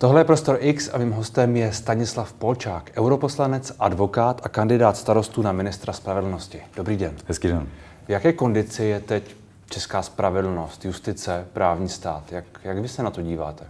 Tohle 0.00 0.20
je 0.20 0.24
Prostor 0.24 0.58
X 0.60 0.90
a 0.92 0.98
mým 0.98 1.12
hostem 1.12 1.56
je 1.56 1.72
Stanislav 1.72 2.32
Polčák, 2.32 2.90
europoslanec, 2.96 3.72
advokát 3.78 4.40
a 4.44 4.48
kandidát 4.48 4.96
starostů 4.96 5.42
na 5.42 5.52
ministra 5.52 5.92
spravedlnosti. 5.92 6.60
Dobrý 6.76 6.96
den. 6.96 7.14
Hezký 7.26 7.48
den. 7.48 7.66
V 8.06 8.10
jaké 8.10 8.32
kondici 8.32 8.84
je 8.84 9.00
teď 9.00 9.36
česká 9.70 10.02
spravedlnost, 10.02 10.84
justice, 10.84 11.46
právní 11.52 11.88
stát? 11.88 12.32
Jak, 12.32 12.44
jak 12.64 12.78
vy 12.78 12.88
se 12.88 13.02
na 13.02 13.10
to 13.10 13.22
díváte? 13.22 13.64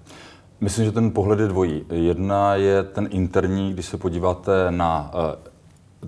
Myslím, 0.60 0.84
že 0.84 0.92
ten 0.92 1.10
pohled 1.10 1.40
je 1.40 1.46
dvojí. 1.46 1.84
Jedna 1.90 2.54
je 2.54 2.82
ten 2.82 3.08
interní, 3.10 3.72
když 3.72 3.86
se 3.86 3.96
podíváte 3.96 4.52
na 4.70 5.10
eh, 5.14 5.48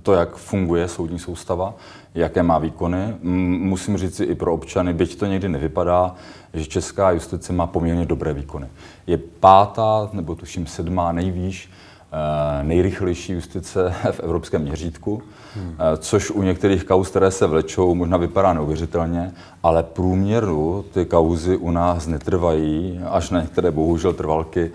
to, 0.03 0.13
jak 0.13 0.37
funguje 0.37 0.89
soudní 0.89 1.19
soustava, 1.19 1.75
jaké 2.15 2.43
má 2.43 2.59
výkony. 2.59 3.17
Musím 3.23 3.97
říct 3.97 4.21
i 4.21 4.35
pro 4.35 4.55
občany, 4.55 4.95
byť 4.95 5.19
to 5.19 5.27
někdy 5.27 5.49
nevypadá, 5.49 6.15
že 6.55 6.67
česká 6.67 7.11
justice 7.11 7.53
má 7.53 7.67
poměrně 7.67 8.07
dobré 8.07 8.33
výkony. 8.33 8.69
Je 9.07 9.19
pátá, 9.19 10.11
nebo 10.13 10.35
tuším 10.35 10.67
sedmá 10.67 11.13
nejvýš 11.13 11.71
Eh, 12.13 12.65
nejrychlejší 12.65 13.33
justice 13.33 13.95
v 14.13 14.21
evropském 14.21 14.63
měřítku, 14.63 15.23
hmm. 15.55 15.77
což 15.99 16.31
u 16.31 16.43
některých 16.43 16.85
kauz, 16.85 17.09
které 17.09 17.31
se 17.31 17.47
vlečou, 17.47 17.95
možná 17.95 18.17
vypadá 18.17 18.53
neuvěřitelně, 18.53 19.33
ale 19.63 19.83
průměru 19.83 20.85
ty 20.93 21.05
kauzy 21.05 21.57
u 21.57 21.71
nás 21.71 22.07
netrvají, 22.07 23.01
až 23.11 23.31
na 23.31 23.41
některé 23.41 23.71
bohužel 23.71 24.13
trvalky 24.13 24.71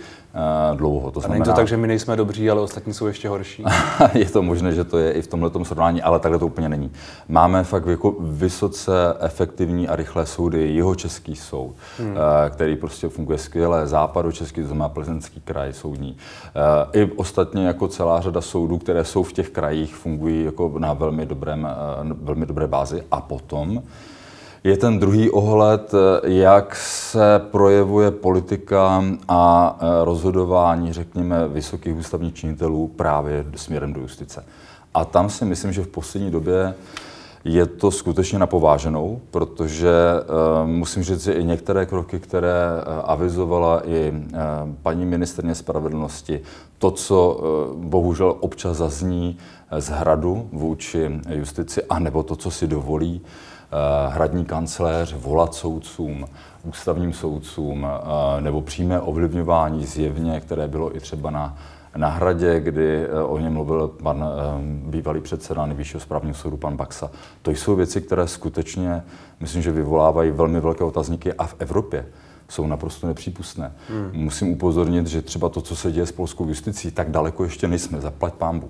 dlouho. 0.75 1.11
To 1.11 1.19
znamená, 1.19 1.33
není 1.33 1.45
to 1.45 1.55
tak, 1.55 1.67
že 1.67 1.77
my 1.77 1.87
nejsme 1.87 2.15
dobří, 2.15 2.49
ale 2.49 2.61
ostatní 2.61 2.93
jsou 2.93 3.07
ještě 3.07 3.29
horší? 3.29 3.63
je 4.13 4.25
to 4.25 4.41
možné, 4.41 4.71
že 4.71 4.83
to 4.83 4.97
je 4.97 5.11
i 5.11 5.21
v 5.21 5.27
tomhle 5.27 5.51
srovnání, 5.63 6.01
ale 6.01 6.19
takhle 6.19 6.39
to 6.39 6.47
úplně 6.47 6.69
není. 6.69 6.91
Máme 7.27 7.63
fakt 7.63 7.85
jako 7.85 8.15
vysoce 8.19 8.91
efektivní 9.19 9.87
a 9.87 9.95
rychlé 9.95 10.25
soudy, 10.25 10.75
jeho 10.75 10.95
český 10.95 11.35
soud, 11.35 11.75
hmm. 11.99 12.11
uh, 12.11 12.15
který 12.49 12.75
prostě 12.75 13.09
funguje 13.09 13.37
skvěle, 13.37 13.87
český, 14.31 14.61
to 14.61 14.67
znamená 14.67 14.89
plzeňský 14.89 15.41
kraj 15.41 15.73
soudní. 15.73 16.11
Uh, 16.11 17.01
I 17.01 17.11
ostatně 17.11 17.67
jako 17.67 17.87
celá 17.87 18.21
řada 18.21 18.41
soudů, 18.41 18.77
které 18.77 19.05
jsou 19.05 19.23
v 19.23 19.33
těch 19.33 19.49
krajích, 19.49 19.95
fungují 19.95 20.43
jako 20.43 20.73
na 20.77 20.93
velmi, 20.93 21.25
dobrém, 21.25 21.67
velmi 22.21 22.45
dobré 22.45 22.67
bázi. 22.67 23.03
A 23.11 23.21
potom 23.21 23.83
je 24.65 24.77
ten 24.77 24.99
druhý 24.99 25.29
ohled, 25.29 25.91
jak 26.23 26.75
se 26.75 27.41
projevuje 27.51 28.11
politika 28.11 29.03
a 29.27 29.77
e, 29.79 30.05
rozhodování, 30.05 30.93
řekněme, 30.93 31.47
vysokých 31.47 31.97
ústavních 31.97 32.33
činitelů 32.33 32.87
právě 32.87 33.45
směrem 33.55 33.93
do 33.93 34.01
justice. 34.01 34.45
A 34.93 35.05
tam 35.05 35.29
si 35.29 35.45
myslím, 35.45 35.73
že 35.73 35.83
v 35.83 35.87
poslední 35.87 36.31
době 36.31 36.73
je 37.43 37.65
to 37.65 37.91
skutečně 37.91 38.39
napováženou, 38.39 39.21
protože 39.31 39.91
uh, 40.63 40.67
musím 40.69 41.03
říct, 41.03 41.23
že 41.23 41.33
i 41.33 41.43
některé 41.43 41.85
kroky, 41.85 42.19
které 42.19 42.65
uh, 42.65 42.93
avizovala 43.03 43.81
i 43.87 44.11
uh, 44.11 44.39
paní 44.81 45.05
ministrně 45.05 45.55
spravedlnosti, 45.55 46.41
to, 46.77 46.91
co 46.91 47.41
bohužel 47.77 48.35
občas 48.39 48.77
zazní 48.77 49.37
z 49.79 49.89
hradu 49.89 50.49
vůči 50.51 51.19
justici, 51.29 51.83
anebo 51.89 52.23
to, 52.23 52.35
co 52.35 52.51
si 52.51 52.67
dovolí 52.67 53.21
Eh, 53.21 53.54
hradní 54.07 54.45
kancléř 54.45 55.13
volat 55.13 55.55
soudcům, 55.55 56.25
ústavním 56.63 57.13
soudcům, 57.13 57.87
eh, 57.87 58.41
nebo 58.41 58.61
přímé 58.61 59.01
ovlivňování 59.01 59.85
zjevně, 59.85 60.39
které 60.39 60.67
bylo 60.67 60.95
i 60.95 60.99
třeba 60.99 61.29
na, 61.29 61.57
na 61.97 62.09
hradě, 62.09 62.59
kdy 62.59 63.03
eh, 63.03 63.23
o 63.23 63.37
něm 63.37 63.53
mluvil 63.53 63.87
pan 63.87 64.25
bývalý 64.85 65.21
předseda 65.21 65.65
nejvyššího 65.65 65.99
správního 65.99 66.35
soudu, 66.35 66.57
pan 66.57 66.77
Baxa. 66.77 67.11
To 67.41 67.51
jsou 67.51 67.75
věci, 67.75 68.01
které 68.01 68.27
skutečně, 68.27 69.03
myslím, 69.39 69.61
že 69.61 69.71
vyvolávají 69.71 70.31
velmi 70.31 70.59
velké 70.59 70.83
otazníky 70.83 71.33
a 71.33 71.45
v 71.45 71.55
Evropě 71.59 72.05
jsou 72.49 72.67
naprosto 72.67 73.07
nepřípustné. 73.07 73.73
Hmm. 73.89 74.11
Musím 74.13 74.51
upozornit, 74.51 75.07
že 75.07 75.21
třeba 75.21 75.49
to, 75.49 75.61
co 75.61 75.75
se 75.75 75.91
děje 75.91 76.05
s 76.05 76.11
polskou 76.11 76.47
justicí, 76.47 76.91
tak 76.91 77.11
daleko 77.11 77.43
ještě 77.43 77.67
nejsme, 77.67 78.01
zaplať 78.01 78.33
pámbu. 78.33 78.69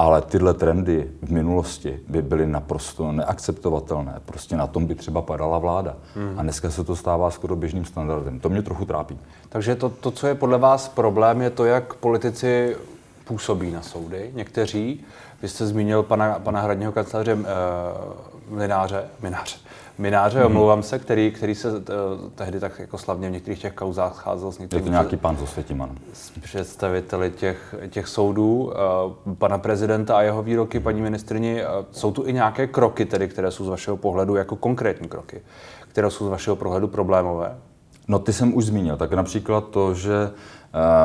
Ale 0.00 0.22
tyhle 0.22 0.54
trendy 0.54 1.10
v 1.22 1.30
minulosti 1.30 2.00
by 2.08 2.22
byly 2.22 2.46
naprosto 2.46 3.12
neakceptovatelné. 3.12 4.20
Prostě 4.24 4.56
na 4.56 4.66
tom 4.66 4.86
by 4.86 4.94
třeba 4.94 5.22
padala 5.22 5.58
vláda. 5.58 5.96
Hmm. 6.14 6.34
A 6.38 6.42
dneska 6.42 6.70
se 6.70 6.84
to 6.84 6.96
stává 6.96 7.30
skoro 7.30 7.56
běžným 7.56 7.84
standardem. 7.84 8.40
To 8.40 8.48
mě 8.48 8.62
trochu 8.62 8.84
trápí. 8.84 9.18
Takže 9.48 9.74
to, 9.74 9.88
to, 9.88 10.10
co 10.10 10.26
je 10.26 10.34
podle 10.34 10.58
vás 10.58 10.88
problém, 10.88 11.42
je 11.42 11.50
to, 11.50 11.64
jak 11.64 11.94
politici 11.94 12.76
působí 13.24 13.70
na 13.70 13.82
soudy. 13.82 14.30
Někteří, 14.34 15.04
vy 15.42 15.48
jste 15.48 15.66
zmínil 15.66 16.02
pana, 16.02 16.38
pana 16.38 16.60
hradního 16.60 16.92
kanceláře 16.92 17.34
uh, 17.34 17.40
Mináře, 18.58 19.04
Mináře, 19.22 19.56
Mináře, 20.00 20.40
mm-hmm. 20.40 20.46
omlouvám 20.46 20.82
se, 20.82 20.98
který, 20.98 21.32
který 21.32 21.54
se 21.54 21.72
uh, 21.72 21.78
tehdy 22.34 22.60
tak 22.60 22.78
jako 22.78 22.98
slavně 22.98 23.28
v 23.28 23.32
některých 23.32 23.60
těch 23.60 23.72
kauzách 23.72 24.14
scházel 24.14 24.52
s 24.52 24.58
některými... 24.58 24.86
Je 24.86 24.90
to 24.90 24.90
nějaký 24.90 25.16
pan 25.16 25.36
Zosvětiman. 25.36 25.90
S 26.12 26.30
představiteli 26.30 27.30
těch, 27.30 27.74
těch 27.90 28.08
soudů, 28.08 28.72
uh, 29.26 29.34
pana 29.34 29.58
prezidenta 29.58 30.16
a 30.16 30.22
jeho 30.22 30.42
výroky, 30.42 30.80
paní 30.80 31.02
ministrni. 31.02 31.62
Uh, 31.62 31.84
jsou 31.90 32.12
tu 32.12 32.26
i 32.26 32.32
nějaké 32.32 32.66
kroky, 32.66 33.06
tedy, 33.06 33.28
které 33.28 33.50
jsou 33.50 33.64
z 33.64 33.68
vašeho 33.68 33.96
pohledu 33.96 34.36
jako 34.36 34.56
konkrétní 34.56 35.08
kroky, 35.08 35.42
které 35.88 36.10
jsou 36.10 36.26
z 36.26 36.30
vašeho 36.30 36.56
pohledu 36.56 36.88
problémové? 36.88 37.58
No 38.10 38.18
ty 38.18 38.32
jsem 38.32 38.56
už 38.56 38.64
zmínil, 38.64 38.96
tak 38.96 39.12
například 39.12 39.68
to, 39.68 39.94
že 39.94 40.30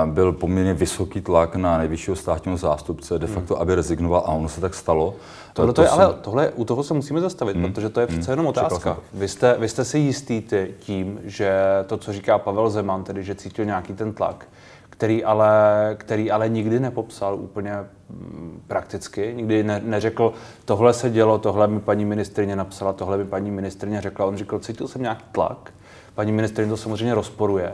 byl 0.05 0.31
poměrně 0.31 0.73
vysoký 0.73 1.21
tlak 1.21 1.55
na 1.55 1.77
nejvyššího 1.77 2.15
státního 2.15 2.57
zástupce, 2.57 3.19
de 3.19 3.27
facto, 3.27 3.53
hmm. 3.53 3.61
aby 3.61 3.75
rezignoval 3.75 4.23
a 4.25 4.27
ono 4.27 4.49
se 4.49 4.61
tak 4.61 4.73
stalo. 4.73 5.15
Tohle, 5.53 5.73
to 5.73 5.81
je, 5.81 5.87
jsem... 5.87 5.99
ale 5.99 6.13
tohle, 6.21 6.49
u 6.49 6.65
toho 6.65 6.83
se 6.83 6.93
musíme 6.93 7.21
zastavit, 7.21 7.55
hmm. 7.57 7.73
protože 7.73 7.89
to 7.89 7.99
je 7.99 8.07
přece 8.07 8.31
hmm. 8.31 8.31
jenom 8.31 8.47
otázka. 8.47 8.97
Vy 9.13 9.27
jste, 9.27 9.55
vy 9.59 9.69
jste 9.69 9.85
si 9.85 9.99
jistý 9.99 10.43
tím, 10.79 11.19
že 11.23 11.61
to, 11.87 11.97
co 11.97 12.13
říká 12.13 12.37
Pavel 12.37 12.69
Zeman, 12.69 13.03
tedy 13.03 13.23
že 13.23 13.35
cítil 13.35 13.65
nějaký 13.65 13.93
ten 13.93 14.13
tlak, 14.13 14.47
který 14.89 15.23
ale, 15.23 15.51
který 15.97 16.31
ale 16.31 16.49
nikdy 16.49 16.79
nepopsal 16.79 17.35
úplně 17.35 17.73
mm, 18.09 18.61
prakticky, 18.67 19.33
nikdy 19.35 19.63
ne, 19.63 19.81
neřekl, 19.85 20.33
tohle 20.65 20.93
se 20.93 21.09
dělo, 21.09 21.37
tohle 21.37 21.67
mi 21.67 21.79
paní 21.79 22.05
ministrině 22.05 22.55
napsala, 22.55 22.93
tohle 22.93 23.17
mi 23.17 23.25
paní 23.25 23.51
ministrině 23.51 24.01
řekla. 24.01 24.25
On 24.25 24.37
říkal, 24.37 24.59
cítil 24.59 24.87
jsem 24.87 25.01
nějaký 25.01 25.23
tlak, 25.31 25.71
paní 26.15 26.31
ministrině 26.31 26.69
to 26.69 26.77
samozřejmě 26.77 27.15
rozporuje, 27.15 27.73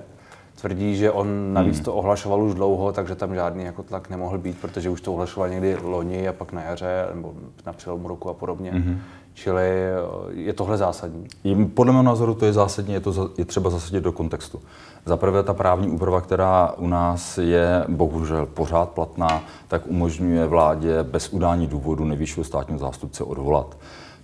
tvrdí, 0.61 0.95
že 0.95 1.11
on 1.11 1.53
navíc 1.53 1.75
hmm. 1.75 1.85
to 1.85 1.93
ohlašoval 1.95 2.43
už 2.43 2.53
dlouho, 2.53 2.91
takže 2.91 3.15
tam 3.15 3.35
žádný 3.35 3.63
jako 3.63 3.83
tlak 3.83 4.09
nemohl 4.09 4.37
být, 4.37 4.57
protože 4.61 4.89
už 4.89 5.01
to 5.01 5.13
ohlašoval 5.13 5.49
někdy 5.49 5.77
loni 5.83 6.27
a 6.27 6.33
pak 6.33 6.51
na 6.51 6.61
jaře 6.61 7.07
nebo 7.13 7.33
na 7.65 7.73
přelomu 7.73 8.07
roku 8.07 8.29
a 8.29 8.33
podobně. 8.33 8.71
Hmm. 8.71 8.99
Čili 9.33 9.63
eh, 9.63 9.93
je 10.33 10.53
tohle 10.53 10.77
zásadní? 10.77 11.27
Podle 11.73 11.93
mého 11.93 12.03
názoru 12.03 12.33
to 12.33 12.45
je 12.45 12.53
zásadní, 12.53 12.93
je, 12.93 12.99
to 12.99 13.29
je 13.37 13.45
třeba 13.45 13.69
zasadit 13.69 14.01
do 14.01 14.11
kontextu. 14.11 14.61
Za 15.05 15.17
prvé 15.17 15.43
ta 15.43 15.53
právní 15.53 15.89
úprava, 15.89 16.21
která 16.21 16.73
u 16.77 16.87
nás 16.87 17.37
je 17.37 17.85
bohužel 17.87 18.45
pořád 18.45 18.89
platná, 18.89 19.43
tak 19.67 19.81
umožňuje 19.87 20.45
vládě 20.45 21.03
bez 21.03 21.29
udání 21.29 21.67
důvodu 21.67 22.05
nejvyššího 22.05 22.43
státního 22.43 22.79
zástupce 22.79 23.23
odvolat. 23.23 23.77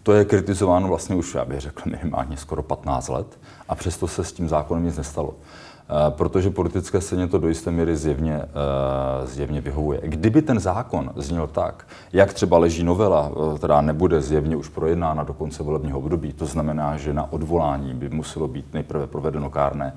To 0.08 0.14
je 0.14 0.26
kritizováno 0.26 0.88
vlastně 0.88 1.16
už, 1.16 1.36
já 1.36 1.46
bych 1.46 1.60
řekl, 1.60 1.90
minimálně 1.90 2.38
skoro 2.38 2.64
15 2.64 3.10
let 3.10 3.40
a 3.70 3.76
přesto 3.76 4.08
se 4.08 4.24
s 4.24 4.32
tím 4.32 4.50
zákonem 4.50 4.86
nic 4.86 4.98
nestalo. 4.98 5.34
Eh, 5.34 6.12
protože 6.12 6.50
politické 6.50 7.02
scéně 7.02 7.28
to 7.28 7.38
do 7.38 7.48
jisté 7.48 7.72
míry 7.72 7.96
zjevně, 7.98 8.36
eh, 8.36 9.28
zjevně 9.28 9.62
vyhovuje. 9.62 10.02
Kdyby 10.04 10.42
ten 10.42 10.60
zákon 10.60 11.12
zněl 11.16 11.48
tak, 11.48 11.88
jak 12.14 12.34
třeba 12.34 12.58
leží 12.58 12.84
novela, 12.84 13.32
eh, 13.32 13.58
která 13.58 13.82
nebude 13.82 14.22
zjevně 14.22 14.56
už 14.56 14.70
projednána 14.70 15.24
do 15.24 15.34
konce 15.34 15.64
volebního 15.64 15.98
období, 15.98 16.34
to 16.34 16.46
znamená, 16.46 16.98
že 16.98 17.14
na 17.14 17.32
odvolání 17.32 17.94
by 17.94 18.10
muselo 18.10 18.48
být 18.48 18.74
nejprve 18.74 19.08
provedeno 19.08 19.50
kárné 19.50 19.94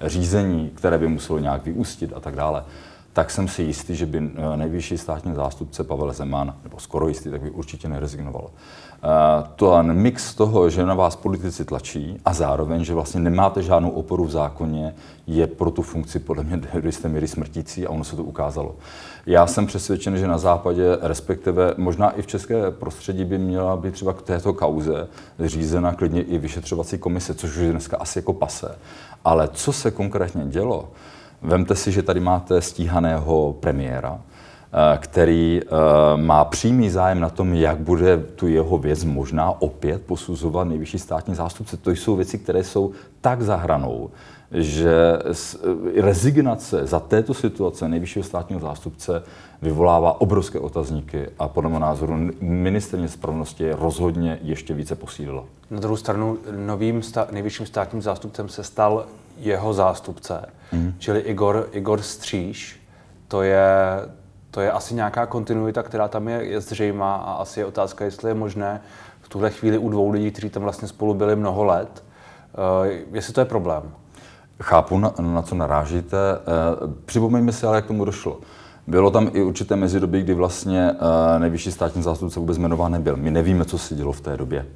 řízení, 0.00 0.70
které 0.74 0.98
by 0.98 1.08
muselo 1.08 1.38
nějak 1.38 1.64
vyústit 1.64 2.12
a 2.16 2.20
tak 2.20 2.36
dále, 2.36 2.64
tak 3.14 3.30
jsem 3.30 3.48
si 3.48 3.62
jistý, 3.62 3.96
že 3.96 4.06
by 4.06 4.30
nejvyšší 4.56 4.98
státní 4.98 5.34
zástupce 5.34 5.84
Pavel 5.84 6.12
Zeman, 6.12 6.54
nebo 6.64 6.78
skoro 6.78 7.08
jistý, 7.08 7.30
tak 7.30 7.42
by 7.42 7.50
určitě 7.50 7.88
nerezignoval. 7.88 8.50
To 9.56 9.82
mix 9.82 10.34
toho, 10.34 10.70
že 10.70 10.86
na 10.86 10.94
vás 10.94 11.16
politici 11.16 11.64
tlačí 11.64 12.16
a 12.24 12.34
zároveň, 12.34 12.84
že 12.84 12.94
vlastně 12.94 13.20
nemáte 13.20 13.62
žádnou 13.62 13.90
oporu 13.90 14.24
v 14.24 14.30
zákoně, 14.30 14.94
je 15.26 15.46
pro 15.46 15.70
tu 15.70 15.82
funkci 15.82 16.18
podle 16.18 16.44
mě 16.44 16.56
do 16.56 16.88
jisté 16.88 17.08
míry 17.08 17.28
smrtící 17.28 17.86
a 17.86 17.90
ono 17.90 18.04
se 18.04 18.16
to 18.16 18.24
ukázalo. 18.24 18.74
Já 19.26 19.46
jsem 19.46 19.66
přesvědčen, 19.66 20.18
že 20.18 20.26
na 20.26 20.38
západě, 20.38 20.98
respektive 21.00 21.74
možná 21.76 22.10
i 22.10 22.22
v 22.22 22.26
české 22.26 22.70
prostředí 22.70 23.24
by 23.24 23.38
měla 23.38 23.76
být 23.76 23.94
třeba 23.94 24.12
k 24.12 24.22
této 24.22 24.52
kauze 24.52 25.08
řízena 25.40 25.92
klidně 25.92 26.22
i 26.22 26.38
vyšetřovací 26.38 26.98
komise, 26.98 27.34
což 27.34 27.50
už 27.50 27.56
je 27.56 27.70
dneska 27.70 27.96
asi 27.96 28.18
jako 28.18 28.32
pase. 28.32 28.78
Ale 29.24 29.48
co 29.52 29.72
se 29.72 29.90
konkrétně 29.90 30.44
dělo, 30.46 30.88
Vemte 31.44 31.74
si, 31.74 31.92
že 31.92 32.02
tady 32.02 32.20
máte 32.20 32.60
stíhaného 32.60 33.56
premiéra, 33.60 34.18
eh, 34.18 34.98
který 34.98 35.60
eh, 35.62 35.68
má 36.16 36.44
přímý 36.44 36.90
zájem 36.90 37.20
na 37.20 37.30
tom, 37.30 37.54
jak 37.54 37.78
bude 37.78 38.16
tu 38.16 38.48
jeho 38.48 38.78
věc 38.78 39.04
možná 39.04 39.62
opět 39.62 40.02
posuzovat 40.02 40.68
nejvyšší 40.68 40.98
státní 40.98 41.34
zástupce. 41.34 41.76
To 41.76 41.90
jsou 41.90 42.16
věci, 42.16 42.38
které 42.38 42.64
jsou 42.64 42.92
tak 43.20 43.42
za 43.42 43.56
hranou, 43.56 44.10
že 44.52 45.18
eh, 45.96 46.02
rezignace 46.02 46.86
za 46.86 47.00
této 47.00 47.34
situace 47.34 47.88
nejvyššího 47.88 48.22
státního 48.22 48.60
zástupce 48.60 49.22
vyvolává 49.62 50.20
obrovské 50.20 50.58
otazníky 50.58 51.28
a 51.38 51.48
podle 51.48 51.70
mého 51.70 51.80
názoru 51.80 52.30
ministrně 52.40 53.08
spravedlnosti 53.08 53.72
rozhodně 53.72 54.38
ještě 54.42 54.74
více 54.74 54.94
posílila. 54.94 55.44
Na 55.70 55.80
druhou 55.80 55.96
stranu 55.96 56.38
novým 56.56 57.00
stá- 57.00 57.26
nejvyšším 57.32 57.66
státním 57.66 58.02
zástupcem 58.02 58.48
se 58.48 58.64
stal 58.64 59.06
jeho 59.36 59.74
zástupce, 59.74 60.46
mm. 60.72 60.94
čili 60.98 61.20
Igor, 61.20 61.68
Igor 61.72 62.02
Stříž, 62.02 62.80
to 63.28 63.42
je, 63.42 63.66
to 64.50 64.60
je 64.60 64.72
asi 64.72 64.94
nějaká 64.94 65.26
kontinuita, 65.26 65.82
která 65.82 66.08
tam 66.08 66.28
je, 66.28 66.44
je 66.44 66.60
zřejmá 66.60 67.16
a 67.16 67.32
asi 67.32 67.60
je 67.60 67.66
otázka, 67.66 68.04
jestli 68.04 68.30
je 68.30 68.34
možné 68.34 68.80
v 69.20 69.28
tuhle 69.28 69.50
chvíli 69.50 69.78
u 69.78 69.88
dvou 69.88 70.10
lidí, 70.10 70.30
kteří 70.30 70.50
tam 70.50 70.62
vlastně 70.62 70.88
spolu 70.88 71.14
byli 71.14 71.36
mnoho 71.36 71.64
let, 71.64 72.04
uh, 72.80 73.16
jestli 73.16 73.32
to 73.32 73.40
je 73.40 73.44
problém. 73.44 73.82
Chápu, 74.62 74.98
na, 74.98 75.12
na 75.20 75.42
co 75.42 75.54
narážíte. 75.54 76.16
Uh, 76.16 76.92
připomeňme 77.04 77.52
si 77.52 77.66
ale, 77.66 77.76
jak 77.76 77.86
tomu 77.86 78.04
došlo. 78.04 78.40
Bylo 78.86 79.10
tam 79.10 79.30
i 79.32 79.42
určité 79.42 79.76
mezidobí, 79.76 80.22
kdy 80.22 80.34
vlastně 80.34 80.92
uh, 80.92 81.40
nejvyšší 81.40 81.72
státní 81.72 82.02
zástupce 82.02 82.40
vůbec 82.40 82.58
jmenován 82.58 82.92
nebyl. 82.92 83.16
My 83.16 83.30
nevíme, 83.30 83.64
co 83.64 83.78
se 83.78 83.94
dělo 83.94 84.12
v 84.12 84.20
té 84.20 84.36
době. 84.36 84.66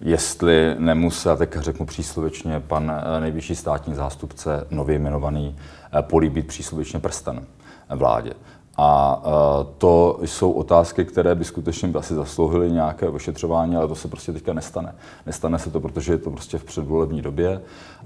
Jestli 0.00 0.74
nemusel, 0.78 1.36
tak 1.36 1.56
řeknu 1.56 1.86
příslovečně, 1.86 2.60
pan 2.60 2.92
nejvyšší 3.20 3.56
státní 3.56 3.94
zástupce, 3.94 4.66
nově 4.70 4.96
jmenovaný, 4.96 5.56
políbit 6.00 6.46
příslovečně 6.46 6.98
prsten 6.98 7.46
vládě. 7.90 8.32
A 8.80 9.22
e, 9.24 9.66
to 9.78 10.18
jsou 10.24 10.52
otázky, 10.52 11.04
které 11.04 11.34
by 11.34 11.44
skutečně 11.44 11.92
asi 11.94 12.14
zaslouhily 12.14 12.72
nějaké 12.72 13.08
ošetřování, 13.08 13.76
ale 13.76 13.88
to 13.88 13.94
se 13.94 14.08
prostě 14.08 14.32
teďka 14.32 14.52
nestane. 14.52 14.94
Nestane 15.26 15.58
se 15.58 15.70
to, 15.70 15.80
protože 15.80 16.12
je 16.12 16.18
to 16.18 16.30
prostě 16.30 16.58
v 16.58 16.64
předvolební 16.64 17.22
době 17.22 17.60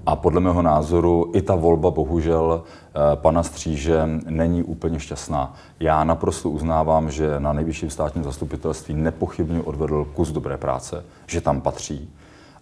a 0.05 0.15
podle 0.15 0.41
mého 0.41 0.61
názoru 0.61 1.31
i 1.33 1.41
ta 1.41 1.55
volba 1.55 1.91
bohužel 1.91 2.63
e, 2.63 3.15
pana 3.15 3.43
Stříže 3.43 4.01
není 4.25 4.63
úplně 4.63 4.99
šťastná. 4.99 5.53
Já 5.79 6.03
naprosto 6.03 6.49
uznávám, 6.49 7.11
že 7.11 7.39
na 7.39 7.53
nejvyšším 7.53 7.89
státním 7.89 8.23
zastupitelství 8.23 8.93
nepochybně 8.93 9.61
odvedl 9.61 10.05
kus 10.13 10.31
dobré 10.31 10.57
práce, 10.57 11.05
že 11.27 11.41
tam 11.41 11.61
patří, 11.61 12.09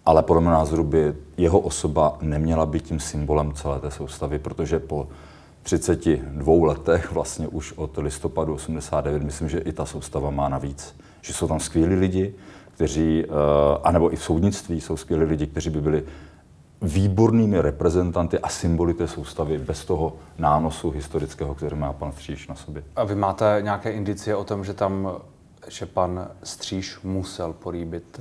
ale 0.06 0.22
podle 0.22 0.42
mého 0.42 0.54
názoru 0.54 0.84
by 0.84 1.14
jeho 1.36 1.58
osoba 1.58 2.18
neměla 2.20 2.66
být 2.66 2.84
tím 2.84 3.00
symbolem 3.00 3.52
celé 3.52 3.80
té 3.80 3.90
soustavy, 3.90 4.38
protože 4.38 4.78
po 4.78 5.08
32 5.62 6.66
letech, 6.66 7.12
vlastně 7.12 7.48
už 7.48 7.72
od 7.72 7.96
listopadu 7.96 8.54
89, 8.54 9.22
myslím, 9.22 9.48
že 9.48 9.58
i 9.58 9.72
ta 9.72 9.86
soustava 9.86 10.30
má 10.30 10.48
navíc. 10.48 10.96
Že 11.20 11.32
jsou 11.32 11.48
tam 11.48 11.60
skvělí 11.60 11.94
lidi, 11.94 12.34
kteří, 12.74 13.24
eh, 13.24 13.28
anebo 13.84 14.12
i 14.12 14.16
v 14.16 14.22
soudnictví 14.22 14.80
jsou 14.80 14.96
skvělí 14.96 15.24
lidi, 15.24 15.46
kteří 15.46 15.70
by 15.70 15.80
byli 15.80 16.04
výbornými 16.82 17.60
reprezentanty 17.60 18.38
a 18.38 18.48
symboly 18.48 18.94
té 18.94 19.08
soustavy 19.08 19.58
bez 19.58 19.84
toho 19.84 20.16
nánosu 20.38 20.90
historického, 20.90 21.54
který 21.54 21.76
má 21.76 21.92
pan 21.92 22.12
Stříž 22.12 22.48
na 22.48 22.54
sobě. 22.54 22.84
A 22.96 23.04
vy 23.04 23.14
máte 23.14 23.58
nějaké 23.60 23.92
indicie 23.92 24.36
o 24.36 24.44
tom, 24.44 24.64
že 24.64 24.74
tam, 24.74 25.16
že 25.68 25.86
pan 25.86 26.28
Stříž 26.42 26.98
musel 27.02 27.52
políbit 27.52 28.20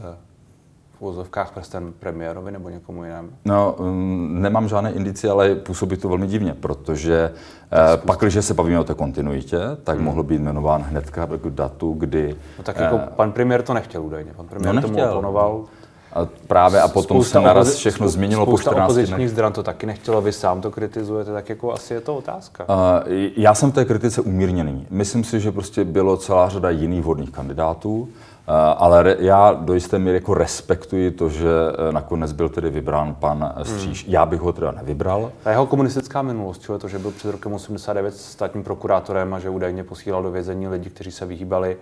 eh, 1.02 1.04
uvozovkách 1.04 1.52
prsten 1.52 1.94
premiérovi 2.00 2.52
nebo 2.52 2.70
někomu 2.70 3.04
jinému? 3.04 3.30
No, 3.46 3.76
um, 3.80 4.42
nemám 4.42 4.68
žádné 4.68 4.92
indicie, 4.92 5.32
ale 5.32 5.56
působí 5.56 5.98
to 5.98 6.10
velmi 6.10 6.28
divně, 6.28 6.54
protože 6.54 7.32
eh, 7.72 7.98
pak, 7.98 8.20
když 8.20 8.46
se 8.46 8.54
bavíme 8.54 8.80
o 8.80 8.84
té 8.84 8.94
kontinuitě, 8.94 9.60
tak 9.84 9.96
hmm. 9.96 10.06
mohl 10.06 10.24
být 10.24 10.42
jmenován 10.42 10.82
hnedka 10.82 11.26
k 11.26 11.50
datu, 11.50 11.94
kdy... 11.94 12.36
No 12.58 12.64
tak 12.64 12.80
jako 12.80 12.96
eh, 12.96 13.08
pan 13.16 13.32
premiér 13.32 13.62
to 13.62 13.74
nechtěl 13.74 14.04
údajně, 14.04 14.32
pan 14.36 14.48
premiér 14.48 14.76
no, 14.76 14.82
tomu 14.82 15.04
oponoval. 15.04 15.66
A 16.14 16.28
právě 16.48 16.82
a 16.82 16.88
potom 16.88 17.18
spousta 17.18 17.40
se 17.40 17.46
naraz 17.46 17.76
všechno 17.76 17.98
spousta, 17.98 18.18
změnilo 18.18 18.46
po 18.46 18.58
14 18.58 18.92
opozičních 18.92 19.30
stran 19.30 19.54
to 19.54 19.64
taky 19.64 19.86
nechtělo, 19.86 20.22
vy 20.22 20.32
sám 20.32 20.62
to 20.62 20.72
kritizujete, 20.72 21.32
tak 21.32 21.50
jako 21.50 21.74
asi 21.74 21.94
je 21.94 22.02
to 22.02 22.16
otázka. 22.16 22.66
Uh, 22.70 23.14
já 23.36 23.54
jsem 23.54 23.72
v 23.72 23.74
té 23.74 23.86
kritice 23.86 24.22
umírněný. 24.22 24.88
Myslím 24.90 25.24
si, 25.24 25.40
že 25.40 25.52
prostě 25.52 25.84
bylo 25.84 26.18
celá 26.18 26.50
řada 26.50 26.70
jiných 26.70 27.02
vhodných 27.02 27.32
kandidátů. 27.32 28.10
Eh, 28.48 28.54
ale 28.78 29.16
já 29.20 29.54
do 29.54 29.74
jisté 29.74 30.00
míry 30.00 30.18
jako 30.18 30.34
respektuji 30.34 31.12
to, 31.12 31.30
že 31.30 31.50
eh, 31.90 31.92
nakonec 31.92 32.32
byl 32.32 32.50
tedy 32.50 32.70
vybrán 32.70 33.16
pan 33.16 33.54
Stříž. 33.64 34.04
Hmm. 34.04 34.14
Já 34.14 34.26
bych 34.26 34.42
ho 34.42 34.54
teda 34.54 34.72
nevybral. 34.72 35.32
A 35.46 35.50
jeho 35.50 35.66
komunistická 35.66 36.22
minulost, 36.22 36.62
čili 36.62 36.80
to, 36.80 36.88
že 36.88 37.00
byl 37.00 37.12
před 37.12 37.32
rokem 37.32 37.54
89 37.54 38.16
státním 38.16 38.64
prokurátorem 38.64 39.34
a 39.34 39.40
že 39.40 39.50
údajně 39.50 39.84
posílal 39.84 40.24
do 40.24 40.32
vězení 40.32 40.68
lidi, 40.68 40.90
kteří 40.90 41.12
se 41.12 41.26
vyhýbali 41.26 41.78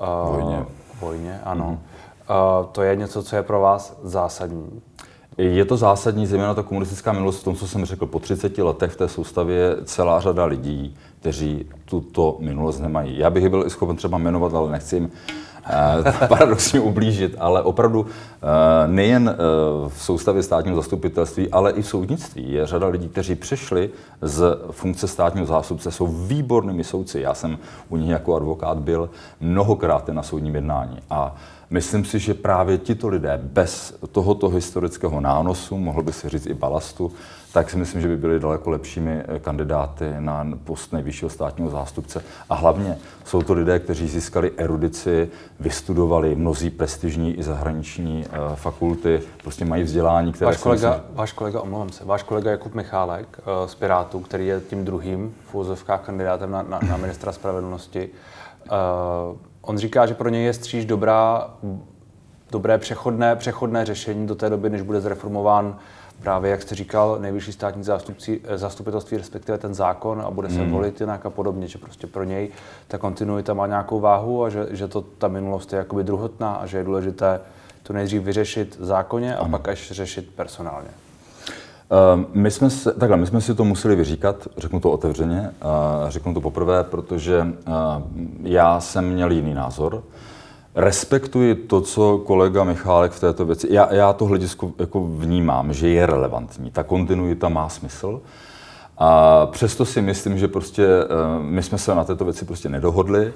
uh, 0.00 0.36
vojně. 0.36 0.66
vojně 1.00 1.40
ano. 1.44 1.64
Hmm. 1.64 1.74
Uh, 1.74 2.66
to 2.72 2.82
je 2.82 2.96
něco, 2.96 3.22
co 3.22 3.36
je 3.36 3.42
pro 3.42 3.60
vás 3.60 3.98
zásadní. 4.02 4.82
Je 5.38 5.64
to 5.64 5.76
zásadní, 5.76 6.26
zejména 6.26 6.54
ta 6.54 6.62
komunistická 6.62 7.12
minulost 7.12 7.40
v 7.40 7.44
tom, 7.44 7.56
co 7.56 7.68
jsem 7.68 7.84
řekl, 7.84 8.06
po 8.06 8.18
30 8.18 8.58
letech 8.58 8.90
v 8.90 8.96
té 8.96 9.08
soustavě 9.08 9.76
celá 9.84 10.20
řada 10.20 10.44
lidí, 10.44 10.96
kteří 11.20 11.68
tuto 11.84 12.36
minulost 12.40 12.80
nemají. 12.80 13.18
Já 13.18 13.30
bych 13.30 13.42
je 13.42 13.50
byl 13.50 13.66
i 13.66 13.70
schopen 13.70 13.96
třeba 13.96 14.18
jmenovat, 14.18 14.54
ale 14.54 14.70
nechci 14.70 14.96
jim 14.96 15.10
Eh, 15.10 15.47
paradoxně 16.28 16.80
ublížit, 16.80 17.36
ale 17.38 17.62
opravdu 17.62 18.06
eh, 18.06 18.88
nejen 18.88 19.28
eh, 19.28 19.34
v 19.88 20.02
soustavě 20.02 20.42
státního 20.42 20.76
zastupitelství, 20.76 21.50
ale 21.50 21.72
i 21.72 21.82
v 21.82 21.86
soudnictví 21.86 22.52
je 22.52 22.66
řada 22.66 22.86
lidí, 22.86 23.08
kteří 23.08 23.34
přešli 23.34 23.90
z 24.22 24.58
funkce 24.70 25.08
státního 25.08 25.46
zástupce, 25.46 25.90
jsou 25.90 26.06
výbornými 26.06 26.84
soudci. 26.84 27.20
Já 27.20 27.34
jsem 27.34 27.58
u 27.88 27.96
nich 27.96 28.10
jako 28.10 28.36
advokát 28.36 28.78
byl 28.78 29.10
mnohokrát 29.40 30.08
na 30.08 30.22
soudním 30.22 30.54
jednání 30.54 30.98
a 31.10 31.34
Myslím 31.70 32.04
si, 32.04 32.18
že 32.18 32.34
právě 32.34 32.78
tito 32.78 33.08
lidé 33.08 33.40
bez 33.42 33.98
tohoto 34.12 34.48
historického 34.48 35.20
nánosu, 35.20 35.78
mohl 35.78 36.02
by 36.02 36.12
se 36.12 36.28
říct 36.28 36.46
i 36.46 36.54
balastu, 36.54 37.12
tak 37.52 37.70
si 37.70 37.76
myslím, 37.76 38.02
že 38.02 38.08
by 38.08 38.16
byli 38.16 38.40
daleko 38.40 38.70
lepšími 38.70 39.22
eh, 39.28 39.38
kandidáty 39.38 40.04
na 40.18 40.46
post 40.64 40.92
nejvyššího 40.92 41.28
státního 41.28 41.70
zástupce. 41.70 42.24
A 42.50 42.54
hlavně 42.54 42.98
jsou 43.24 43.42
to 43.42 43.52
lidé, 43.52 43.78
kteří 43.78 44.08
získali 44.08 44.52
erudici, 44.56 45.28
vystudovali 45.60 46.34
mnozí 46.34 46.70
prestižní 46.70 47.34
i 47.34 47.42
zahraniční 47.42 48.26
uh, 48.26 48.54
fakulty, 48.54 49.20
prostě 49.42 49.64
mají 49.64 49.82
vzdělání, 49.82 50.32
které... 50.32 50.46
Váš 50.46 50.56
kolega, 50.56 50.90
myslím... 50.90 51.16
váš 51.16 51.32
kolega, 51.32 51.60
omlouvám 51.60 51.88
se, 51.88 52.04
váš 52.04 52.22
kolega 52.22 52.50
Jakub 52.50 52.74
Michálek 52.74 53.38
uh, 53.38 53.68
z 53.68 53.74
Pirátu, 53.74 54.20
který 54.20 54.46
je 54.46 54.60
tím 54.60 54.84
druhým 54.84 55.34
v 55.50 55.54
úzovkách 55.54 56.00
kandidátem 56.06 56.50
na, 56.50 56.62
na, 56.62 56.80
na 56.88 56.96
ministra 56.96 57.32
spravedlnosti, 57.32 58.08
uh, 58.70 59.38
on 59.62 59.78
říká, 59.78 60.06
že 60.06 60.14
pro 60.14 60.28
něj 60.28 60.44
je 60.44 60.52
stříž 60.52 60.84
dobrá, 60.84 61.50
dobré 62.50 62.78
přechodné, 62.78 63.36
přechodné 63.36 63.84
řešení 63.84 64.26
do 64.26 64.34
té 64.34 64.50
doby, 64.50 64.70
než 64.70 64.82
bude 64.82 65.00
zreformován 65.00 65.78
právě, 66.22 66.50
jak 66.50 66.62
jste 66.62 66.74
říkal, 66.74 67.18
nejvyšší 67.20 67.52
státní 67.52 67.84
zástupci, 67.84 68.40
eh, 68.44 68.58
zastupitelství, 68.58 69.16
respektive 69.16 69.58
ten 69.58 69.74
zákon 69.74 70.22
a 70.26 70.30
bude 70.30 70.50
se 70.50 70.60
hmm. 70.60 70.70
volit 70.70 71.00
jinak 71.00 71.26
a 71.26 71.30
podobně, 71.30 71.68
že 71.68 71.78
prostě 71.78 72.06
pro 72.06 72.24
něj 72.24 72.48
ta 72.88 72.98
kontinuita 72.98 73.54
má 73.54 73.66
nějakou 73.66 74.00
váhu 74.00 74.44
a 74.44 74.50
že, 74.50 74.66
že 74.70 74.88
to 74.88 75.00
ta 75.00 75.28
minulost 75.28 75.72
je 75.72 75.78
jakoby 75.78 76.04
druhotná 76.04 76.54
a 76.54 76.66
že 76.66 76.78
je 76.78 76.84
důležité 76.84 77.40
to 77.82 77.92
nejdřív 77.92 78.22
vyřešit 78.22 78.76
v 78.78 78.84
zákoně 78.84 79.36
a 79.36 79.40
ano. 79.40 79.50
pak 79.50 79.68
až 79.68 79.90
řešit 79.90 80.30
personálně. 80.36 80.88
Uh, 81.90 82.24
my 82.34 82.50
jsme, 82.50 82.70
se, 82.70 82.92
takhle, 82.92 83.16
my 83.16 83.26
jsme 83.26 83.40
si 83.40 83.54
to 83.54 83.64
museli 83.64 83.96
vyříkat, 83.96 84.48
řeknu 84.56 84.80
to 84.80 84.90
otevřeně, 84.90 85.50
řeknu 86.08 86.34
to 86.34 86.40
poprvé, 86.40 86.84
protože 86.84 87.42
uh, 87.42 87.72
já 88.42 88.80
jsem 88.80 89.12
měl 89.12 89.30
jiný 89.30 89.54
názor 89.54 90.02
respektuji 90.78 91.54
to, 91.54 91.80
co 91.80 92.18
kolega 92.18 92.64
Michálek 92.64 93.12
v 93.12 93.20
této 93.20 93.44
věci. 93.44 93.68
Já, 93.70 93.94
já 93.94 94.12
to 94.12 94.24
hledisko 94.24 94.72
jako 94.78 95.00
vnímám, 95.00 95.72
že 95.72 95.88
je 95.88 96.06
relevantní. 96.06 96.70
Ta 96.70 96.82
kontinuita 96.82 97.48
má 97.48 97.68
smysl. 97.68 98.20
A 99.00 99.46
přesto 99.46 99.84
si 99.84 100.02
myslím, 100.02 100.38
že 100.38 100.48
prostě 100.48 100.86
uh, 100.86 101.44
my 101.44 101.62
jsme 101.62 101.78
se 101.78 101.94
na 101.94 102.04
této 102.04 102.24
věci 102.24 102.44
prostě 102.44 102.68
nedohodli. 102.68 103.26
Uh, 103.26 103.32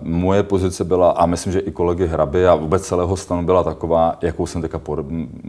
moje 0.00 0.42
pozice 0.42 0.84
byla, 0.84 1.10
a 1.10 1.26
myslím, 1.26 1.52
že 1.52 1.60
i 1.60 1.70
kolegy 1.70 2.06
Hraby 2.06 2.46
a 2.46 2.54
vůbec 2.54 2.86
celého 2.86 3.16
stanu 3.16 3.42
byla 3.42 3.62
taková, 3.62 4.18
jakou 4.22 4.46
jsem 4.46 4.62
teďka 4.62 4.78
po, 4.78 5.04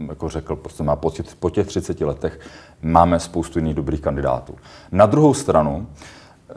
jako 0.08 0.28
řekl, 0.28 0.56
prostě 0.56 0.82
má 0.82 0.96
po, 0.96 1.10
těch, 1.10 1.26
po 1.34 1.50
těch 1.50 1.66
30 1.66 2.00
letech 2.00 2.40
máme 2.82 3.20
spoustu 3.20 3.58
jiných 3.58 3.74
dobrých 3.74 4.00
kandidátů. 4.00 4.54
Na 4.92 5.06
druhou 5.06 5.34
stranu, 5.34 5.86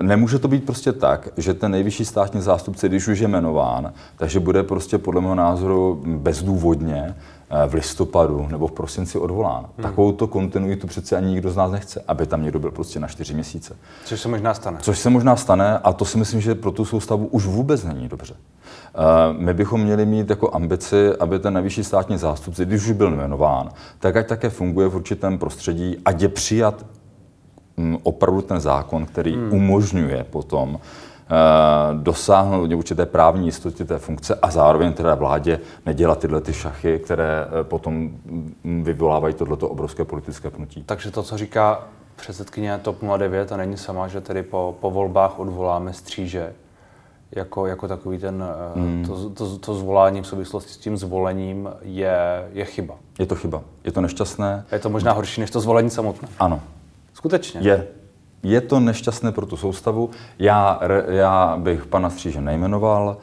Nemůže 0.02 0.40
to 0.40 0.48
být 0.48 0.66
prostě 0.66 0.92
tak, 0.92 1.30
že 1.38 1.54
ten 1.54 1.72
nejvyšší 1.72 2.06
státní 2.06 2.42
zástupce, 2.42 2.90
když 2.90 3.08
už 3.08 3.20
je 3.20 3.28
jmenován, 3.28 3.94
takže 4.18 4.40
bude 4.40 4.64
prostě 4.64 4.98
podle 4.98 5.22
mého 5.22 5.36
názoru 5.36 6.04
bezdůvodně 6.06 7.04
eh, 7.08 7.35
v 7.68 7.74
listopadu 7.74 8.48
nebo 8.52 8.68
v 8.68 8.72
prosinci 8.72 9.20
odvolán. 9.20 9.64
Hmm. 9.64 9.84
Takovou 9.84 10.12
to 10.12 10.28
kontinuitu 10.28 10.88
přece 10.88 11.18
ani 11.18 11.30
nikdo 11.30 11.52
z 11.52 11.56
nás 11.56 11.72
nechce, 11.72 12.04
aby 12.08 12.26
tam 12.26 12.44
někdo 12.44 12.60
byl 12.60 12.72
prostě 12.72 13.00
na 13.00 13.08
čtyři 13.08 13.34
měsíce. 13.34 13.76
Což 14.06 14.20
se 14.22 14.28
možná 14.28 14.54
stane. 14.54 14.78
Což 14.82 15.00
se 15.00 15.10
možná 15.10 15.36
stane 15.36 15.78
a 15.78 15.94
to 15.94 16.06
si 16.06 16.18
myslím, 16.18 16.42
že 16.42 16.56
pro 16.56 16.72
tu 16.72 16.86
soustavu 16.86 17.26
už 17.26 17.46
vůbec 17.46 17.84
není 17.84 18.08
dobře. 18.08 18.34
Eh, 18.36 19.00
my 19.38 19.54
bychom 19.54 19.82
měli 19.82 20.06
mít 20.06 20.30
jako 20.30 20.56
ambici, 20.56 21.16
aby 21.20 21.40
ten 21.40 21.54
nejvyšší 21.54 21.84
státní 21.84 22.18
zástupce, 22.18 22.66
když 22.66 22.82
už 22.82 22.92
byl 22.92 23.12
jmenován, 23.12 23.70
tak 24.00 24.16
ať 24.16 24.28
také 24.28 24.50
funguje 24.50 24.88
v 24.88 24.96
určitém 24.96 25.38
prostředí, 25.38 25.98
ať 26.06 26.22
je 26.22 26.30
přijat 26.30 26.86
Mm, 27.78 27.98
opravdu 28.04 28.42
ten 28.42 28.60
zákon, 28.60 29.06
který 29.06 29.36
hmm. 29.36 29.54
umožňuje 29.54 30.26
potom 30.30 30.80
dosáhnout 31.94 32.74
určité 32.74 33.06
právní 33.06 33.46
jistoty 33.46 33.86
té 33.86 33.98
funkce 33.98 34.36
a 34.42 34.52
zároveň 34.52 34.94
teda 34.94 35.16
vládě 35.16 35.60
nedělat 35.86 36.20
tyhle 36.20 36.42
ty 36.42 36.54
šachy, 36.54 37.00
které 37.00 37.48
eh, 37.48 37.64
potom 37.64 38.10
vyvolávají 38.84 39.34
tohleto 39.34 39.70
obrovské 39.70 40.06
politické 40.06 40.50
pnutí. 40.50 40.84
Takže 40.84 41.12
to, 41.12 41.24
co 41.24 41.38
říká 41.38 41.84
předsedkyně 42.16 42.80
TOP 42.82 42.98
09 43.18 43.52
a 43.52 43.58
není 43.58 43.78
sama, 43.78 44.08
že 44.08 44.22
tedy 44.22 44.44
po, 44.44 44.76
po 44.82 44.92
volbách 44.92 45.40
odvoláme 45.40 45.94
stříže, 45.94 46.54
jako, 47.32 47.66
jako 47.66 47.88
takový 47.88 48.18
ten, 48.18 48.44
hmm. 48.76 49.06
to, 49.08 49.30
to, 49.30 49.58
to 49.58 49.76
zvolání 49.76 50.22
v 50.22 50.28
souvislosti 50.28 50.74
s 50.74 50.78
tím 50.78 50.98
zvolením 50.98 51.70
je, 51.82 52.50
je 52.54 52.66
chyba. 52.66 52.96
Je 53.20 53.26
to 53.26 53.36
chyba. 53.36 53.62
Je 53.84 53.92
to 53.92 54.02
nešťastné. 54.02 54.66
Je 54.72 54.80
to 54.80 54.90
možná 54.90 55.12
horší 55.12 55.42
než 55.42 55.52
to 55.52 55.60
zvolení 55.60 55.90
samotné. 55.90 56.28
Ano. 56.40 56.62
Skutečně. 57.14 57.62
Je. 57.64 57.88
Je 58.46 58.62
to 58.62 58.80
nešťastné 58.80 59.32
pro 59.32 59.46
tu 59.46 59.58
soustavu. 59.58 60.10
Já, 60.40 60.80
já 61.08 61.58
bych 61.58 61.86
pana 61.86 62.10
Stříže 62.10 62.42
nejmenoval, 62.42 63.18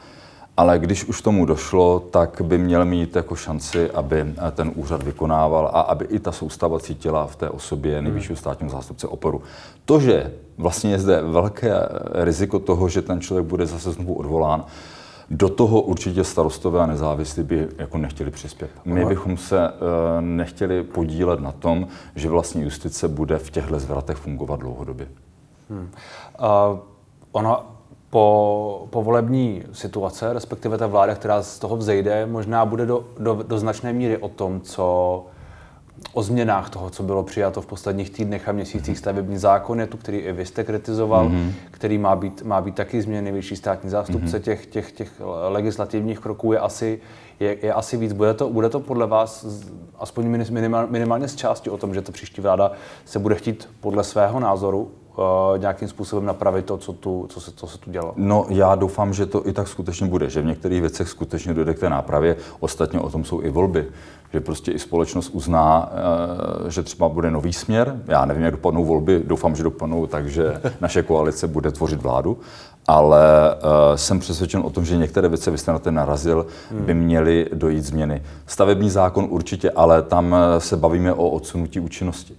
ale 0.57 0.79
když 0.79 1.05
už 1.05 1.21
tomu 1.21 1.45
došlo, 1.45 1.99
tak 1.99 2.41
by 2.41 2.57
měl 2.57 2.85
mít 2.85 3.15
jako 3.15 3.35
šanci, 3.35 3.91
aby 3.91 4.25
ten 4.51 4.71
úřad 4.75 5.03
vykonával 5.03 5.71
a 5.73 5.81
aby 5.81 6.05
i 6.05 6.19
ta 6.19 6.31
soustava 6.31 6.79
cítila 6.79 7.27
v 7.27 7.35
té 7.35 7.49
osobě 7.49 8.01
nejvyššího 8.01 8.35
státního 8.35 8.69
zástupce 8.69 9.07
oporu. 9.07 9.41
To, 9.85 9.99
že 9.99 10.31
vlastně 10.57 10.91
je 10.91 10.99
zde 10.99 11.21
velké 11.21 11.73
riziko 12.13 12.59
toho, 12.59 12.89
že 12.89 13.01
ten 13.01 13.21
člověk 13.21 13.47
bude 13.47 13.65
zase 13.65 13.91
znovu 13.91 14.13
odvolán, 14.13 14.65
do 15.29 15.49
toho 15.49 15.81
určitě 15.81 16.23
starostové 16.23 16.79
a 16.79 16.85
nezávislí 16.85 17.43
by 17.43 17.67
jako 17.77 17.97
nechtěli 17.97 18.31
přispět. 18.31 18.71
My 18.85 19.05
bychom 19.05 19.37
se 19.37 19.69
uh, 19.69 19.75
nechtěli 20.19 20.83
podílet 20.83 21.39
na 21.39 21.51
tom, 21.51 21.87
že 22.15 22.29
vlastně 22.29 22.63
justice 22.63 23.07
bude 23.07 23.37
v 23.37 23.51
těchto 23.51 23.79
zvratech 23.79 24.17
fungovat 24.17 24.59
dlouhodobě. 24.59 25.07
Hmm. 25.69 25.89
Uh, 26.39 26.79
ona 27.31 27.65
po 28.09 28.87
povolební 28.89 29.63
situace, 29.71 30.33
respektive 30.33 30.77
ta 30.77 30.87
vláda, 30.87 31.15
která 31.15 31.43
z 31.43 31.59
toho 31.59 31.77
vzejde, 31.77 32.25
možná 32.25 32.65
bude 32.65 32.85
do, 32.85 33.05
do, 33.19 33.43
do 33.47 33.59
značné 33.59 33.93
míry 33.93 34.17
o 34.17 34.29
tom, 34.29 34.61
co 34.61 35.25
o 36.13 36.23
změnách 36.23 36.69
toho, 36.69 36.89
co 36.89 37.03
bylo 37.03 37.23
přijato 37.23 37.61
v 37.61 37.65
posledních 37.65 38.09
týdnech 38.09 38.49
a 38.49 38.51
měsících 38.51 38.97
stavební 38.97 39.37
zákon 39.37 39.79
je 39.79 39.87
tu, 39.87 39.97
který 39.97 40.17
i 40.17 40.31
vy 40.31 40.45
jste 40.45 40.63
kritizoval, 40.63 41.29
mm-hmm. 41.29 41.51
který 41.71 41.97
má 41.97 42.15
být, 42.15 42.41
má 42.41 42.61
být 42.61 42.75
taky 42.75 43.01
změny 43.01 43.31
vyšší 43.31 43.55
státní 43.55 43.89
zástupce. 43.89 44.37
Mm-hmm. 44.37 44.41
Těch, 44.41 44.65
těch, 44.65 44.91
těch 44.91 45.21
legislativních 45.49 46.19
kroků 46.19 46.53
je 46.53 46.59
asi, 46.59 47.01
je, 47.39 47.57
je 47.65 47.73
asi 47.73 47.97
víc. 47.97 48.13
Bude 48.13 48.33
to, 48.33 48.49
bude 48.49 48.69
to 48.69 48.79
podle 48.79 49.07
vás 49.07 49.45
aspoň 49.99 50.47
minimál, 50.51 50.87
minimálně 50.89 51.27
z 51.27 51.35
části 51.35 51.69
o 51.69 51.77
tom, 51.77 51.93
že 51.93 52.01
ta 52.01 52.11
příští 52.11 52.41
vláda 52.41 52.71
se 53.05 53.19
bude 53.19 53.35
chtít 53.35 53.69
podle 53.79 54.03
svého 54.03 54.39
názoru 54.39 54.91
nějakým 55.57 55.87
způsobem 55.87 56.25
napravit 56.25 56.65
to, 56.65 56.77
co, 56.77 56.93
tu, 56.93 57.25
co, 57.29 57.41
se, 57.41 57.51
co 57.55 57.67
se 57.67 57.77
tu 57.77 57.91
dělo? 57.91 58.13
No, 58.15 58.45
já 58.49 58.75
doufám, 58.75 59.13
že 59.13 59.25
to 59.25 59.47
i 59.47 59.53
tak 59.53 59.67
skutečně 59.67 60.07
bude, 60.07 60.29
že 60.29 60.41
v 60.41 60.45
některých 60.45 60.81
věcech 60.81 61.09
skutečně 61.09 61.53
dojde 61.53 61.73
k 61.73 61.79
té 61.79 61.89
nápravě. 61.89 62.35
Ostatně 62.59 62.99
o 62.99 63.09
tom 63.09 63.23
jsou 63.23 63.41
i 63.41 63.49
volby, 63.49 63.85
že 64.33 64.41
prostě 64.41 64.71
i 64.71 64.79
společnost 64.79 65.29
uzná, 65.33 65.91
uh, 66.61 66.69
že 66.69 66.83
třeba 66.83 67.09
bude 67.09 67.31
nový 67.31 67.53
směr. 67.53 68.01
Já 68.07 68.25
nevím, 68.25 68.43
jak 68.43 68.51
dopadnou 68.51 68.85
volby, 68.85 69.21
doufám, 69.25 69.55
že 69.55 69.63
dopadnou 69.63 70.07
tak, 70.07 70.27
že 70.27 70.61
naše 70.81 71.03
koalice 71.03 71.47
bude 71.47 71.71
tvořit 71.71 72.01
vládu, 72.01 72.37
ale 72.87 73.55
uh, 73.55 73.95
jsem 73.95 74.19
přesvědčen 74.19 74.61
o 74.65 74.69
tom, 74.69 74.85
že 74.85 74.97
některé 74.97 75.27
věci, 75.27 75.51
vy 75.51 75.57
jste 75.57 75.71
na 75.71 75.79
ten 75.79 75.93
narazil, 75.93 76.45
hmm. 76.71 76.85
by 76.85 76.93
měly 76.93 77.49
dojít 77.53 77.83
změny. 77.83 78.23
Stavební 78.47 78.89
zákon 78.89 79.27
určitě, 79.29 79.71
ale 79.71 80.01
tam 80.01 80.35
se 80.57 80.77
bavíme 80.77 81.13
o 81.13 81.29
odsunutí 81.29 81.79
účinnosti. 81.79 82.33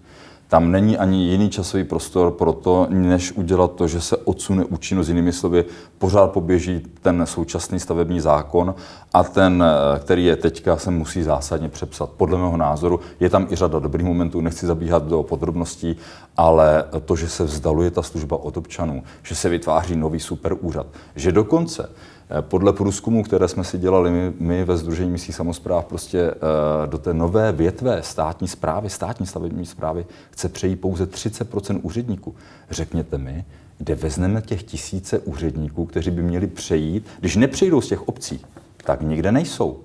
Tam 0.54 0.72
není 0.72 0.98
ani 0.98 1.24
jiný 1.24 1.50
časový 1.50 1.84
prostor 1.84 2.30
pro 2.30 2.52
to, 2.52 2.86
než 2.90 3.32
udělat 3.32 3.74
to, 3.74 3.88
že 3.88 4.00
se 4.00 4.16
odsune 4.16 4.64
účinnost. 4.64 5.08
Jinými 5.08 5.32
slovy, 5.32 5.64
pořád 5.98 6.32
poběží 6.32 6.82
ten 7.02 7.26
současný 7.26 7.80
stavební 7.80 8.20
zákon 8.20 8.74
a 9.12 9.24
ten, 9.24 9.64
který 9.98 10.24
je 10.24 10.36
teďka, 10.36 10.76
se 10.76 10.90
musí 10.90 11.22
zásadně 11.22 11.68
přepsat. 11.68 12.10
Podle 12.10 12.38
mého 12.38 12.56
názoru 12.56 13.00
je 13.20 13.30
tam 13.30 13.46
i 13.50 13.56
řada 13.56 13.78
dobrých 13.78 14.06
momentů, 14.06 14.40
nechci 14.40 14.66
zabíhat 14.66 15.06
do 15.06 15.22
podrobností, 15.22 15.96
ale 16.36 16.84
to, 17.04 17.16
že 17.16 17.28
se 17.28 17.44
vzdaluje 17.44 17.90
ta 17.90 18.02
služba 18.02 18.36
od 18.36 18.56
občanů, 18.56 19.02
že 19.22 19.34
se 19.34 19.48
vytváří 19.48 19.96
nový 19.96 20.20
super 20.20 20.56
úřad, 20.60 20.86
že 21.16 21.32
dokonce 21.32 21.88
Eh, 21.88 22.13
podle 22.42 22.72
průzkumu, 22.72 23.22
které 23.22 23.48
jsme 23.48 23.64
si 23.64 23.78
dělali 23.78 24.10
my, 24.10 24.32
my 24.38 24.64
ve 24.64 24.76
Združení 24.76 25.10
misí 25.10 25.32
samozpráv, 25.32 25.84
prostě 25.84 26.20
eh, 26.20 26.86
do 26.86 26.98
té 26.98 27.14
nové 27.14 27.52
větve 27.52 28.02
státní 28.02 28.48
zprávy, 28.48 28.90
státní 28.90 29.26
stavební 29.26 29.66
zprávy 29.66 30.06
chce 30.30 30.48
přejít 30.48 30.76
pouze 30.76 31.04
30% 31.04 31.80
úředníků. 31.82 32.34
Řekněte 32.70 33.18
mi, 33.18 33.44
kde 33.78 33.94
vezmeme 33.94 34.42
těch 34.42 34.62
tisíce 34.62 35.18
úředníků, 35.18 35.84
kteří 35.84 36.10
by 36.10 36.22
měli 36.22 36.46
přejít, 36.46 37.06
když 37.20 37.36
nepřejdou 37.36 37.80
z 37.80 37.88
těch 37.88 38.08
obcí, 38.08 38.40
tak 38.84 39.02
nikde 39.02 39.32
nejsou. 39.32 39.80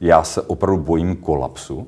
Já 0.00 0.22
se 0.22 0.42
opravdu 0.42 0.82
bojím 0.82 1.16
kolapsu, 1.16 1.86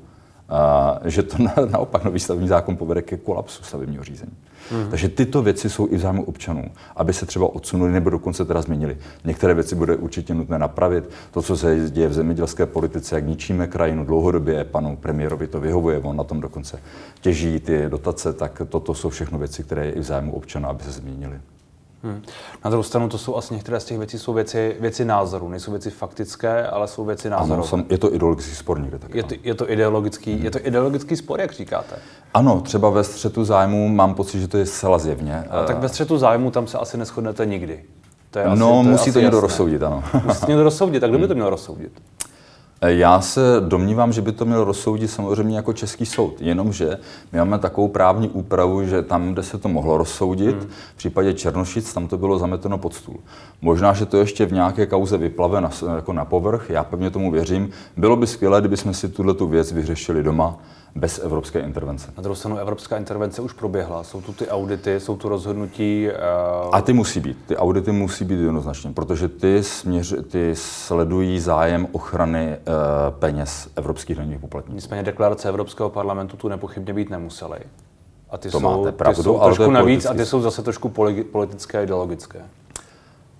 že 1.04 1.22
to 1.22 1.42
na, 1.42 1.54
naopak 1.70 2.04
nový 2.04 2.20
stavební 2.20 2.48
zákon 2.48 2.76
povede 2.76 3.02
ke 3.02 3.16
kolapsu 3.16 3.64
stavebního 3.64 4.04
řízení. 4.04 4.32
Mm. 4.70 4.90
Takže 4.90 5.08
tyto 5.08 5.42
věci 5.42 5.70
jsou 5.70 5.88
i 5.90 5.96
v 5.96 6.00
zájmu 6.00 6.24
občanů, 6.24 6.64
aby 6.96 7.12
se 7.12 7.26
třeba 7.26 7.54
odsunuli 7.54 7.92
nebo 7.92 8.10
dokonce 8.10 8.44
teda 8.44 8.62
změnili. 8.62 8.96
Některé 9.24 9.54
věci 9.54 9.74
bude 9.74 9.96
určitě 9.96 10.34
nutné 10.34 10.58
napravit. 10.58 11.10
To, 11.30 11.42
co 11.42 11.56
se 11.56 11.90
děje 11.90 12.08
v 12.08 12.12
zemědělské 12.12 12.66
politice, 12.66 13.14
jak 13.14 13.26
ničíme 13.26 13.66
krajinu 13.66 14.04
dlouhodobě, 14.04 14.64
panu 14.64 14.96
premiérovi 14.96 15.46
to 15.46 15.60
vyhovuje, 15.60 15.98
on 15.98 16.16
na 16.16 16.24
tom 16.24 16.40
dokonce 16.40 16.78
těží 17.20 17.60
ty 17.60 17.84
dotace, 17.88 18.32
tak 18.32 18.62
toto 18.68 18.94
jsou 18.94 19.08
všechno 19.08 19.38
věci, 19.38 19.62
které 19.62 19.86
je 19.86 19.92
i 19.92 20.00
v 20.00 20.02
zájmu 20.02 20.32
občana, 20.32 20.68
aby 20.68 20.84
se 20.84 20.90
změnily. 20.92 21.40
Hmm. 22.02 22.22
Na 22.64 22.70
druhou 22.70 22.82
stranu 22.82 23.08
to 23.08 23.18
jsou 23.18 23.36
asi 23.36 23.54
některé 23.54 23.80
z 23.80 23.84
těch 23.84 23.98
věcí 23.98 24.18
jsou 24.18 24.32
věci, 24.32 24.76
věci 24.80 25.04
názoru, 25.04 25.48
nejsou 25.48 25.70
věci 25.70 25.90
faktické, 25.90 26.66
ale 26.66 26.88
jsou 26.88 27.04
věci 27.04 27.30
názoru. 27.30 27.64
Ano, 27.72 27.84
je 27.88 27.98
to 27.98 28.14
ideologický 28.14 28.54
spor 28.54 28.80
někde 28.80 28.98
tak. 28.98 29.14
Je 29.14 29.22
to, 29.22 29.34
je 29.42 29.54
to, 29.54 29.70
ideologický, 29.70 30.34
hmm. 30.34 30.44
je 30.44 30.50
to 30.50 30.66
ideologický 30.66 31.16
spor, 31.16 31.40
jak 31.40 31.52
říkáte? 31.52 31.96
Ano, 32.34 32.60
třeba 32.60 32.90
ve 32.90 33.04
střetu 33.04 33.44
zájmu 33.44 33.88
mám 33.88 34.14
pocit, 34.14 34.40
že 34.40 34.48
to 34.48 34.58
je 34.58 34.66
zcela 34.66 34.98
zjevně. 34.98 35.44
A 35.50 35.64
tak 35.64 35.78
ve 35.78 35.88
střetu 35.88 36.18
zájmu 36.18 36.50
tam 36.50 36.66
se 36.66 36.78
asi 36.78 36.98
neschodnete 36.98 37.46
nikdy. 37.46 37.84
To 38.30 38.38
je 38.38 38.44
asi, 38.44 38.60
no, 38.60 38.68
to 38.68 38.88
je 38.88 38.92
musí 38.92 39.12
to 39.12 39.20
někdo 39.20 39.40
rozsoudit, 39.40 39.82
ano. 39.82 40.04
Musí 40.24 40.40
to 40.40 40.46
někdo 40.46 40.64
rozsoudit, 40.64 41.00
tak 41.00 41.10
kdo 41.10 41.18
by 41.18 41.28
to 41.28 41.34
měl 41.34 41.50
rozsoudit? 41.50 41.92
Já 42.86 43.20
se 43.20 43.40
domnívám, 43.60 44.12
že 44.12 44.22
by 44.22 44.32
to 44.32 44.44
měl 44.44 44.64
rozsoudit 44.64 45.10
samozřejmě 45.10 45.56
jako 45.56 45.72
český 45.72 46.06
soud, 46.06 46.40
jenomže 46.40 46.98
my 47.32 47.38
máme 47.38 47.58
takovou 47.58 47.88
právní 47.88 48.28
úpravu, 48.28 48.84
že 48.84 49.02
tam, 49.02 49.32
kde 49.32 49.42
se 49.42 49.58
to 49.58 49.68
mohlo 49.68 49.96
rozsoudit, 49.96 50.56
hmm. 50.56 50.68
v 50.94 50.96
případě 50.96 51.34
Černošic, 51.34 51.94
tam 51.94 52.08
to 52.08 52.18
bylo 52.18 52.38
zameteno 52.38 52.78
pod 52.78 52.94
stůl. 52.94 53.16
Možná, 53.60 53.92
že 53.92 54.06
to 54.06 54.16
ještě 54.16 54.46
v 54.46 54.52
nějaké 54.52 54.86
kauze 54.86 55.18
vyplave 55.18 55.60
na, 55.60 55.70
jako 55.94 56.12
na 56.12 56.24
povrch, 56.24 56.70
já 56.70 56.84
pevně 56.84 57.10
tomu 57.10 57.30
věřím. 57.30 57.70
Bylo 57.96 58.16
by 58.16 58.26
skvělé, 58.26 58.60
kdyby 58.60 58.76
jsme 58.76 58.94
si 58.94 59.08
tuhle 59.08 59.34
věc 59.48 59.72
vyřešili 59.72 60.22
doma 60.22 60.58
bez 60.94 61.18
evropské 61.18 61.60
intervence. 61.60 62.12
Na 62.16 62.22
druhou 62.22 62.34
stranu 62.34 62.58
evropská 62.58 62.96
intervence 62.96 63.42
už 63.42 63.52
proběhla. 63.52 64.04
Jsou 64.04 64.20
tu 64.20 64.32
ty 64.32 64.48
audity, 64.48 65.00
jsou 65.00 65.16
tu 65.16 65.28
rozhodnutí. 65.28 66.08
Uh... 66.64 66.68
A 66.72 66.82
ty 66.82 66.92
musí 66.92 67.20
být. 67.20 67.38
Ty 67.46 67.56
audity 67.56 67.92
musí 67.92 68.24
být 68.24 68.40
jednoznačně, 68.40 68.92
protože 68.92 69.28
ty, 69.28 69.62
směř, 69.62 70.14
ty 70.30 70.50
sledují 70.56 71.40
zájem 71.40 71.88
ochrany 71.92 72.48
uh, 72.48 72.74
peněz 73.18 73.68
evropských 73.76 74.16
daňových 74.16 74.40
poplatníků. 74.40 74.74
Nicméně 74.74 75.02
deklarace 75.02 75.48
Evropského 75.48 75.90
parlamentu 75.90 76.36
tu 76.36 76.48
nepochybně 76.48 76.94
být 76.94 77.10
nemusely. 77.10 77.58
A 78.30 78.38
ty 78.38 78.50
to 78.50 78.60
jsou, 78.60 78.64
máte 78.64 78.92
pravdu, 78.92 79.16
ty 79.16 79.22
jsou 79.22 79.40
ale 79.40 79.54
trošku 79.54 79.70
navíc 79.70 80.06
a 80.06 80.14
ty 80.14 80.26
jsou 80.26 80.40
zase 80.40 80.62
trošku 80.62 80.88
politické 81.32 81.78
a 81.78 81.82
ideologické. 81.82 82.40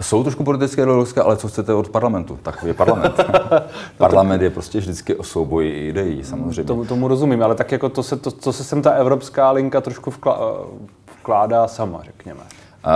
Jsou 0.02 0.23
trošku 0.23 0.44
politické 0.44 0.82
ideologické, 0.82 1.21
ale 1.21 1.37
co 1.37 1.49
chcete 1.49 1.75
od 1.75 1.88
parlamentu? 1.88 2.38
Takový 2.42 2.71
je 2.71 2.75
parlament. 2.75 3.14
parlament 3.99 4.42
je 4.42 4.50
prostě 4.50 4.78
vždycky 4.78 5.14
o 5.14 5.23
souboji 5.23 5.88
ideí, 5.88 6.25
samozřejmě. 6.25 6.64
Tomu, 6.64 6.85
tomu 6.85 7.09
rozumím, 7.09 7.42
ale 7.42 7.54
tak 7.54 7.73
jako 7.73 7.88
to 7.88 8.02
se, 8.02 8.16
to, 8.16 8.30
to 8.30 8.52
se 8.52 8.64
sem 8.64 8.82
ta 8.82 8.90
evropská 8.90 9.50
linka 9.50 9.80
trošku 9.80 10.12
vkládá 11.21 11.68
sama, 11.68 12.00
řekněme. 12.02 12.40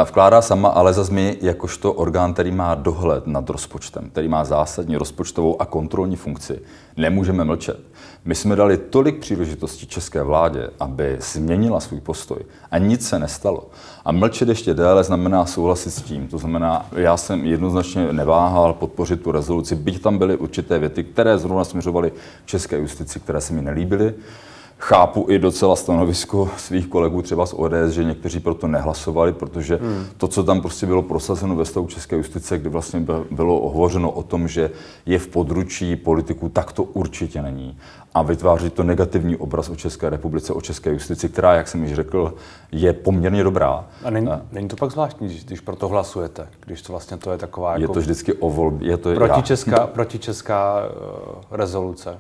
Vkládá 0.05 0.43
sama, 0.43 0.69
ale 0.69 0.93
za 0.93 1.07
my, 1.11 1.39
jakožto 1.41 1.93
orgán, 1.93 2.33
který 2.33 2.51
má 2.51 2.75
dohled 2.75 3.27
nad 3.27 3.51
rozpočtem, 3.51 4.11
který 4.11 4.29
má 4.29 4.45
zásadní 4.45 4.97
rozpočtovou 4.97 5.63
a 5.63 5.65
kontrolní 5.65 6.17
funkci, 6.17 6.61
nemůžeme 6.97 7.45
mlčet. 7.45 7.81
My 8.25 8.35
jsme 8.35 8.57
dali 8.57 8.77
tolik 8.77 9.19
příležitostí 9.19 9.87
české 9.87 10.23
vládě, 10.23 10.71
aby 10.81 11.17
změnila 11.21 11.81
svůj 11.81 12.01
postoj 12.01 12.39
a 12.71 12.79
nic 12.79 13.09
se 13.09 13.19
nestalo. 13.19 13.67
A 14.05 14.13
mlčet 14.13 14.49
ještě 14.49 14.75
déle 14.75 15.05
znamená 15.05 15.47
souhlasit 15.47 15.91
s 15.91 16.03
tím. 16.03 16.29
To 16.29 16.39
znamená, 16.39 16.87
já 16.93 17.17
jsem 17.17 17.45
jednoznačně 17.45 18.13
neváhal 18.13 18.73
podpořit 18.73 19.23
tu 19.23 19.33
rezoluci, 19.33 19.75
byť 19.75 20.03
tam 20.03 20.19
byly 20.19 20.37
určité 20.37 20.79
věty, 20.79 21.05
které 21.05 21.39
zrovna 21.39 21.65
směřovaly 21.65 22.13
české 22.45 22.79
justici, 22.79 23.21
které 23.21 23.41
se 23.41 23.53
mi 23.53 23.63
nelíbily. 23.63 24.15
Chápu 24.79 25.27
i 25.29 25.39
docela 25.39 25.77
stanovisko 25.77 26.51
svých 26.57 26.87
kolegů 26.87 27.23
třeba 27.23 27.47
z 27.47 27.55
ODS, 27.57 27.91
že 27.91 28.05
někteří 28.05 28.41
proto 28.41 28.67
nehlasovali, 28.67 29.33
protože 29.33 29.79
hmm. 29.83 30.07
to, 30.17 30.29
co 30.29 30.45
tam 30.45 30.61
prostě 30.61 30.87
bylo 30.87 31.03
prosazeno 31.03 31.57
ve 31.57 31.65
stavu 31.65 31.87
České 31.87 32.17
justice, 32.17 32.59
kdy 32.59 32.69
vlastně 32.69 33.07
bylo 33.31 33.69
hovořeno 33.69 34.11
o 34.11 34.23
tom, 34.23 34.49
že 34.49 34.71
je 35.07 35.19
v 35.19 35.29
područí 35.29 35.97
politiků, 35.97 36.49
tak 36.49 36.73
to 36.73 36.83
určitě 36.83 37.43
není. 37.43 37.77
A 38.17 38.23
vytváří 38.23 38.71
to 38.71 38.83
negativní 38.83 39.37
obraz 39.37 39.69
o 39.69 39.77
České 39.77 40.11
republice, 40.11 40.53
o 40.53 40.61
České 40.61 40.91
justici, 40.91 41.29
která, 41.29 41.55
jak 41.55 41.69
jsem 41.69 41.85
již 41.85 41.95
řekl, 41.95 42.35
je 42.73 42.93
poměrně 42.93 43.45
dobrá. 43.45 43.85
A 44.05 44.11
není, 44.11 44.29
není 44.53 44.69
to 44.69 44.77
pak 44.77 44.91
zvláštní, 44.91 45.27
když, 45.27 45.45
když 45.45 45.61
pro 45.61 45.77
to 45.77 45.89
hlasujete, 45.89 46.49
když 46.67 46.83
to 46.83 46.93
vlastně 46.93 47.17
to 47.17 47.33
je 47.33 47.39
taková 47.39 47.73
jako... 47.73 47.83
Je 47.83 47.89
to 47.89 48.01
vždycky 48.01 48.33
o 48.33 48.51
volbě. 48.51 48.91
Je 48.91 48.97
to, 48.97 49.15
protičeská, 49.15 49.81
já... 49.81 49.87
protičeská 49.87 50.75
uh, 50.77 51.57
rezoluce. 51.57 52.19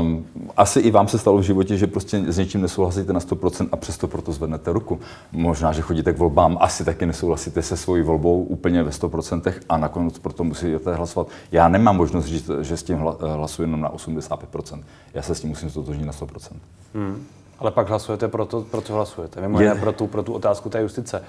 Um, 0.00 0.26
asi 0.56 0.80
i 0.80 0.90
vám 0.90 1.08
se 1.08 1.18
stalo 1.18 1.38
v 1.38 1.42
životě, 1.42 1.76
že 1.76 1.86
prostě 1.86 2.32
s 2.32 2.38
něčím 2.38 2.60
nesouhlasíte 2.60 3.12
na 3.12 3.20
100% 3.20 3.68
a 3.72 3.76
přesto 3.76 4.08
proto 4.08 4.32
zvednete 4.32 4.72
ruku. 4.72 5.00
Možná, 5.32 5.72
že 5.72 5.82
chodíte 5.82 6.12
k 6.12 6.18
volbám, 6.18 6.58
asi 6.60 6.84
taky 6.84 7.06
nesouhlasíte 7.06 7.62
se 7.62 7.76
svojí 7.76 8.02
volbou 8.02 8.42
úplně 8.42 8.82
ve 8.82 8.90
100% 8.90 9.52
a 9.68 9.76
nakonec 9.76 10.18
proto 10.18 10.44
musíte 10.44 10.94
hlasovat. 10.94 11.28
Já 11.52 11.68
nemám 11.68 11.96
možnost 11.96 12.24
říct, 12.24 12.50
že 12.60 12.76
s 12.76 12.82
tím 12.82 12.98
hlasuji 13.20 13.62
jenom 13.62 13.80
na 13.80 13.92
85%. 13.92 14.82
Já 15.14 15.22
se 15.22 15.33
s 15.34 15.40
tím 15.40 15.50
musím 15.50 15.70
stotožnit 15.70 16.06
na 16.06 16.12
100%. 16.12 16.56
Hmm. 16.94 17.26
Ale 17.58 17.70
pak 17.70 17.88
hlasujete 17.88 18.28
pro 18.28 18.46
to, 18.46 18.60
pro 18.62 18.80
co 18.80 18.94
hlasujete. 18.94 19.40
Mimo 19.40 19.60
jiné 19.60 19.74
pro 19.74 19.92
tu, 19.92 20.06
pro 20.06 20.22
tu 20.22 20.32
otázku 20.32 20.68
té 20.68 20.80
justice. 20.80 21.22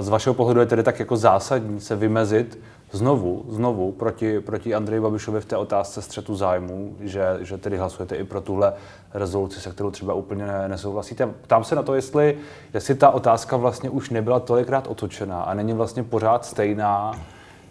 Z 0.00 0.08
vašeho 0.08 0.34
pohledu 0.34 0.60
je 0.60 0.66
tedy 0.66 0.82
tak 0.82 0.98
jako 0.98 1.16
zásadní 1.16 1.80
se 1.80 1.96
vymezit 1.96 2.58
znovu, 2.92 3.44
znovu 3.48 3.92
proti, 3.92 4.40
proti 4.40 4.74
Andreji 4.74 5.00
Babišovi 5.00 5.40
v 5.40 5.44
té 5.44 5.56
otázce 5.56 6.02
střetu 6.02 6.36
zájmů, 6.36 6.96
že, 7.00 7.38
že 7.40 7.58
tedy 7.58 7.76
hlasujete 7.76 8.16
i 8.16 8.24
pro 8.24 8.40
tuhle 8.40 8.72
rezoluci, 9.14 9.60
se 9.60 9.70
kterou 9.70 9.90
třeba 9.90 10.14
úplně 10.14 10.46
nesouhlasíte. 10.68 11.26
Ptám 11.26 11.64
se 11.64 11.74
na 11.74 11.82
to, 11.82 11.94
jestli, 11.94 12.38
jestli 12.74 12.94
ta 12.94 13.10
otázka 13.10 13.56
vlastně 13.56 13.90
už 13.90 14.10
nebyla 14.10 14.40
tolikrát 14.40 14.86
otočená 14.86 15.42
a 15.42 15.54
není 15.54 15.72
vlastně 15.72 16.02
pořád 16.02 16.44
stejná, 16.44 17.20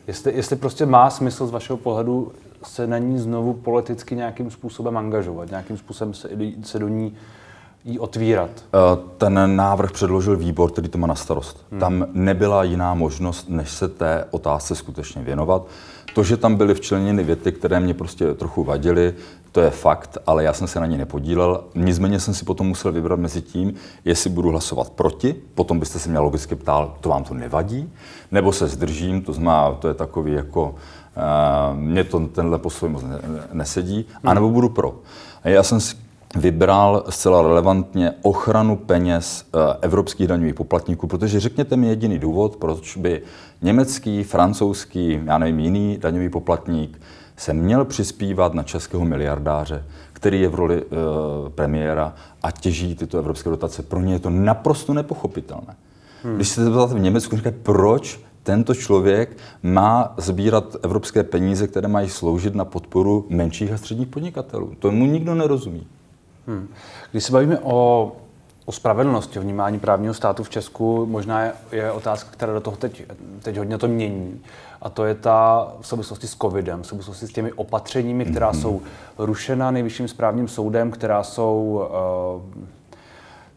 jestli, 0.08 0.36
jestli 0.36 0.56
prostě 0.56 0.86
má 0.86 1.10
smysl 1.10 1.48
z 1.48 1.52
vašeho 1.52 1.78
pohledu 1.78 2.32
se 2.64 2.88
na 2.88 2.98
ní 2.98 3.20
znovu 3.20 3.54
politicky 3.54 4.16
nějakým 4.16 4.52
způsobem 4.52 4.98
angažovat, 4.98 5.50
nějakým 5.50 5.78
způsobem 5.78 6.14
se, 6.14 6.30
se 6.64 6.80
do 6.80 6.88
ní 6.88 7.14
jí 7.86 8.00
otvírat? 8.00 8.50
Eh, 8.50 8.80
ten 9.18 9.56
návrh 9.56 9.92
předložil 9.92 10.38
výbor, 10.38 10.72
který 10.72 10.90
to 10.90 10.98
má 10.98 11.08
na 11.08 11.16
starost. 11.16 11.66
Hmm. 11.72 11.80
Tam 11.80 12.06
nebyla 12.14 12.64
jiná 12.64 12.94
možnost, 12.94 13.50
než 13.50 13.70
se 13.70 13.88
té 13.88 14.26
otázce 14.32 14.76
skutečně 14.76 15.22
věnovat. 15.22 15.68
To, 16.14 16.24
že 16.24 16.38
tam 16.38 16.56
byly 16.56 16.74
včleněny 16.74 17.24
věty, 17.24 17.52
které 17.52 17.80
mě 17.80 17.94
prostě 17.94 18.34
trochu 18.34 18.64
vadily, 18.64 19.14
to 19.52 19.62
je 19.62 19.70
fakt, 19.70 20.18
ale 20.28 20.44
já 20.44 20.54
jsem 20.54 20.68
se 20.68 20.80
na 20.80 20.86
ně 20.86 20.98
nepodílel. 20.98 21.64
Nicméně 21.76 22.20
jsem 22.20 22.34
si 22.34 22.46
potom 22.46 22.68
musel 22.68 22.92
vybrat 22.92 23.20
mezi 23.20 23.42
tím, 23.42 23.74
jestli 24.06 24.30
budu 24.30 24.50
hlasovat 24.50 24.90
proti, 24.90 25.36
potom 25.56 25.80
byste 25.80 26.00
se 26.00 26.10
mě 26.10 26.20
logicky 26.20 26.56
ptal, 26.56 26.96
to 27.02 27.10
vám 27.10 27.24
to 27.24 27.34
nevadí, 27.34 27.94
nebo 28.32 28.52
se 28.52 28.68
zdržím, 28.68 29.22
to 29.22 29.34
znamená, 29.34 29.72
to 29.72 29.88
je 29.88 29.94
takový 29.94 30.34
jako, 30.34 30.76
mě 31.74 32.04
to 32.04 32.20
tenhle 32.20 32.60
postoj 32.60 32.90
moc 32.90 33.04
nesedí, 33.54 34.06
anebo 34.24 34.50
budu 34.50 34.70
pro. 34.70 35.00
A 35.44 35.50
já 35.50 35.64
jsem 35.64 35.80
si 35.80 35.96
vybral 36.36 37.04
zcela 37.10 37.42
relevantně 37.42 38.12
ochranu 38.22 38.76
peněz 38.76 39.46
eh, 39.46 39.78
evropských 39.82 40.28
daňových 40.28 40.54
poplatníků, 40.54 41.08
protože 41.08 41.40
řekněte 41.40 41.76
mi 41.76 41.88
jediný 41.88 42.20
důvod, 42.20 42.56
proč 42.56 42.98
by 42.98 43.22
německý, 43.62 44.24
francouzský, 44.24 45.20
já 45.26 45.38
nevím, 45.38 45.60
jiný 45.60 45.98
daňový 45.98 46.30
poplatník 46.30 47.02
se 47.38 47.54
měl 47.54 47.86
přispívat 47.86 48.54
na 48.54 48.64
českého 48.64 49.06
miliardáře, 49.06 49.86
který 50.14 50.42
je 50.42 50.50
v 50.50 50.56
roli 50.56 50.82
e, 50.82 50.86
premiéra 51.50 52.14
a 52.44 52.52
těží 52.52 52.96
tyto 52.96 53.18
evropské 53.18 53.50
dotace. 53.50 53.84
Pro 53.84 54.00
ně 54.02 54.14
je 54.14 54.20
to 54.20 54.30
naprosto 54.30 54.94
nepochopitelné. 54.94 55.76
Hmm. 56.24 56.36
Když 56.36 56.50
se 56.50 56.64
zeptáte 56.64 56.94
v 56.94 57.00
Německu, 57.00 57.36
říkají, 57.36 57.56
proč 57.64 58.20
tento 58.50 58.76
člověk 58.76 59.38
má 59.64 60.14
sbírat 60.18 60.76
evropské 60.84 61.24
peníze, 61.24 61.68
které 61.68 61.88
mají 61.88 62.10
sloužit 62.10 62.56
na 62.56 62.66
podporu 62.66 63.26
menších 63.30 63.72
a 63.72 63.78
středních 63.78 64.08
podnikatelů. 64.08 64.74
Tomu 64.80 65.06
nikdo 65.06 65.36
nerozumí. 65.36 65.88
Hmm. 66.48 66.68
Když 67.12 67.24
se 67.24 67.32
bavíme 67.32 67.60
o, 67.60 68.12
o 68.66 68.72
spravedlnosti, 68.72 69.40
o 69.40 69.42
vnímání 69.42 69.80
právního 69.80 70.14
státu 70.14 70.44
v 70.44 70.50
Česku, 70.50 71.06
možná 71.06 71.42
je, 71.42 71.54
je 71.72 71.92
otázka, 71.92 72.30
která 72.32 72.54
do 72.54 72.62
toho 72.62 72.78
teď, 72.78 73.04
teď 73.42 73.58
hodně 73.58 73.78
to 73.78 73.88
mění. 73.88 74.42
A 74.82 74.90
to 74.90 75.06
je 75.06 75.16
ta 75.16 75.68
v 75.82 75.88
souvislosti 75.88 76.28
s 76.28 76.36
covidem, 76.36 76.82
v 76.82 76.88
souvislosti 76.88 77.28
s 77.28 77.34
těmi 77.34 77.54
opatřeními, 77.54 78.26
která 78.26 78.50
hmm. 78.52 78.62
jsou 78.62 78.82
rušena 79.18 79.72
nejvyšším 79.72 80.08
správním 80.08 80.48
soudem, 80.48 80.92
která 80.92 81.24
jsou 81.24 81.88
uh, 82.36 82.64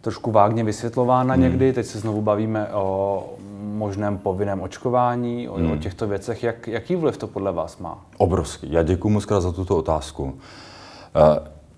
trošku 0.01 0.31
vágně 0.31 0.65
vysvětlována 0.65 1.35
hmm. 1.35 1.43
někdy. 1.43 1.73
Teď 1.73 1.87
se 1.87 1.99
znovu 1.99 2.23
bavíme 2.23 2.69
o 2.73 3.25
možném 3.63 4.19
povinném 4.19 4.61
očkování, 4.61 5.49
o, 5.49 5.55
hmm. 5.55 5.71
o 5.71 5.77
těchto 5.77 6.07
věcech. 6.07 6.43
Jak, 6.43 6.69
jaký 6.69 6.97
vliv 6.97 7.17
to 7.17 7.27
podle 7.27 7.53
vás 7.53 7.79
má? 7.79 7.99
Obrovský. 8.19 8.73
Já 8.73 8.83
děkuji 8.83 9.09
moc 9.09 9.25
krát 9.25 9.41
za 9.41 9.53
tuto 9.53 9.77
otázku. 9.77 10.25
Uh, 10.25 10.33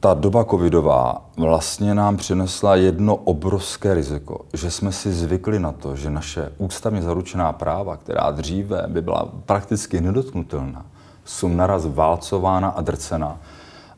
ta 0.00 0.14
doba 0.14 0.44
covidová 0.44 1.22
vlastně 1.36 1.94
nám 1.94 2.16
přinesla 2.16 2.76
jedno 2.76 3.16
obrovské 3.16 3.94
riziko, 3.94 4.40
že 4.52 4.70
jsme 4.70 4.92
si 4.92 5.12
zvykli 5.12 5.58
na 5.58 5.72
to, 5.72 5.96
že 5.96 6.10
naše 6.10 6.52
ústavně 6.58 7.02
zaručená 7.02 7.52
práva, 7.52 7.96
která 7.96 8.30
dříve 8.30 8.84
by 8.88 9.02
byla 9.02 9.28
prakticky 9.46 10.00
nedotknutelná, 10.00 10.86
jsou 11.24 11.48
naraz 11.48 11.86
válcována 11.86 12.68
a 12.68 12.80
drcena. 12.80 13.38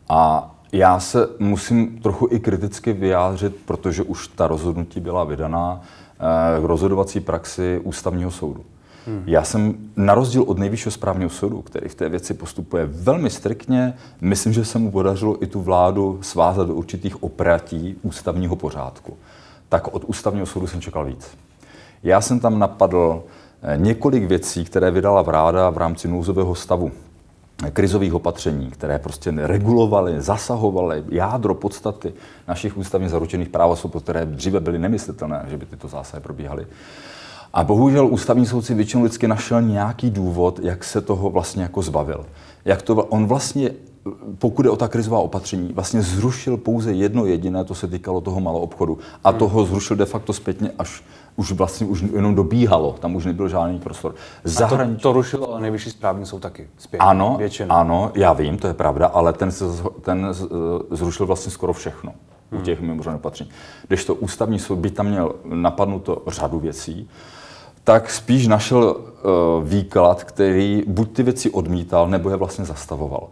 A 0.09 0.51
já 0.73 1.01
se 1.01 1.29
musím 1.39 1.99
trochu 1.99 2.29
i 2.31 2.41
kriticky 2.41 2.93
vyjádřit, 2.93 3.57
protože 3.65 4.03
už 4.03 4.29
ta 4.29 4.47
rozhodnutí 4.47 5.01
byla 5.01 5.25
vydaná 5.25 5.81
eh, 5.81 6.61
k 6.61 6.65
rozhodovací 6.65 7.21
praxi 7.21 7.81
ústavního 7.85 8.31
soudu. 8.31 8.65
Hmm. 9.07 9.23
Já 9.27 9.45
jsem 9.45 9.75
na 9.97 10.15
rozdíl 10.15 10.45
od 10.47 10.59
nejvyššího 10.59 10.93
správního 10.93 11.31
soudu, 11.31 11.63
který 11.63 11.89
v 11.89 11.95
té 11.95 12.09
věci 12.09 12.35
postupuje 12.35 12.87
velmi 12.87 13.31
striktně, 13.31 13.95
myslím, 14.21 14.53
že 14.53 14.65
se 14.65 14.79
mu 14.79 14.91
podařilo 14.91 15.43
i 15.43 15.47
tu 15.47 15.61
vládu 15.61 16.19
svázat 16.23 16.69
do 16.69 16.75
určitých 16.75 17.23
opratí 17.23 17.97
ústavního 18.03 18.57
pořádku. 18.57 19.17
Tak 19.69 19.95
od 19.95 20.05
ústavního 20.05 20.47
soudu 20.47 20.67
jsem 20.67 20.81
čekal 20.81 21.05
víc. 21.05 21.29
Já 22.03 22.21
jsem 22.21 22.41
tam 22.41 22.59
napadl 22.59 23.23
eh, 23.63 23.77
několik 23.77 24.25
věcí, 24.25 24.65
které 24.65 24.91
vydala 24.91 25.23
vláda 25.23 25.71
v 25.71 25.79
rámci 25.79 26.09
nouzového 26.09 26.55
stavu 26.55 26.93
krizových 27.73 28.15
opatření, 28.15 28.71
které 28.71 28.99
prostě 28.99 29.33
regulovaly, 29.37 30.23
zasahovaly 30.23 31.05
jádro 31.09 31.55
podstaty 31.55 32.13
našich 32.49 32.77
ústavně 32.77 33.09
zaručených 33.09 33.49
práv, 33.49 33.87
které 34.03 34.27
dříve 34.27 34.61
byly 34.61 34.79
nemyslitelné, 34.79 35.45
že 35.49 35.57
by 35.57 35.67
tyto 35.67 35.89
zásahy 35.89 36.23
probíhaly. 36.23 36.67
A 37.53 37.65
bohužel 37.65 38.07
ústavní 38.07 38.47
soud 38.47 38.63
si 38.63 38.75
většinou 38.75 39.03
vždycky 39.03 39.29
našel 39.29 39.63
nějaký 39.63 40.11
důvod, 40.11 40.61
jak 40.63 40.85
se 40.85 41.01
toho 41.01 41.31
vlastně 41.31 41.63
jako 41.63 41.83
zbavil. 41.83 42.27
Jak 42.65 42.83
to, 42.83 42.95
on 42.95 43.27
vlastně, 43.27 43.71
pokud 44.39 44.65
je 44.65 44.71
o 44.71 44.77
ta 44.77 44.89
krizová 44.89 45.19
opatření, 45.19 45.73
vlastně 45.73 46.03
zrušil 46.03 46.57
pouze 46.57 46.93
jedno 46.93 47.27
jediné, 47.27 47.65
to 47.65 47.75
se 47.75 47.87
týkalo 47.87 48.21
toho 48.21 48.41
malou 48.41 48.61
obchodu. 48.61 48.99
A 49.25 49.31
hmm. 49.31 49.39
toho 49.39 49.65
zrušil 49.65 49.97
de 49.97 50.05
facto 50.05 50.33
zpětně 50.33 50.71
až 50.79 51.03
už 51.37 51.53
vlastně 51.53 51.87
už 51.87 52.01
jenom 52.01 52.35
dobíhalo, 52.35 52.97
tam 53.01 53.15
už 53.15 53.25
nebyl 53.25 53.49
žádný 53.49 53.79
prostor. 53.79 54.15
Zahranič... 54.45 54.99
A 54.99 55.03
to, 55.03 55.03
to 55.03 55.13
rušil 55.13 55.45
ale 55.45 55.61
nejvyšší 55.61 55.91
správní 55.91 56.27
soud 56.27 56.39
taky 56.39 56.69
zpět. 56.79 56.99
Ano, 56.99 57.35
většinu. 57.39 57.73
ano, 57.73 58.13
já 58.15 58.33
vím, 58.33 58.59
to 58.59 58.67
je 58.67 58.75
pravda, 58.75 59.07
ale 59.07 59.33
ten, 59.33 59.51
ten 60.01 60.29
zrušil 60.91 61.27
vlastně 61.27 61.53
skoro 61.53 61.73
všechno 61.73 62.13
u 62.53 62.55
hmm. 62.55 62.65
těch 62.65 62.81
mimořádných 62.81 63.21
opatření. 63.21 63.51
Když 63.89 64.05
to 64.05 64.15
ústavní 64.15 64.59
soud 64.59 64.77
by 64.77 64.91
tam 64.91 65.07
měl 65.07 65.35
napadnuto 65.45 66.23
řadu 66.27 66.59
věcí, 66.59 67.11
tak 67.85 68.11
spíš 68.11 68.47
našel 68.47 68.97
uh, 68.97 69.69
výklad, 69.69 70.25
který 70.25 70.85
buď 70.87 71.13
ty 71.13 71.23
věci 71.23 71.51
odmítal, 71.51 72.09
nebo 72.09 72.31
je 72.31 72.37
vlastně 72.37 72.65
zastavoval. 72.65 73.29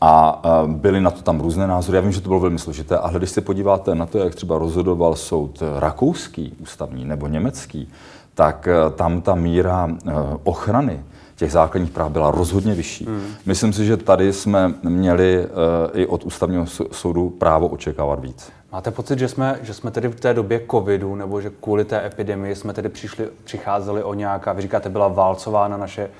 A 0.00 0.44
uh, 0.64 0.70
byly 0.70 1.00
na 1.00 1.10
to 1.10 1.22
tam 1.22 1.40
různé 1.40 1.66
názory. 1.66 1.96
Já 1.96 2.02
vím, 2.02 2.12
že 2.12 2.20
to 2.20 2.28
bylo 2.28 2.40
velmi 2.40 2.58
složité, 2.58 2.98
ale 2.98 3.18
když 3.18 3.30
se 3.30 3.40
podíváte 3.40 3.94
na 3.94 4.06
to, 4.06 4.18
jak 4.18 4.34
třeba 4.34 4.58
rozhodoval 4.58 5.14
soud 5.14 5.62
rakouský 5.78 6.56
ústavní 6.60 7.04
nebo 7.04 7.26
německý, 7.26 7.88
tak 8.34 8.68
uh, 8.86 8.92
tam 8.92 9.20
ta 9.20 9.34
míra 9.34 9.84
uh, 9.84 10.12
ochrany 10.44 11.04
těch 11.36 11.52
základních 11.52 11.90
práv 11.90 12.12
byla 12.12 12.30
rozhodně 12.30 12.74
vyšší. 12.74 13.04
Hmm. 13.04 13.22
Myslím 13.46 13.72
si, 13.72 13.86
že 13.86 13.96
tady 13.96 14.32
jsme 14.32 14.74
měli 14.82 15.46
uh, 15.46 16.00
i 16.00 16.06
od 16.06 16.24
ústavního 16.24 16.66
soudu 16.92 17.30
právo 17.30 17.68
očekávat 17.68 18.20
víc. 18.20 18.52
Máte 18.72 18.90
pocit, 18.90 19.18
že 19.18 19.28
jsme, 19.28 19.58
že 19.62 19.74
jsme 19.74 19.90
tedy 19.90 20.08
v 20.08 20.20
té 20.20 20.34
době 20.34 20.60
covidu, 20.70 21.14
nebo 21.14 21.40
že 21.40 21.50
kvůli 21.60 21.84
té 21.84 22.06
epidemii 22.06 22.54
jsme 22.54 22.72
tedy 22.72 22.88
přišli, 22.88 23.28
přicházeli 23.44 24.02
o 24.02 24.14
nějaká, 24.14 24.52
vy 24.52 24.62
říkáte, 24.62 24.88
byla 24.88 25.08
válcována 25.08 25.76
naše 25.76 26.10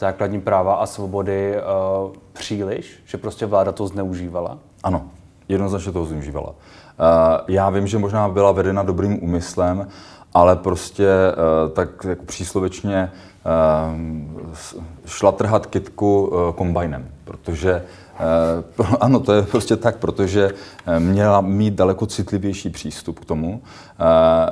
základní 0.00 0.40
práva 0.40 0.74
a 0.74 0.86
svobody 0.86 1.54
uh, 1.56 2.12
příliš? 2.32 3.02
Že 3.06 3.18
prostě 3.18 3.46
vláda 3.46 3.72
to 3.72 3.86
zneužívala? 3.86 4.58
Ano, 4.82 5.02
jednoznačně 5.48 5.92
to 5.92 6.04
zneužívala. 6.04 6.48
Uh, 6.48 6.54
já 7.48 7.70
vím, 7.70 7.86
že 7.86 7.98
možná 7.98 8.28
byla 8.28 8.52
vedena 8.52 8.82
dobrým 8.82 9.22
úmyslem, 9.22 9.88
ale 10.34 10.56
prostě 10.56 11.08
uh, 11.08 11.70
tak 11.72 12.04
jako 12.04 12.24
příslovečně 12.24 13.12
uh, 13.44 14.00
šla 15.06 15.32
trhat 15.32 15.66
kitku 15.66 16.26
uh, 16.26 16.52
kombajnem, 16.52 17.08
protože 17.24 17.82
ano, 19.00 19.20
to 19.20 19.32
je 19.32 19.42
prostě 19.42 19.76
tak, 19.76 19.96
protože 19.96 20.50
měla 20.98 21.40
mít 21.40 21.74
daleko 21.74 22.06
citlivější 22.06 22.70
přístup 22.70 23.18
k 23.18 23.24
tomu. 23.24 23.62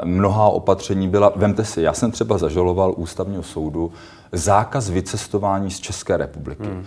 Mnohá 0.05 0.49
opatření 0.49 1.09
byla, 1.09 1.33
vemte 1.37 1.65
si, 1.65 1.83
já 1.83 1.93
jsem 1.93 2.11
třeba 2.11 2.39
zažaloval 2.39 2.95
ústavního 2.97 3.43
soudu 3.43 3.93
zákaz 4.33 4.91
vycestování 4.91 5.71
z 5.71 5.81
České 5.81 6.17
republiky. 6.17 6.69
Hmm. 6.69 6.85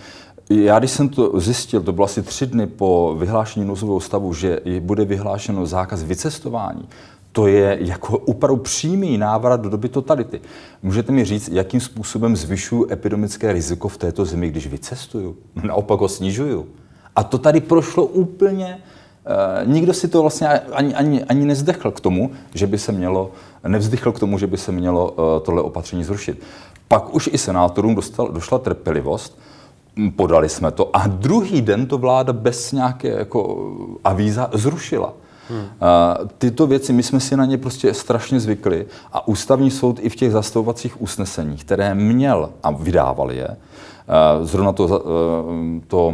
já 0.49 0.80
když 0.80 0.91
jsem 0.91 1.10
to 1.10 1.39
zjistil, 1.39 1.82
to 1.82 1.93
bylo 1.93 2.06
asi 2.06 2.21
tři 2.21 2.45
dny 2.45 2.67
po 2.67 3.15
vyhlášení 3.19 3.65
nouzového 3.65 3.99
stavu, 3.99 4.34
že 4.34 4.60
bude 4.80 5.06
vyhlášeno 5.06 5.65
zákaz 5.65 6.04
vycestování, 6.04 6.88
to 7.32 7.47
je 7.47 7.77
jako 7.82 8.17
opravdu 8.17 8.58
přímý 8.58 9.17
návrat 9.17 9.62
do 9.62 9.69
doby 9.69 9.89
totality. 9.89 10.41
Můžete 10.84 11.12
mi 11.12 11.25
říct, 11.25 11.49
jakým 11.49 11.80
způsobem 11.80 12.36
zvyšuju 12.36 12.88
epidemické 12.91 13.54
riziko 13.54 13.88
v 13.88 13.97
této 13.97 14.25
zemi, 14.25 14.49
když 14.49 14.67
vycestuju? 14.67 15.38
Naopak 15.63 15.99
ho 15.99 16.08
snižuju. 16.08 16.67
A 17.15 17.23
to 17.23 17.38
tady 17.38 17.62
prošlo 17.62 18.06
úplně, 18.06 18.77
uh, 19.65 19.71
nikdo 19.71 19.93
si 19.93 20.08
to 20.08 20.21
vlastně 20.21 20.47
ani, 20.49 20.95
ani, 20.95 21.23
ani 21.23 21.45
nezdechl 21.45 21.91
k 21.91 21.99
tomu, 21.99 22.32
že 22.54 22.67
by 22.67 22.77
se 22.77 22.91
mělo, 22.91 23.32
nevzdychl 23.67 24.12
k 24.12 24.19
tomu, 24.19 24.38
že 24.38 24.47
by 24.47 24.58
se 24.58 24.71
mělo 24.71 25.12
uh, 25.12 25.23
tohle 25.45 25.62
opatření 25.62 26.04
zrušit. 26.04 26.43
Pak 26.91 27.15
už 27.15 27.30
i 27.34 27.38
senátorům 27.38 27.95
dostal, 27.95 28.27
došla 28.27 28.60
trpělivost, 28.60 29.39
podali 30.15 30.49
jsme 30.49 30.71
to 30.71 30.95
a 30.95 31.08
druhý 31.08 31.62
den 31.62 31.86
to 31.86 31.97
vláda 31.97 32.34
bez 32.34 32.71
nějaké 32.71 33.08
jako 33.08 33.71
avíza 34.04 34.49
zrušila. 34.54 35.13
Hmm. 35.49 35.67
Tyto 36.38 36.67
věci, 36.67 36.93
my 36.93 37.04
jsme 37.04 37.19
si 37.19 37.38
na 37.38 37.45
ně 37.45 37.58
prostě 37.58 37.93
strašně 37.93 38.39
zvykli 38.39 38.86
a 39.13 39.27
ústavní 39.27 39.71
soud 39.71 39.99
i 40.01 40.10
v 40.10 40.15
těch 40.15 40.32
zastavovacích 40.32 41.01
usneseních, 41.01 41.63
které 41.63 41.95
měl 41.95 42.49
a 42.63 42.71
vydával 42.71 43.32
je, 43.32 43.58
zrovna 44.43 44.71
to, 44.71 45.04
to 45.88 46.13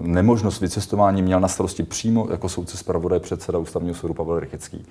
nemožnost 0.00 0.60
vycestování 0.60 1.22
měl 1.22 1.40
na 1.40 1.48
starosti 1.48 1.82
přímo 1.82 2.26
jako 2.30 2.48
soudce 2.48 2.76
zpravodaj 2.76 3.20
předseda 3.20 3.58
ústavního 3.58 3.94
soudu 3.94 4.14
Pavel 4.14 4.40
Rychecký, 4.40 4.84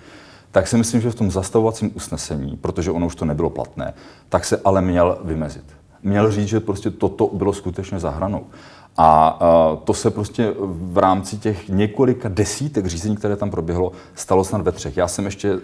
tak 0.54 0.68
si 0.68 0.78
myslím, 0.78 1.02
že 1.02 1.12
v 1.12 1.16
tom 1.16 1.32
zastavovacím 1.32 1.92
usnesení, 1.96 2.58
protože 2.62 2.92
ono 2.92 3.06
už 3.06 3.16
to 3.16 3.26
nebylo 3.26 3.50
platné, 3.50 3.94
tak 4.30 4.46
se 4.46 4.62
ale 4.66 4.82
měl 4.82 5.18
vymezit. 5.24 5.64
Měl 6.04 6.32
říct, 6.32 6.48
že 6.48 6.60
prostě 6.60 6.90
toto 6.92 7.30
bylo 7.34 7.54
skutečně 7.54 8.00
za 8.00 8.10
hranou. 8.10 8.46
A 8.98 9.40
to 9.84 9.94
se 9.94 10.12
prostě 10.12 10.54
v 10.68 10.98
rámci 10.98 11.38
těch 11.38 11.70
několika 11.70 12.30
desítek 12.30 12.86
řízení, 12.86 13.16
které 13.16 13.36
tam 13.36 13.52
proběhlo, 13.52 13.92
stalo 14.16 14.44
snad 14.44 14.62
ve 14.62 14.72
třech. 14.72 14.98
Já 14.98 15.08
jsem 15.08 15.26
ještě 15.26 15.50
e, 15.50 15.60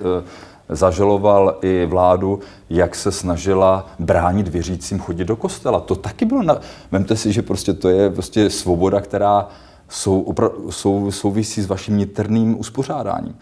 zažaloval 0.75 1.57
i 1.61 1.85
vládu, 1.85 2.39
jak 2.69 2.95
se 2.95 3.11
snažila 3.11 3.89
bránit 3.99 4.47
věřícím 4.47 4.99
chodit 4.99 5.25
do 5.25 5.35
kostela. 5.35 5.79
To 5.79 5.95
taky 5.95 6.25
bylo, 6.25 6.43
na... 6.43 6.57
vemte 6.91 7.15
si, 7.15 7.31
že 7.31 7.41
prostě 7.41 7.73
to 7.73 7.89
je 7.89 8.09
prostě 8.09 8.49
svoboda, 8.49 9.01
která 9.01 9.47
sou, 9.89 10.21
opra... 10.21 10.49
sou, 10.69 11.11
souvisí 11.11 11.61
s 11.61 11.67
vaším 11.67 11.97
niterným 11.97 12.59
uspořádáním. 12.59 13.35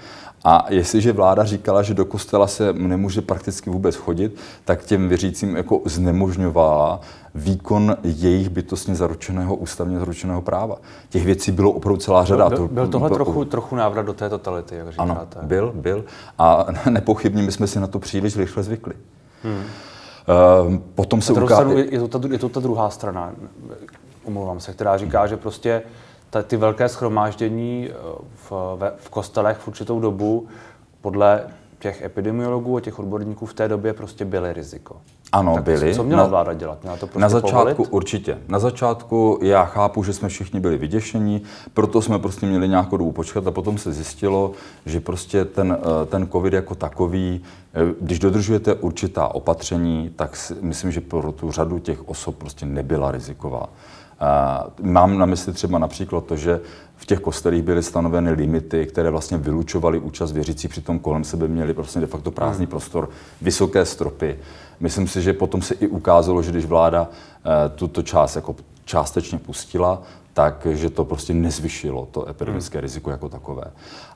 A 0.44 0.66
jestliže 0.70 1.14
vláda 1.14 1.44
říkala, 1.44 1.82
že 1.82 1.94
do 1.94 2.06
kostela 2.06 2.48
se 2.48 2.74
nemůže 2.74 3.22
prakticky 3.22 3.70
vůbec 3.70 3.96
chodit, 3.96 4.36
tak 4.66 4.86
těm 4.86 5.10
věřícím 5.10 5.56
jako 5.56 5.82
znemožňovala 5.86 7.02
výkon 7.36 7.98
jejich 8.04 8.50
bytostně 8.50 8.96
zaručeného, 8.96 9.56
ústavně 9.56 10.00
zaručeného 10.00 10.42
práva. 10.42 10.78
Těch 11.10 11.26
věcí 11.26 11.52
bylo 11.52 11.72
opravdu 11.72 11.98
celá 11.98 12.26
řada. 12.26 12.50
Byl, 12.50 12.68
byl 12.68 12.88
tohle 12.88 13.10
trochu, 13.10 13.46
trochu 13.46 13.76
návrat 13.76 14.06
do 14.06 14.14
té 14.14 14.30
totality, 14.30 14.76
jak 14.76 14.92
říkáte? 14.92 15.12
Ano, 15.12 15.28
byl, 15.42 15.72
byl. 15.76 16.06
A 16.38 16.66
nepochybně 16.90 17.44
my 17.44 17.52
jsme 17.52 17.68
si 17.68 17.80
na 17.80 17.88
to 17.88 18.00
příliš 18.00 18.38
rychle 18.38 18.64
zvykli. 18.64 18.94
Hmm. 19.44 19.64
Uh, 20.68 20.78
potom 20.96 21.22
se 21.22 21.34
ukázalo... 21.34 21.78
Je, 21.78 22.00
to 22.00 22.20
ta, 22.20 22.28
je 22.32 22.40
to 22.40 22.50
ta 22.50 22.60
druhá 22.60 22.90
strana, 22.90 23.32
omlouvám 24.24 24.60
se, 24.60 24.74
která 24.74 24.98
říká, 24.98 25.28
že 25.28 25.38
prostě 25.38 25.84
ta, 26.30 26.44
ty 26.44 26.58
velké 26.58 26.90
schromáždění 26.90 27.90
eh, 27.90 27.94
v, 28.36 28.52
v, 28.52 28.94
v 28.98 29.10
kostelech 29.10 29.58
v 29.58 29.68
určitou 29.68 30.00
dobu 30.00 30.48
podle 31.02 31.44
těch 31.80 32.02
epidemiologů 32.02 32.78
a 32.78 32.82
těch 32.82 33.00
odborníků 33.00 33.46
v 33.46 33.54
té 33.54 33.68
době 33.68 33.94
prostě 33.94 34.26
byly 34.26 34.54
riziko. 34.54 34.96
Ano, 35.32 35.54
tak 35.54 35.64
byly. 35.64 35.96
Co 35.96 36.04
měla 36.04 36.26
vláda 36.26 36.54
dělat? 36.54 36.82
Měla 36.82 36.98
to 36.98 37.08
prostě 37.08 37.20
na 37.20 37.30
začátku 37.30 37.76
povolit? 37.76 37.94
určitě. 37.94 38.38
Na 38.48 38.60
začátku 38.60 39.40
já 39.42 39.66
chápu, 39.66 40.04
že 40.04 40.14
jsme 40.14 40.30
všichni 40.30 40.60
byli 40.60 40.78
vyděšení, 40.78 41.42
proto 41.74 42.02
jsme 42.02 42.20
prostě 42.20 42.46
měli 42.46 42.70
nějakou 42.70 42.98
dobu 42.98 43.12
počkat 43.12 43.48
a 43.48 43.52
potom 43.52 43.78
se 43.78 43.94
zjistilo, 43.94 44.52
že 44.86 45.00
prostě 45.00 45.46
ten, 45.46 45.78
eh, 45.82 46.06
ten 46.06 46.28
covid 46.28 46.54
jako 46.54 46.76
takový, 46.76 47.42
eh, 47.74 47.80
když 48.02 48.20
dodržujete 48.20 48.74
určitá 48.74 49.28
opatření, 49.28 50.12
tak 50.16 50.36
si, 50.36 50.56
myslím, 50.62 50.92
že 50.92 51.02
pro 51.02 51.32
tu 51.32 51.52
řadu 51.52 51.80
těch 51.80 52.10
osob 52.10 52.36
prostě 52.36 52.66
nebyla 52.66 53.12
riziková. 53.12 53.70
Mám 54.82 55.18
na 55.18 55.26
mysli 55.26 55.54
třeba 55.54 55.80
například 55.80 56.26
to, 56.26 56.38
že 56.38 56.60
v 56.96 57.06
těch 57.06 57.20
kostelích 57.20 57.64
byly 57.64 57.84
stanoveny 57.84 58.32
limity, 58.32 58.86
které 58.86 59.10
vlastně 59.10 59.38
vylučovaly 59.38 60.00
účast 60.00 60.32
věřící, 60.32 60.68
přitom 60.68 61.00
kolem 61.00 61.24
sebe 61.24 61.48
měli 61.48 61.74
prostě 61.74 62.00
de 62.00 62.08
facto 62.08 62.32
prázdný 62.32 62.66
hmm. 62.66 62.70
prostor, 62.70 63.10
vysoké 63.42 63.86
stropy. 63.86 64.40
Myslím 64.80 65.08
si, 65.08 65.22
že 65.22 65.34
potom 65.34 65.62
se 65.62 65.74
i 65.74 65.88
ukázalo, 65.88 66.44
že 66.44 66.52
když 66.52 66.66
vláda 66.66 67.10
eh, 67.10 67.70
tuto 67.70 68.04
část 68.04 68.36
jako 68.36 68.56
částečně 68.86 69.40
pustila, 69.40 70.02
tak, 70.34 70.68
že 70.72 70.90
to 70.90 71.06
prostě 71.06 71.34
nezvyšilo 71.34 72.08
to 72.12 72.30
epidemické 72.30 72.78
hmm. 72.78 72.82
riziko 72.82 73.12
jako 73.12 73.30
takové. 73.30 73.64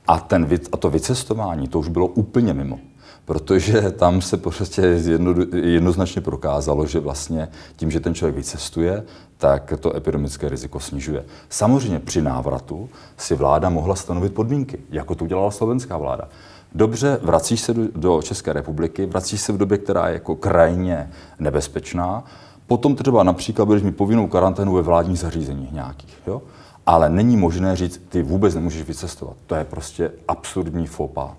A, 0.06 0.20
ten, 0.20 0.48
a 0.72 0.76
to 0.76 0.90
vycestování, 0.90 1.68
to 1.68 1.78
už 1.78 1.88
bylo 1.88 2.06
úplně 2.06 2.54
mimo 2.54 2.78
protože 3.24 3.90
tam 3.90 4.20
se 4.20 4.36
prostě 4.36 4.82
jedno, 4.82 5.34
jednoznačně 5.54 6.20
prokázalo, 6.20 6.86
že 6.86 7.00
vlastně 7.00 7.48
tím, 7.76 7.90
že 7.90 8.00
ten 8.00 8.14
člověk 8.14 8.36
vycestuje, 8.36 9.04
tak 9.38 9.72
to 9.80 9.96
epidemické 9.96 10.48
riziko 10.48 10.80
snižuje. 10.80 11.24
Samozřejmě 11.48 11.98
při 11.98 12.22
návratu 12.22 12.88
si 13.16 13.34
vláda 13.34 13.68
mohla 13.68 13.94
stanovit 13.94 14.34
podmínky, 14.34 14.78
jako 14.90 15.14
to 15.14 15.24
udělala 15.24 15.50
slovenská 15.50 15.96
vláda. 15.96 16.28
Dobře, 16.74 17.18
vracíš 17.22 17.60
se 17.60 17.74
do 17.74 18.22
České 18.22 18.52
republiky, 18.52 19.06
vracíš 19.06 19.40
se 19.40 19.52
v 19.52 19.58
době, 19.58 19.78
která 19.78 20.08
je 20.08 20.14
jako 20.14 20.36
krajně 20.36 21.10
nebezpečná, 21.38 22.24
potom 22.66 22.96
třeba 22.96 23.22
například 23.22 23.64
budeš 23.64 23.82
mít 23.82 23.96
povinnou 23.96 24.26
karanténu 24.26 24.72
ve 24.74 24.82
vládních 24.82 25.18
zařízeních 25.18 25.72
nějakých. 25.72 26.18
Jo? 26.26 26.42
Ale 26.86 27.10
není 27.10 27.36
možné 27.36 27.76
říct, 27.76 28.00
ty 28.08 28.22
vůbec 28.22 28.54
nemůžeš 28.54 28.82
vycestovat. 28.82 29.36
To 29.46 29.54
je 29.54 29.64
prostě 29.64 30.10
absurdní 30.28 30.86
fopa. 30.86 31.36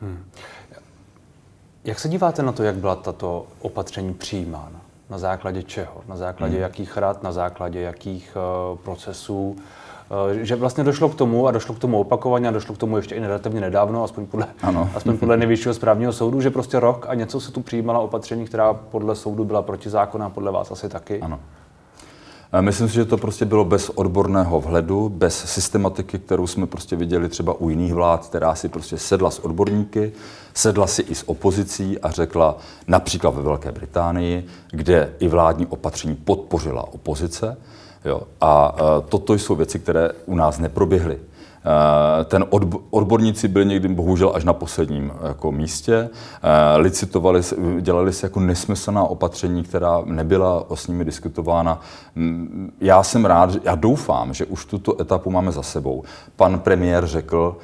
Hmm. 0.00 0.18
Jak 1.86 1.98
se 1.98 2.08
díváte 2.08 2.42
na 2.42 2.52
to, 2.52 2.62
jak 2.62 2.74
byla 2.74 2.94
tato 2.96 3.46
opatření 3.60 4.14
přijímána? 4.14 4.80
Na 5.10 5.18
základě 5.18 5.62
čeho? 5.62 6.00
Na 6.08 6.16
základě 6.16 6.54
hmm. 6.54 6.62
jakých 6.62 6.96
rad? 6.96 7.22
Na 7.22 7.32
základě 7.32 7.80
jakých 7.80 8.36
uh, 8.70 8.78
procesů? 8.78 9.50
Uh, 9.50 10.38
že 10.42 10.56
vlastně 10.56 10.84
došlo 10.84 11.08
k 11.08 11.14
tomu, 11.14 11.46
a 11.46 11.50
došlo 11.50 11.74
k 11.74 11.78
tomu 11.78 12.00
opakovaně, 12.00 12.48
a 12.48 12.50
došlo 12.50 12.74
k 12.74 12.78
tomu 12.78 12.96
ještě 12.96 13.14
i 13.14 13.20
relativně 13.20 13.60
nedávno, 13.60 14.04
aspoň 14.04 14.26
podle, 14.26 14.46
ano. 14.62 14.90
aspoň 14.94 15.18
podle 15.18 15.36
nejvyššího 15.36 15.74
správního 15.74 16.12
soudu, 16.12 16.40
že 16.40 16.50
prostě 16.50 16.80
rok 16.80 17.06
a 17.08 17.14
něco 17.14 17.40
se 17.40 17.52
tu 17.52 17.60
přijímala 17.60 17.98
opatření, 17.98 18.44
která 18.44 18.74
podle 18.74 19.14
soudu 19.14 19.44
byla 19.44 19.62
protizákonná, 19.62 20.30
podle 20.30 20.52
vás 20.52 20.70
asi 20.70 20.88
taky. 20.88 21.20
Ano. 21.20 21.40
Myslím 22.60 22.88
si, 22.88 22.94
že 22.94 23.04
to 23.04 23.16
prostě 23.16 23.44
bylo 23.44 23.64
bez 23.64 23.90
odborného 23.90 24.60
vhledu, 24.60 25.08
bez 25.08 25.44
systematiky, 25.44 26.18
kterou 26.18 26.46
jsme 26.46 26.66
prostě 26.66 26.96
viděli 26.96 27.28
třeba 27.28 27.60
u 27.60 27.70
jiných 27.70 27.94
vlád, 27.94 28.26
která 28.26 28.54
si 28.54 28.68
prostě 28.68 28.98
sedla 28.98 29.30
s 29.30 29.38
odborníky, 29.38 30.12
sedla 30.54 30.86
si 30.86 31.02
i 31.02 31.14
s 31.14 31.28
opozicí 31.28 31.98
a 31.98 32.10
řekla 32.10 32.56
například 32.88 33.30
ve 33.34 33.42
Velké 33.42 33.72
Británii, 33.72 34.46
kde 34.70 35.12
i 35.18 35.28
vládní 35.28 35.66
opatření 35.66 36.14
podpořila 36.14 36.92
opozice. 36.92 37.56
Jo, 38.04 38.22
a 38.40 38.76
toto 39.08 39.34
jsou 39.34 39.54
věci, 39.54 39.78
které 39.78 40.10
u 40.26 40.34
nás 40.34 40.58
neproběhly. 40.58 41.18
Eh, 41.66 42.24
ten 42.24 42.44
odborníci 42.90 43.48
byli 43.48 43.66
někdy 43.66 43.88
bohužel 43.88 44.32
až 44.34 44.44
na 44.44 44.52
posledním 44.52 45.12
jako 45.26 45.52
místě. 45.52 46.08
Eh, 46.42 46.76
licitovali, 46.76 47.40
dělali 47.80 48.12
se 48.12 48.26
jako 48.26 48.40
nesmyslná 48.40 49.04
opatření, 49.04 49.62
která 49.62 50.02
nebyla 50.04 50.66
s 50.74 50.86
nimi 50.86 51.04
diskutována. 51.04 51.80
Já 52.80 53.02
jsem 53.02 53.24
rád, 53.24 53.50
já 53.64 53.74
doufám, 53.74 54.34
že 54.34 54.44
už 54.44 54.64
tuto 54.64 55.00
etapu 55.00 55.30
máme 55.30 55.52
za 55.52 55.62
sebou. 55.62 56.02
Pan 56.36 56.58
premiér 56.58 57.06
řekl, 57.06 57.56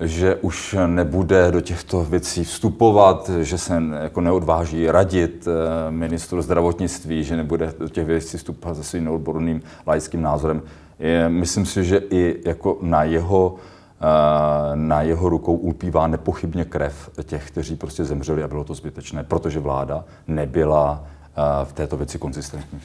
že 0.00 0.36
už 0.36 0.76
nebude 0.86 1.50
do 1.50 1.60
těchto 1.60 2.04
věcí 2.04 2.44
vstupovat, 2.44 3.30
že 3.40 3.58
se 3.58 3.82
jako 4.02 4.20
neodváží 4.20 4.90
radit 4.90 5.48
eh, 5.48 5.90
ministru 5.90 6.42
zdravotnictví, 6.42 7.24
že 7.24 7.36
nebude 7.36 7.74
do 7.78 7.88
těch 7.88 8.06
věcí 8.06 8.36
vstupovat 8.36 8.76
se 8.76 8.84
svým 8.84 9.04
neodborným 9.04 9.62
laickým 9.86 10.22
názorem 10.22 10.62
je, 11.00 11.28
myslím 11.28 11.66
si, 11.66 11.84
že 11.84 11.98
i 12.10 12.42
jako 12.44 12.78
na 12.82 13.02
jeho 13.02 13.56
eh, 14.00 14.76
na 14.76 15.02
jeho 15.02 15.28
rukou 15.28 15.56
ulpívá 15.56 16.06
nepochybně 16.06 16.64
krev 16.64 17.10
těch, 17.22 17.50
kteří 17.50 17.76
prostě 17.76 18.04
zemřeli 18.04 18.42
a 18.42 18.48
bylo 18.48 18.64
to 18.64 18.74
zbytečné, 18.74 19.24
protože 19.24 19.60
vláda 19.60 20.04
nebyla 20.28 21.04
eh, 21.04 21.64
v 21.64 21.72
této 21.72 21.96
věci 21.96 22.18
konzistentní. 22.18 22.80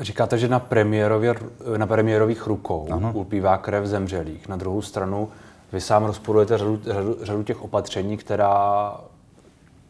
Říkáte, 0.00 0.38
že 0.38 0.48
na, 0.48 0.58
premiérově, 0.58 1.34
na 1.76 1.86
premiérových 1.86 2.46
rukou 2.46 2.88
ano. 2.90 3.12
ulpívá 3.14 3.58
krev 3.58 3.86
zemřelých. 3.86 4.48
Na 4.48 4.56
druhou 4.56 4.82
stranu 4.82 5.28
vy 5.72 5.80
sám 5.80 6.04
rozporujete 6.04 6.58
řadu, 6.58 6.80
řadu, 6.84 7.16
řadu 7.22 7.42
těch 7.42 7.62
opatření, 7.62 8.16
která 8.16 8.92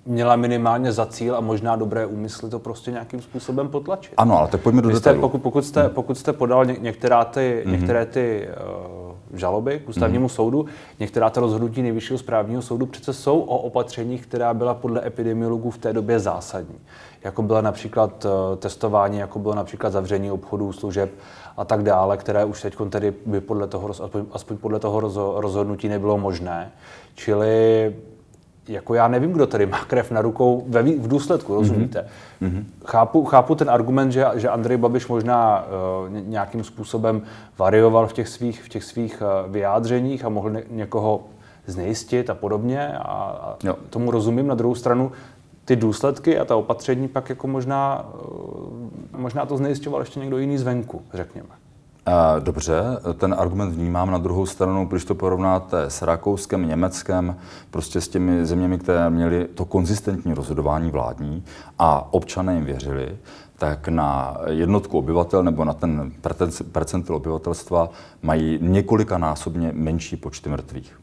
měla 0.08 0.36
minimálně 0.36 0.92
za 0.92 1.06
cíl 1.06 1.36
a 1.36 1.40
možná 1.40 1.76
dobré 1.76 2.06
úmysly 2.06 2.50
to 2.50 2.58
prostě 2.58 2.90
nějakým 2.90 3.22
způsobem 3.22 3.68
potlačit. 3.68 4.14
Ano, 4.16 4.38
ale 4.38 4.48
tak 4.48 4.60
pojďme 4.60 4.82
do 4.82 4.90
detailu. 4.90 5.20
Pokud, 5.20 5.42
pokud, 5.42 5.64
jste, 5.64 5.88
pokud 5.88 6.18
jste 6.18 6.32
podal 6.32 6.64
některá 6.64 7.24
ty, 7.24 7.62
mm-hmm. 7.66 7.70
některé 7.70 8.06
ty 8.06 8.48
uh, 9.30 9.38
žaloby 9.38 9.80
k 9.84 9.88
ústavnímu 9.88 10.24
mm. 10.24 10.28
soudu. 10.28 10.66
Některá 11.00 11.30
ta 11.30 11.40
rozhodnutí 11.40 11.82
nejvyššího 11.82 12.18
správního 12.18 12.62
soudu 12.62 12.86
přece 12.86 13.12
jsou 13.12 13.40
o 13.40 13.58
opatřeních, 13.58 14.26
která 14.26 14.54
byla 14.54 14.74
podle 14.74 15.06
epidemiologů 15.06 15.70
v 15.70 15.78
té 15.78 15.92
době 15.92 16.20
zásadní. 16.20 16.78
Jako 17.24 17.42
byla 17.42 17.60
například 17.60 18.26
eh, 18.26 18.56
testování, 18.56 19.18
jako 19.18 19.38
bylo 19.38 19.54
například 19.54 19.90
zavření 19.90 20.30
obchodů, 20.30 20.72
služeb 20.72 21.10
a 21.56 21.64
tak 21.64 21.82
dále, 21.82 22.16
které 22.16 22.44
už 22.44 22.62
teď 22.62 22.76
tedy 22.90 23.14
by 23.26 23.40
podle 23.40 23.66
toho, 23.66 23.90
aspoň, 23.90 24.24
aspoň 24.32 24.56
podle 24.56 24.78
toho 24.78 25.00
rozhodnutí 25.40 25.88
nebylo 25.88 26.18
možné. 26.18 26.72
Čili 27.14 27.94
jako 28.68 28.94
já 28.94 29.08
nevím, 29.08 29.32
kdo 29.32 29.46
tady 29.46 29.66
má 29.66 29.84
krev 29.84 30.10
na 30.10 30.22
rukou 30.22 30.64
ve, 30.68 30.82
v 30.82 31.08
důsledku, 31.08 31.54
rozumíte? 31.54 32.08
Mm-hmm. 32.42 32.64
Chápu, 32.84 33.24
chápu 33.24 33.54
ten 33.54 33.70
argument, 33.70 34.12
že, 34.12 34.26
že 34.34 34.48
Andrej 34.48 34.76
Babiš 34.76 35.08
možná 35.08 35.64
uh, 35.64 36.28
nějakým 36.28 36.64
způsobem 36.64 37.22
varioval 37.58 38.06
v 38.06 38.12
těch 38.12 38.28
svých, 38.28 38.62
v 38.62 38.68
těch 38.68 38.84
svých 38.84 39.22
uh, 39.22 39.52
vyjádřeních 39.52 40.24
a 40.24 40.28
mohl 40.28 40.50
ně, 40.50 40.62
někoho 40.70 41.24
znejistit 41.66 42.30
a 42.30 42.34
podobně 42.34 42.88
a, 42.98 43.02
a 43.02 43.56
tomu 43.90 44.10
rozumím. 44.10 44.46
Na 44.46 44.54
druhou 44.54 44.74
stranu 44.74 45.12
ty 45.64 45.76
důsledky 45.76 46.38
a 46.38 46.44
ta 46.44 46.56
opatření 46.56 47.08
pak 47.08 47.28
jako 47.28 47.46
možná, 47.46 48.08
uh, 49.12 49.20
možná 49.20 49.46
to 49.46 49.56
znejisťoval 49.56 50.00
ještě 50.00 50.20
někdo 50.20 50.38
jiný 50.38 50.58
zvenku, 50.58 51.02
řekněme. 51.14 51.48
Dobře, 52.38 52.82
ten 53.14 53.34
argument 53.38 53.74
vnímám 53.74 54.10
na 54.10 54.18
druhou 54.18 54.46
stranu, 54.46 54.86
když 54.86 55.04
to 55.04 55.14
porovnáte 55.14 55.82
s 55.82 56.02
Rakouskem, 56.02 56.68
Německem, 56.68 57.36
prostě 57.70 58.00
s 58.00 58.08
těmi 58.08 58.46
zeměmi, 58.46 58.78
které 58.78 59.10
měly 59.10 59.48
to 59.54 59.64
konzistentní 59.64 60.34
rozhodování 60.34 60.90
vládní 60.90 61.44
a 61.78 62.12
občané 62.12 62.54
jim 62.54 62.64
věřili, 62.64 63.16
tak 63.58 63.88
na 63.88 64.36
jednotku 64.46 64.98
obyvatel 64.98 65.42
nebo 65.42 65.64
na 65.64 65.74
ten 65.74 66.12
percentil 66.72 67.16
obyvatelstva 67.16 67.90
mají 68.22 68.58
několikanásobně 68.62 69.72
menší 69.74 70.16
počty 70.16 70.48
mrtvých. 70.48 71.00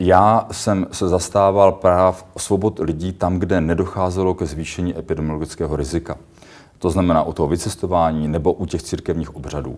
Já 0.00 0.46
jsem 0.50 0.86
se 0.92 1.08
zastával 1.08 1.72
práv 1.72 2.26
svobod 2.36 2.78
lidí 2.78 3.12
tam, 3.12 3.38
kde 3.38 3.60
nedocházelo 3.60 4.34
ke 4.34 4.46
zvýšení 4.46 4.98
epidemiologického 4.98 5.76
rizika 5.76 6.16
to 6.78 6.90
znamená 6.90 7.22
u 7.22 7.32
toho 7.32 7.48
vycestování 7.48 8.28
nebo 8.28 8.52
u 8.52 8.66
těch 8.66 8.82
církevních 8.82 9.36
obřadů. 9.36 9.76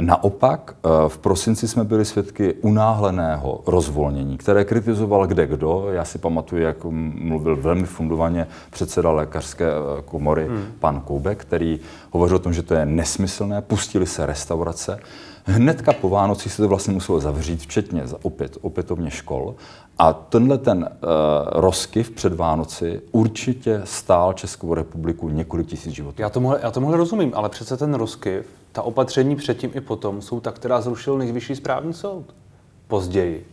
Naopak 0.00 0.74
eh, 0.84 0.88
v 1.08 1.18
prosinci 1.18 1.68
jsme 1.68 1.84
byli 1.84 2.04
svědky 2.04 2.54
unáhleného 2.54 3.62
rozvolnění, 3.66 4.38
které 4.38 4.64
kritizoval 4.64 5.26
kde 5.26 5.46
kdo. 5.46 5.86
Já 5.92 6.04
si 6.04 6.18
pamatuju, 6.18 6.62
jak 6.62 6.84
mluvil 6.84 7.56
velmi 7.56 7.86
fundovaně 7.86 8.46
předseda 8.70 9.10
lékařské 9.10 9.66
eh, 9.66 10.02
komory 10.04 10.46
hmm. 10.46 10.64
pan 10.80 11.00
Koubek, 11.00 11.38
který 11.38 11.80
hovořil 12.10 12.36
o 12.36 12.40
tom, 12.40 12.52
že 12.52 12.62
to 12.62 12.74
je 12.74 12.86
nesmyslné, 12.86 13.62
pustili 13.62 14.06
se 14.06 14.26
restaurace. 14.26 15.00
Hnedka 15.44 15.92
po 15.92 16.08
Vánoci 16.08 16.50
se 16.50 16.62
to 16.62 16.68
vlastně 16.68 16.94
muselo 16.94 17.20
zavřít, 17.20 17.60
včetně 17.60 18.02
opět, 18.22 18.58
opětovně 18.60 19.10
škol. 19.10 19.54
A 19.98 20.12
tenhle 20.12 20.58
ten 20.58 20.78
uh, 20.78 20.88
rozkyv 21.60 22.10
před 22.10 22.34
Vánoci 22.34 23.00
určitě 23.12 23.80
stál 23.84 24.32
Českou 24.32 24.74
republiku 24.74 25.28
několik 25.28 25.66
tisíc 25.66 25.92
životů. 25.92 26.22
Já 26.22 26.30
tomu, 26.30 26.54
já 26.62 26.70
tomu 26.70 26.96
rozumím, 26.96 27.32
ale 27.34 27.48
přece 27.48 27.76
ten 27.76 27.94
rozkyv, 27.94 28.46
ta 28.72 28.82
opatření 28.82 29.36
předtím 29.36 29.70
i 29.74 29.80
potom 29.80 30.22
jsou 30.22 30.40
ta, 30.40 30.52
která 30.52 30.80
zrušil 30.80 31.18
nejvyšší 31.18 31.56
správní 31.56 31.92
soud. 31.92 32.24
Později. 32.88 33.46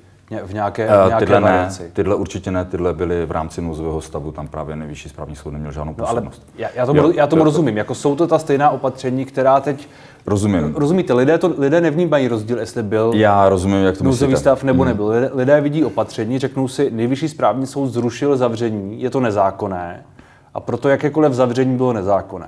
V 0.43 0.53
nějaké, 0.53 0.87
v 0.87 0.91
eh, 0.91 1.07
nějaké 1.07 1.25
tyhle, 1.25 1.41
ne, 1.41 1.69
tyhle 1.93 2.15
určitě 2.15 2.51
ne, 2.51 2.65
tyhle 2.65 2.93
byly 2.93 3.25
v 3.25 3.31
rámci 3.31 3.61
nouzového 3.61 4.01
stavu, 4.01 4.31
tam 4.31 4.47
právě 4.47 4.75
nejvyšší 4.75 5.09
správní 5.09 5.35
soud 5.35 5.51
neměl 5.51 5.71
žádnou 5.71 5.93
působnost. 5.93 6.41
No, 6.45 6.53
ale 6.53 6.61
já, 6.61 6.69
já 6.75 6.85
tomu, 6.85 7.01
jo, 7.01 7.11
já 7.15 7.27
tomu 7.27 7.39
to, 7.39 7.43
rozumím, 7.43 7.77
jako 7.77 7.95
jsou 7.95 8.15
to 8.15 8.27
ta 8.27 8.39
stejná 8.39 8.69
opatření, 8.69 9.25
která 9.25 9.59
teď 9.59 9.87
Rozumím. 10.27 10.73
Rozumíte, 10.75 11.13
lidé, 11.13 11.37
to, 11.37 11.53
lidé 11.57 11.81
nevnímají 11.81 12.27
rozdíl, 12.27 12.59
jestli 12.59 12.83
byl 12.83 13.11
Já 13.15 13.49
rozumím, 13.49 13.83
jak 13.83 13.97
to 13.97 14.03
nouzový 14.03 14.35
stav 14.35 14.63
nebo 14.63 14.83
hmm. 14.83 14.87
nebyl. 14.87 15.07
Lidé, 15.07 15.29
lidé 15.33 15.61
vidí 15.61 15.83
opatření, 15.83 16.39
řeknou 16.39 16.67
si, 16.67 16.91
nejvyšší 16.91 17.29
správní 17.29 17.67
soud 17.67 17.87
zrušil 17.87 18.37
zavření, 18.37 19.01
je 19.01 19.09
to 19.09 19.19
nezákonné 19.19 20.05
a 20.53 20.59
proto 20.59 20.89
jakékoliv 20.89 21.33
zavření 21.33 21.77
bylo 21.77 21.93
nezákonné 21.93 22.47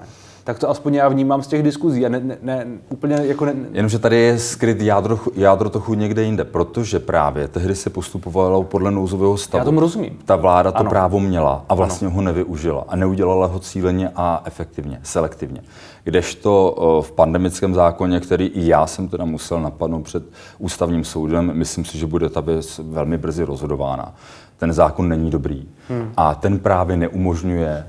tak 0.49 0.59
to 0.59 0.69
aspoň 0.69 0.93
já 0.93 1.09
vnímám 1.09 1.43
z 1.43 1.47
těch 1.47 1.63
diskuzí 1.63 2.05
a 2.05 2.09
ne, 2.09 2.19
ne, 2.19 2.37
ne 2.41 2.65
úplně 2.89 3.15
jako... 3.15 3.45
Ne, 3.45 3.53
Jenomže 3.71 3.99
tady 3.99 4.17
je 4.17 4.39
skryt 4.39 4.81
jádro, 4.81 5.19
jádro 5.35 5.69
trochu 5.69 5.93
někde 5.93 6.23
jinde, 6.23 6.43
protože 6.43 6.99
právě 6.99 7.47
tehdy 7.47 7.75
se 7.75 7.89
postupovalo 7.89 8.63
podle 8.63 8.91
nouzového 8.91 9.37
stavu. 9.37 9.59
Já 9.59 9.65
tomu 9.65 9.79
rozumím. 9.79 10.19
Ta 10.25 10.35
vláda 10.35 10.71
to 10.71 10.77
ano. 10.77 10.89
právo 10.89 11.19
měla 11.19 11.65
a 11.69 11.75
vlastně 11.75 12.07
ano. 12.07 12.15
ho 12.15 12.21
nevyužila 12.21 12.85
a 12.87 12.95
neudělala 12.95 13.47
ho 13.47 13.59
cíleně 13.59 14.09
a 14.15 14.41
efektivně, 14.45 14.99
selektivně. 15.03 15.61
Kdežto 16.03 16.75
v 17.05 17.11
pandemickém 17.11 17.75
zákoně, 17.75 18.19
který 18.19 18.45
i 18.45 18.67
já 18.67 18.87
jsem 18.87 19.07
teda 19.07 19.25
musel 19.25 19.61
napadnout 19.61 20.03
před 20.03 20.23
ústavním 20.57 21.03
soudem, 21.03 21.51
myslím 21.53 21.85
si, 21.85 21.97
že 21.97 22.07
bude 22.07 22.29
ta 22.29 22.41
věc 22.41 22.81
velmi 22.83 23.17
brzy 23.17 23.43
rozhodována. 23.43 24.15
Ten 24.57 24.73
zákon 24.73 25.09
není 25.09 25.29
dobrý 25.29 25.67
hmm. 25.89 26.11
a 26.17 26.35
ten 26.35 26.59
právě 26.59 26.97
neumožňuje 26.97 27.85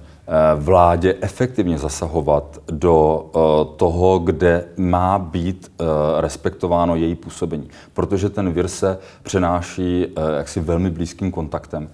vládě 0.57 1.15
efektivně 1.21 1.79
zasahovat 1.79 2.59
do 2.71 3.25
eh, 3.27 3.77
toho, 3.77 4.19
kde 4.19 4.65
má 4.77 5.19
být 5.19 5.73
eh, 5.81 5.85
respektováno 6.21 6.97
její 6.97 7.15
působení. 7.15 7.69
Protože 7.93 8.29
ten 8.29 8.53
vir 8.53 8.69
se 8.69 8.99
přenáší 9.23 10.07
jaksi 10.37 10.61
velmi 10.61 10.91
blízkým 10.91 11.31
kontaktem. 11.31 11.89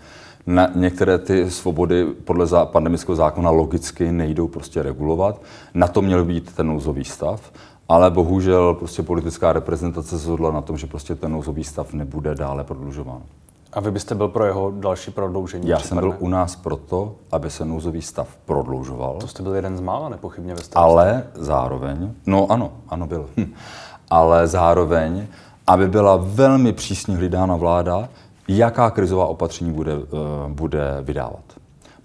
Na 0.46 0.70
některé 0.74 1.18
ty 1.18 1.50
svobody 1.50 2.06
podle 2.24 2.46
pandemického 2.64 3.16
zákona 3.16 3.50
logicky 3.50 4.12
nejdou 4.12 4.48
prostě 4.48 4.82
regulovat. 4.82 5.42
Na 5.74 5.88
to 5.88 6.02
měl 6.02 6.24
být 6.24 6.54
ten 6.54 6.66
nouzový 6.66 7.04
stav. 7.04 7.52
Ale 7.88 8.10
bohužel 8.10 8.74
prostě 8.74 9.02
politická 9.02 9.52
reprezentace 9.52 10.08
se 10.08 10.18
zhodla 10.18 10.50
na 10.50 10.60
tom, 10.60 10.76
že 10.76 10.86
prostě 10.86 11.14
ten 11.14 11.32
nouzový 11.32 11.64
stav 11.64 11.92
nebude 11.92 12.34
dále 12.34 12.64
prodlužován. 12.64 13.22
A 13.76 13.80
vy 13.80 13.90
byste 13.90 14.14
byl 14.14 14.28
pro 14.28 14.44
jeho 14.44 14.70
další 14.70 15.10
prodloužení? 15.10 15.68
Já 15.68 15.78
jsem 15.78 15.98
byl 15.98 16.16
u 16.18 16.28
nás 16.28 16.56
proto, 16.56 17.14
aby 17.32 17.50
se 17.50 17.64
nouzový 17.64 18.02
stav 18.02 18.28
prodloužoval. 18.44 19.16
To 19.20 19.28
jste 19.28 19.42
byl 19.42 19.54
jeden 19.54 19.76
z 19.76 19.80
mála, 19.80 20.08
nepochybně 20.08 20.54
ve 20.54 20.62
stavu. 20.62 20.86
Ale 20.86 21.24
zároveň, 21.34 22.12
no 22.26 22.52
ano, 22.52 22.72
ano 22.88 23.06
byl. 23.06 23.28
Hm. 23.36 23.52
Ale 24.10 24.48
zároveň, 24.48 25.26
aby 25.66 25.88
byla 25.88 26.16
velmi 26.16 26.72
přísně 26.72 27.16
hlídána 27.16 27.56
vláda, 27.56 28.08
jaká 28.48 28.90
krizová 28.90 29.26
opatření 29.26 29.72
bude, 29.72 29.96
uh, 29.96 30.02
bude 30.48 30.96
vydávat. 31.02 31.44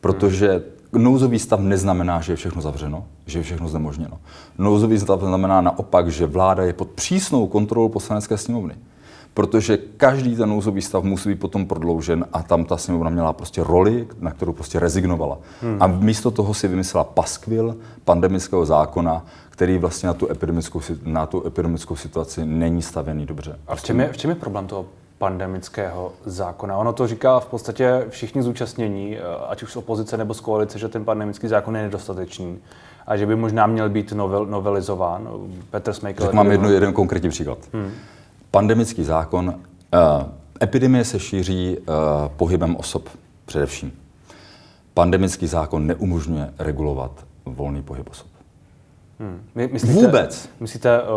Protože 0.02 0.64
hmm. 0.94 1.04
nouzový 1.04 1.40
stav 1.40 1.60
neznamená, 1.60 2.22
že 2.22 2.32
je 2.32 2.36
všechno 2.36 2.62
zavřeno, 2.62 3.06
že 3.26 3.40
je 3.40 3.44
všechno 3.44 3.68
znemožněno. 3.68 4.20
Nouzový 4.58 5.00
stav 5.00 5.20
znamená 5.20 5.62
naopak, 5.62 6.12
že 6.12 6.26
vláda 6.26 6.64
je 6.64 6.74
pod 6.74 6.90
přísnou 6.90 7.48
kontrolou 7.48 7.90
poslanecké 7.90 8.38
sněmovny 8.38 8.76
protože 9.34 9.78
každý 9.98 10.36
ten 10.36 10.50
nouzový 10.50 10.82
stav 10.82 11.04
musí 11.04 11.30
být 11.30 11.40
potom 11.40 11.66
prodloužen 11.66 12.26
a 12.34 12.44
tam 12.44 12.66
ta 12.66 12.78
sněmovna 12.78 13.10
měla 13.10 13.34
prostě 13.34 13.64
roli, 13.64 14.08
na 14.20 14.32
kterou 14.32 14.54
prostě 14.54 14.80
rezignovala. 14.80 15.38
Hmm. 15.62 15.78
A 15.80 15.88
místo 15.88 16.32
toho 16.32 16.54
si 16.54 16.68
vymyslela 16.68 17.04
paskvil 17.04 17.76
pandemického 18.06 18.66
zákona, 18.66 19.26
který 19.50 19.78
vlastně 19.78 20.08
na 20.08 20.14
tu 20.14 20.32
epidemickou, 20.32 20.82
na 21.04 21.26
tu 21.26 21.48
epidemickou 21.48 21.96
situaci 21.96 22.46
není 22.46 22.82
stavěný 22.82 23.26
dobře. 23.26 23.60
A 23.68 23.76
v 23.76 23.84
čem 23.84 24.00
je, 24.00 24.10
v 24.14 24.18
čem 24.18 24.30
je 24.30 24.36
problém 24.36 24.68
toho 24.68 24.86
pandemického 25.18 26.12
zákona. 26.26 26.78
Ono 26.78 26.94
to 26.94 27.08
říká 27.08 27.40
v 27.40 27.46
podstatě 27.46 28.06
všichni 28.10 28.44
zúčastnění, 28.44 29.18
eh, 29.18 29.22
ať 29.48 29.64
už 29.64 29.72
z 29.72 29.76
opozice 29.76 30.18
nebo 30.18 30.34
z 30.34 30.40
koalice, 30.40 30.80
že 30.80 30.88
ten 30.88 31.06
pandemický 31.06 31.48
zákon 31.48 31.76
je 31.76 31.82
nedostatečný 31.82 32.60
a 33.08 33.18
že 33.18 33.26
by 33.26 33.36
možná 33.36 33.68
měl 33.68 33.90
být 33.90 34.12
novel, 34.12 34.46
novelizován. 34.46 35.30
Petr 35.70 35.94
Smejkel... 35.94 36.26
Tak 36.26 36.36
mám 36.36 36.52
jedno, 36.52 36.70
jeden 36.70 36.94
konkrétní 36.94 37.30
příklad. 37.30 37.58
Hmm. 37.74 37.92
Pandemický 38.52 39.04
zákon. 39.04 39.48
Uh, 39.48 40.24
epidemie 40.64 41.06
se 41.06 41.20
šíří 41.20 41.78
uh, 41.78 41.86
pohybem 42.28 42.76
osob 42.76 43.10
především. 43.46 43.92
Pandemický 44.94 45.48
zákon 45.48 45.88
neumožňuje 45.88 46.54
regulovat 46.60 47.26
volný 47.46 47.84
pohyb 47.84 48.10
osob. 48.10 48.31
Hmm. 49.22 49.42
My, 49.56 49.70
myslíte, 49.74 49.94
Vůbec. 49.94 50.50
Myslíte 50.60 51.02
uh, 51.02 51.08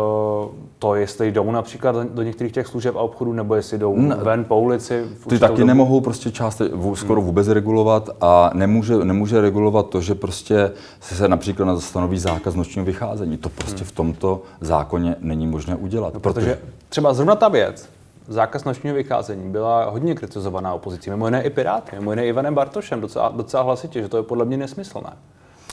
to, 0.79 0.95
jestli 0.95 1.31
jdou 1.31 1.51
například 1.51 1.95
do, 1.95 2.21
některých 2.21 2.53
těch 2.53 2.67
služeb 2.67 2.95
a 2.95 2.99
obchodů, 2.99 3.33
nebo 3.33 3.55
jestli 3.55 3.77
jdou 3.77 3.95
ne, 3.95 4.15
ven 4.15 4.45
po 4.45 4.59
ulici? 4.59 5.05
Ty 5.29 5.39
taky 5.39 5.53
dobu? 5.53 5.67
nemohou 5.67 6.01
prostě 6.01 6.31
část 6.31 6.61
skoro 6.93 7.21
hmm. 7.21 7.25
vůbec 7.25 7.47
regulovat 7.47 8.09
a 8.21 8.51
nemůže, 8.53 8.95
nemůže 8.95 9.41
regulovat 9.41 9.89
to, 9.89 10.01
že 10.01 10.15
prostě 10.15 10.71
se 10.99 11.27
například 11.27 11.79
stanoví 11.79 12.17
zákaz 12.17 12.55
nočního 12.55 12.85
vycházení. 12.85 13.37
To 13.37 13.49
prostě 13.49 13.79
hmm. 13.79 13.87
v 13.87 13.91
tomto 13.91 14.41
zákoně 14.61 15.15
není 15.19 15.47
možné 15.47 15.75
udělat. 15.75 16.13
No, 16.13 16.19
protože, 16.19 16.45
protože 16.45 16.71
třeba 16.89 17.13
zrovna 17.13 17.35
ta 17.35 17.47
věc, 17.47 17.89
zákaz 18.27 18.63
nočního 18.63 18.95
vycházení 18.95 19.49
byla 19.49 19.89
hodně 19.89 20.15
kritizovaná 20.15 20.73
opozicí, 20.73 21.09
mimo 21.09 21.27
jiné 21.27 21.43
i 21.43 21.49
Piráty, 21.49 21.95
mimo 21.95 22.11
jiné 22.11 22.25
Ivanem 22.25 22.55
Bartošem, 22.55 23.01
docela, 23.01 23.29
docela 23.29 23.63
hlasitě, 23.63 24.01
že 24.01 24.09
to 24.09 24.17
je 24.17 24.23
podle 24.23 24.45
mě 24.45 24.57
nesmyslné. 24.57 25.09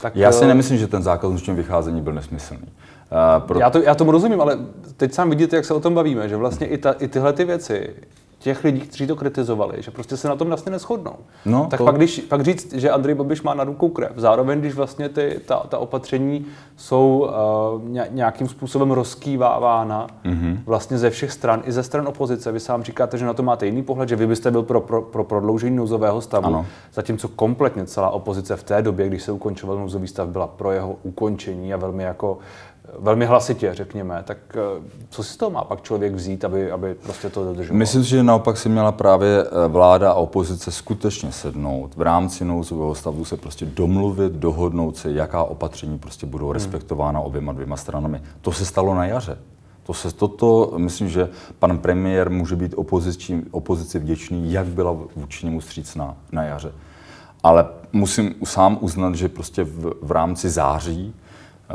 Tak, 0.03 0.15
já 0.15 0.31
si 0.31 0.45
nemyslím, 0.45 0.77
že 0.77 0.87
ten 0.87 1.03
zákaz 1.03 1.31
nočního 1.31 1.57
vycházení 1.57 2.01
byl 2.01 2.13
nesmyslný. 2.13 2.61
Uh, 2.61 3.47
pro... 3.47 3.59
já, 3.59 3.69
to, 3.69 3.81
já 3.81 3.95
tomu 3.95 4.11
rozumím, 4.11 4.41
ale 4.41 4.57
teď 4.97 5.13
sám 5.13 5.29
vidíte, 5.29 5.55
jak 5.55 5.65
se 5.65 5.73
o 5.73 5.79
tom 5.79 5.93
bavíme, 5.93 6.29
že 6.29 6.35
vlastně 6.35 6.67
i, 6.67 6.77
ta, 6.77 6.91
i 6.91 7.07
tyhle 7.07 7.33
ty 7.33 7.45
věci 7.45 7.95
těch 8.43 8.63
lidí, 8.63 8.81
kteří 8.81 9.07
to 9.07 9.15
kritizovali, 9.15 9.81
že 9.81 9.91
prostě 9.91 10.17
se 10.17 10.27
na 10.27 10.35
tom 10.35 10.47
vlastně 10.47 10.71
neschodnou. 10.71 11.15
No, 11.45 11.67
tak 11.69 11.77
to... 11.77 11.85
pak, 11.85 11.95
když, 11.95 12.19
pak 12.19 12.41
říct, 12.41 12.73
že 12.73 12.89
Andrej 12.89 13.15
Babiš 13.15 13.41
má 13.41 13.53
na 13.53 13.63
rukou 13.63 13.89
krev, 13.89 14.11
zároveň, 14.15 14.59
když 14.59 14.73
vlastně 14.73 15.09
ty, 15.09 15.39
ta, 15.45 15.57
ta 15.69 15.77
opatření 15.77 16.45
jsou 16.75 17.29
uh, 17.75 17.89
nějakým 18.09 18.47
způsobem 18.47 18.91
rozkývávána 18.91 20.07
mm-hmm. 20.25 20.57
vlastně 20.65 20.97
ze 20.97 21.09
všech 21.09 21.31
stran, 21.31 21.61
i 21.65 21.71
ze 21.71 21.83
stran 21.83 22.07
opozice. 22.07 22.51
Vy 22.51 22.59
sám 22.59 22.83
říkáte, 22.83 23.17
že 23.17 23.25
na 23.25 23.33
to 23.33 23.43
máte 23.43 23.65
jiný 23.65 23.83
pohled, 23.83 24.09
že 24.09 24.15
vy 24.15 24.27
byste 24.27 24.51
byl 24.51 24.63
pro, 24.63 24.81
pro, 24.81 25.01
pro 25.01 25.23
prodloužení 25.23 25.75
nouzového 25.75 26.21
stavu, 26.21 26.45
ano. 26.45 26.65
zatímco 26.93 27.27
kompletně 27.27 27.85
celá 27.85 28.09
opozice 28.09 28.55
v 28.55 28.63
té 28.63 28.81
době, 28.81 29.07
když 29.07 29.23
se 29.23 29.31
ukončoval 29.31 29.77
nouzový 29.77 30.07
stav, 30.07 30.27
byla 30.27 30.47
pro 30.47 30.71
jeho 30.71 30.95
ukončení 31.03 31.73
a 31.73 31.77
velmi 31.77 32.03
jako 32.03 32.37
velmi 32.99 33.25
hlasitě, 33.25 33.73
řekněme, 33.73 34.23
tak 34.23 34.37
eh, 34.55 34.81
co 35.09 35.23
si 35.23 35.33
z 35.33 35.37
toho 35.37 35.51
má 35.51 35.63
pak 35.63 35.81
člověk 35.81 36.13
vzít, 36.13 36.45
aby, 36.45 36.71
aby 36.71 36.95
prostě 36.95 37.29
to 37.29 37.43
dodržoval? 37.45 37.77
Myslím 37.77 38.03
si, 38.03 38.09
že 38.09 38.23
naopak 38.23 38.57
si 38.57 38.69
měla 38.69 38.91
právě 38.91 39.43
eh, 39.43 39.67
vláda 39.67 40.11
a 40.11 40.13
opozice 40.13 40.71
skutečně 40.71 41.31
sednout 41.31 41.95
v 41.95 42.01
rámci 42.01 42.45
nouzového 42.45 42.95
stavu 42.95 43.25
se 43.25 43.37
prostě 43.37 43.65
domluvit, 43.65 44.33
dohodnout 44.33 44.97
se, 44.97 45.11
jaká 45.11 45.43
opatření 45.43 45.99
prostě 45.99 46.25
budou 46.25 46.45
hmm. 46.45 46.53
respektována 46.53 47.19
oběma 47.19 47.53
dvěma 47.53 47.77
stranami. 47.77 48.21
To 48.41 48.51
se 48.51 48.65
stalo 48.65 48.95
na 48.95 49.05
jaře. 49.05 49.37
To 49.83 49.93
se, 49.93 50.11
toto, 50.11 50.73
myslím, 50.77 51.09
že 51.09 51.29
pan 51.59 51.77
premiér 51.77 52.29
může 52.29 52.55
být 52.55 52.73
opozici, 52.75 53.43
opozici 53.51 53.99
vděčný, 53.99 54.51
jak 54.51 54.65
byla 54.65 54.95
vůči 55.15 55.45
němu 55.45 55.61
střícná 55.61 56.17
na 56.31 56.43
jaře. 56.43 56.71
Ale 57.43 57.65
musím 57.93 58.35
sám 58.43 58.77
uznat, 58.81 59.15
že 59.15 59.29
prostě 59.29 59.63
v, 59.63 59.93
v 60.01 60.11
rámci 60.11 60.49
září 60.49 61.13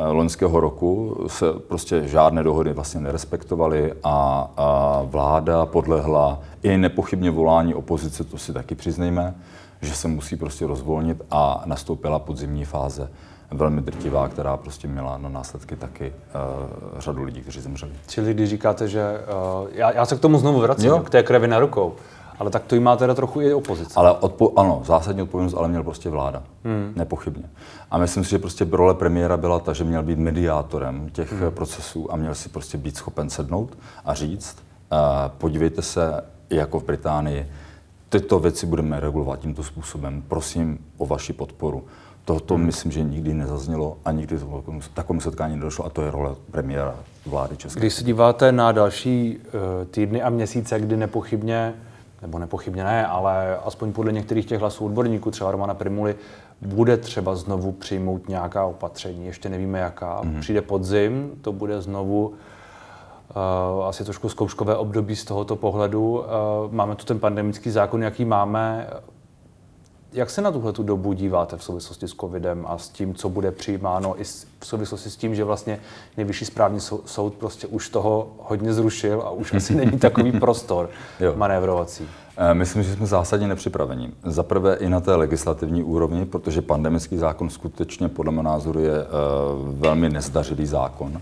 loňského 0.07 0.61
roku 0.61 1.17
se 1.27 1.53
prostě 1.53 2.09
žádné 2.09 2.43
dohody 2.43 2.73
vlastně 2.73 3.01
nerespektovaly 3.01 3.93
a, 4.05 4.51
a 4.57 5.03
vláda 5.05 5.67
podlehla 5.67 6.41
i 6.63 6.77
nepochybně 6.77 7.31
volání 7.31 7.75
opozice, 7.75 8.25
to 8.25 8.39
si 8.39 8.53
taky 8.53 8.75
přiznejme, 8.75 9.35
že 9.81 9.95
se 9.95 10.09
musí 10.09 10.37
prostě 10.37 10.67
rozvolnit 10.67 11.23
a 11.31 11.63
nastoupila 11.67 12.19
podzimní 12.19 12.65
fáze 12.65 13.11
velmi 13.51 13.81
drtivá, 13.81 14.29
která 14.29 14.57
prostě 14.57 14.89
měla 14.89 15.19
na 15.19 15.29
následky 15.29 15.77
taky 15.77 16.13
uh, 16.13 17.01
řadu 17.01 17.23
lidí, 17.23 17.41
kteří 17.41 17.61
zemřeli. 17.61 17.93
Čili 18.07 18.35
když 18.35 18.51
říkáte, 18.51 18.89
že 18.89 19.03
uh, 19.63 19.69
já, 19.73 19.93
já 19.93 20.07
se 20.07 20.17
k 20.17 20.21
tomu 20.21 20.39
znovu 20.39 20.61
vracím, 20.61 20.89
jo. 20.89 20.99
k 20.99 21.11
té 21.11 21.23
krevi 21.23 21.49
na 21.49 21.59
rukou. 21.59 21.93
Ale 22.39 22.51
tak 22.51 22.65
to 22.65 22.75
jí 22.75 22.81
má 22.81 22.97
teda 22.97 23.15
trochu 23.15 23.41
i 23.41 23.55
opozice. 23.55 23.93
Ale 23.97 24.11
odpo- 24.11 24.53
ano, 24.57 24.83
zásadní 24.85 25.23
odpovědnost 25.23 25.55
ale 25.55 25.69
měl 25.69 25.83
prostě 25.83 26.11
vláda. 26.11 26.43
Hmm. 26.65 26.93
Nepochybně. 26.97 27.45
A 27.91 27.99
myslím 27.99 28.25
si, 28.25 28.31
že 28.31 28.39
prostě 28.39 28.67
role 28.71 28.95
premiéra 28.95 29.37
byla 29.37 29.59
ta, 29.59 29.73
že 29.73 29.85
měl 29.85 30.03
být 30.03 30.19
mediátorem 30.19 31.11
těch 31.13 31.33
hmm. 31.33 31.51
procesů 31.51 32.13
a 32.13 32.17
měl 32.17 32.35
si 32.35 32.49
prostě 32.49 32.79
být 32.79 32.97
schopen 32.97 33.31
sednout 33.31 33.79
a 34.05 34.15
říct, 34.15 34.57
uh, 34.93 34.99
podívejte 35.39 35.83
se, 35.83 36.25
jako 36.51 36.81
v 36.81 36.85
Británii, 36.85 37.47
tyto 38.09 38.39
věci 38.39 38.67
budeme 38.67 39.01
regulovat 39.01 39.41
tímto 39.41 39.63
způsobem. 39.63 40.23
Prosím 40.29 40.79
o 40.99 41.07
vaši 41.07 41.33
podporu. 41.33 41.85
Toto 42.25 42.55
hmm. 42.55 42.67
myslím, 42.67 42.93
že 42.93 43.03
nikdy 43.03 43.35
nezaznělo 43.35 43.97
a 44.05 44.13
nikdy 44.13 44.39
to 44.39 44.63
takovému 44.95 45.21
setkání 45.21 45.57
nedošlo 45.57 45.87
a 45.87 45.89
to 45.91 46.03
je 46.03 46.11
role 46.11 46.35
premiéra 46.51 46.95
vlády 47.27 47.57
České. 47.57 47.81
Když 47.81 47.95
se 47.95 48.05
díváte 48.05 48.53
na 48.53 48.73
další 48.73 49.39
uh, 49.39 49.61
týdny 49.91 50.23
a 50.23 50.31
měsíce, 50.31 50.81
kdy 50.81 50.97
nepochybně 50.97 51.75
nebo 52.23 52.39
nepochybně 52.39 52.85
ne, 52.85 53.07
ale 53.07 53.59
aspoň 53.65 53.93
podle 53.93 54.13
některých 54.13 54.47
těch 54.47 54.61
hlasů 54.61 54.85
odborníků, 54.87 55.31
třeba 55.31 55.51
Romana 55.51 55.75
Primuly, 55.75 56.17
bude 56.61 56.97
třeba 56.97 57.35
znovu 57.35 57.73
přijmout 57.73 58.29
nějaká 58.29 58.65
opatření. 58.65 59.27
Ještě 59.27 59.49
nevíme 59.49 59.79
jaká. 59.79 60.23
Mm-hmm. 60.23 60.41
Přijde 60.41 60.63
podzim, 60.63 61.31
to 61.43 61.53
bude 61.53 61.81
znovu 61.81 62.29
uh, 62.29 63.87
asi 63.87 64.05
trošku 64.05 64.29
zkouškové 64.29 64.77
období 64.77 65.17
z 65.17 65.25
tohoto 65.25 65.57
pohledu. 65.57 66.19
Uh, 66.19 66.25
máme 66.71 66.95
tu 66.95 67.05
ten 67.05 67.19
pandemický 67.19 67.71
zákon, 67.71 68.03
jaký 68.03 68.25
máme. 68.25 68.91
Jak 70.13 70.31
se 70.31 70.43
na 70.43 70.53
tuhle 70.53 70.73
tu 70.73 70.83
dobu 70.83 71.13
díváte 71.13 71.57
v 71.57 71.63
souvislosti 71.63 72.09
s 72.09 72.15
covidem 72.15 72.65
a 72.69 72.79
s 72.79 72.89
tím, 72.89 73.15
co 73.15 73.29
bude 73.29 73.51
přijímáno, 73.51 74.21
i 74.21 74.25
v 74.61 74.67
souvislosti 74.67 75.11
s 75.11 75.17
tím, 75.17 75.35
že 75.35 75.45
vlastně 75.45 75.81
nejvyšší 76.17 76.45
správní 76.45 76.81
soud 77.05 77.35
prostě 77.35 77.67
už 77.67 77.89
toho 77.89 78.29
hodně 78.39 78.73
zrušil 78.73 79.23
a 79.23 79.31
už 79.31 79.55
asi 79.55 79.75
není 79.75 79.99
takový 79.99 80.33
prostor 80.41 80.91
manévrovací? 81.37 82.09
Eh, 82.37 82.55
myslím, 82.55 82.83
že 82.83 82.93
jsme 82.93 83.07
zásadně 83.07 83.49
nepřipraveni. 83.49 84.11
Za 84.25 84.43
prvé 84.43 84.77
i 84.77 84.89
na 84.89 85.01
té 85.01 85.15
legislativní 85.15 85.83
úrovni, 85.83 86.27
protože 86.27 86.63
pandemický 86.63 87.17
zákon 87.17 87.51
skutečně 87.51 88.09
podle 88.09 88.33
mého 88.33 88.43
názoru 88.43 88.81
je 88.81 88.93
uh, 88.93 89.09
velmi 89.81 90.09
nezdařilý 90.09 90.67
zákon. 90.67 91.09
Uh, 91.09 91.21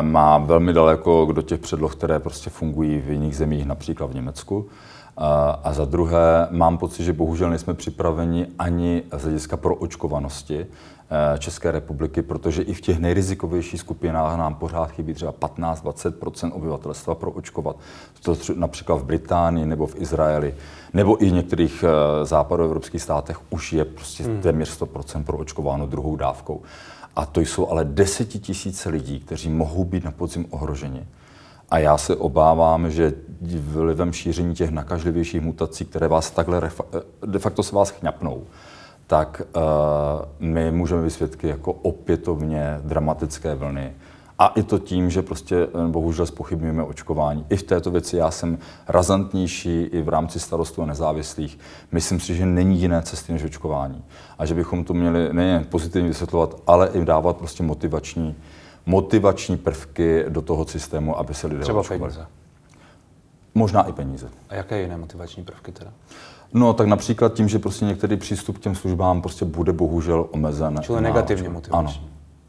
má 0.00 0.38
velmi 0.38 0.72
daleko 0.72 1.28
do 1.32 1.42
těch 1.42 1.60
předloh, 1.60 1.96
které 1.96 2.18
prostě 2.18 2.50
fungují 2.50 3.00
v 3.00 3.10
jiných 3.10 3.36
zemích, 3.36 3.66
například 3.66 4.10
v 4.10 4.14
Německu. 4.14 4.66
A 5.16 5.72
za 5.72 5.84
druhé, 5.84 6.48
mám 6.50 6.78
pocit, 6.78 7.04
že 7.04 7.12
bohužel 7.12 7.50
nejsme 7.50 7.74
připraveni 7.74 8.46
ani 8.58 9.02
z 9.16 9.22
hlediska 9.22 9.56
proočkovanosti 9.56 10.66
eh, 10.66 11.38
České 11.38 11.70
republiky, 11.70 12.22
protože 12.22 12.62
i 12.62 12.74
v 12.74 12.80
těch 12.80 12.98
nejrizikovějších 12.98 13.80
skupinách 13.80 14.38
nám 14.38 14.54
pořád 14.54 14.90
chybí 14.90 15.14
třeba 15.14 15.32
15-20 15.32 16.52
obyvatelstva 16.52 17.14
proočkovat. 17.14 17.76
To 18.22 18.36
například 18.54 18.96
v 18.96 19.04
Británii 19.04 19.66
nebo 19.66 19.86
v 19.86 19.96
Izraeli, 19.96 20.54
nebo 20.92 21.24
i 21.24 21.30
v 21.30 21.32
některých 21.32 21.84
eh, 21.84 22.26
západoevropských 22.26 23.02
státech 23.02 23.40
už 23.50 23.72
je 23.72 23.84
prostě 23.84 24.24
hmm. 24.24 24.40
téměř 24.40 24.80
100% 24.80 25.24
proočkováno 25.24 25.86
druhou 25.86 26.16
dávkou. 26.16 26.62
A 27.16 27.26
to 27.26 27.40
jsou 27.40 27.68
ale 27.68 27.84
desetitisíce 27.84 28.88
lidí, 28.88 29.20
kteří 29.20 29.48
mohou 29.48 29.84
být 29.84 30.04
na 30.04 30.10
podzim 30.10 30.46
ohroženi. 30.50 31.06
A 31.74 31.78
já 31.78 31.98
se 31.98 32.16
obávám, 32.16 32.90
že 32.90 33.12
vlivem 33.58 34.12
šíření 34.12 34.54
těch 34.54 34.70
nakažlivějších 34.70 35.40
mutací, 35.40 35.84
které 35.84 36.08
vás 36.08 36.30
takhle 36.30 36.70
de 37.26 37.38
facto 37.38 37.62
se 37.62 37.76
vás 37.76 37.90
chňapnou, 37.90 38.44
tak 39.06 39.42
uh, 39.56 39.62
my 40.38 40.70
můžeme 40.70 41.02
být 41.02 41.10
svědky 41.10 41.48
jako 41.48 41.72
opětovně 41.72 42.80
dramatické 42.84 43.54
vlny. 43.54 43.92
A 44.38 44.46
i 44.46 44.62
to 44.62 44.78
tím, 44.78 45.10
že 45.10 45.22
prostě 45.22 45.56
eh, 45.56 45.88
bohužel 45.88 46.26
spochybňujeme 46.26 46.82
očkování. 46.82 47.46
I 47.50 47.56
v 47.56 47.62
této 47.62 47.90
věci 47.90 48.16
já 48.16 48.30
jsem 48.30 48.58
razantnější 48.88 49.82
i 49.82 50.02
v 50.02 50.08
rámci 50.08 50.40
starostů 50.40 50.82
a 50.82 50.86
nezávislých. 50.86 51.58
Myslím 51.92 52.20
si, 52.20 52.34
že 52.34 52.46
není 52.46 52.80
jiné 52.80 53.02
cesty 53.02 53.32
než 53.32 53.44
očkování. 53.44 54.04
A 54.38 54.46
že 54.46 54.54
bychom 54.54 54.84
to 54.84 54.94
měli 54.94 55.32
nejen 55.32 55.64
pozitivně 55.64 56.08
vysvětlovat, 56.08 56.62
ale 56.66 56.88
i 56.88 57.04
dávat 57.04 57.36
prostě 57.36 57.62
motivační 57.62 58.36
motivační 58.86 59.56
prvky 59.56 60.24
do 60.28 60.42
toho 60.42 60.66
systému, 60.66 61.18
aby 61.18 61.34
se 61.34 61.46
lidé 61.46 61.60
Třeba 61.62 61.80
očkovali. 61.80 62.00
peníze. 62.12 62.26
Možná 63.54 63.82
i 63.82 63.92
peníze. 63.92 64.28
A 64.48 64.54
jaké 64.54 64.80
jiné 64.82 64.96
motivační 64.96 65.44
prvky 65.44 65.72
teda? 65.72 65.90
No, 66.52 66.72
tak 66.72 66.86
například 66.86 67.34
tím, 67.34 67.48
že 67.48 67.58
prostě 67.58 67.84
některý 67.84 68.16
přístup 68.16 68.58
k 68.58 68.60
těm 68.60 68.74
službám 68.74 69.22
prostě 69.22 69.44
bude 69.44 69.72
bohužel 69.72 70.26
omezen. 70.30 70.80
Čili 70.82 71.00
negativně 71.00 71.48
motivační. 71.48 71.98
Ano. 72.00 72.08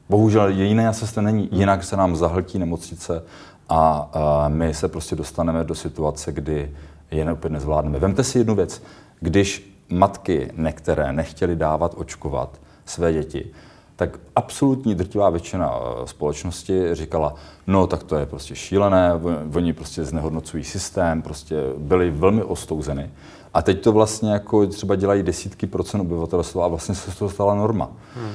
Bohužel 0.10 0.48
jiné 0.50 0.93
cesty 0.93 1.21
není. 1.21 1.50
Jinak 1.52 1.84
se 1.84 1.98
nám 1.98 2.15
zahltí 2.15 2.60
nemocnice 2.60 3.24
a, 3.69 4.10
a 4.13 4.48
my 4.48 4.74
se 4.74 4.88
prostě 4.88 5.15
dostaneme 5.15 5.63
do 5.63 5.76
situace, 5.76 6.32
kdy 6.32 6.71
je 7.12 7.32
opět 7.32 7.50
nezvládneme. 7.50 8.00
Vemte 8.00 8.24
si 8.24 8.38
jednu 8.38 8.56
věc. 8.56 8.82
Když 9.19 9.76
matky 9.89 10.52
některé 10.58 11.13
nechtěly 11.13 11.56
dávat 11.56 11.93
očkovat 11.98 12.60
své 12.86 13.13
děti, 13.13 13.52
tak 13.95 14.19
absolutní 14.36 14.95
drtivá 14.95 15.29
většina 15.29 15.71
eh, 15.75 16.08
společnosti 16.08 16.95
říkala, 16.95 17.36
no 17.67 17.88
tak 17.88 18.03
to 18.03 18.15
je 18.15 18.25
prostě 18.25 18.55
šílené, 18.55 19.12
oni 19.55 19.73
prostě 19.73 20.03
znehodnocují 20.03 20.63
systém, 20.63 21.21
prostě 21.21 21.55
byli 21.77 22.12
velmi 22.12 22.43
ostouzeny. 22.43 23.10
A 23.53 23.62
teď 23.62 23.84
to 23.84 23.91
vlastně 23.91 24.31
jako 24.31 24.67
třeba 24.67 24.95
dělají 24.95 25.23
desítky 25.23 25.67
procent 25.67 26.01
obyvatelstva 26.01 26.65
a 26.65 26.67
vlastně 26.67 26.95
se 26.95 27.12
z 27.12 27.15
toho 27.15 27.29
stala 27.29 27.55
norma. 27.55 27.91
Hmm. 28.15 28.31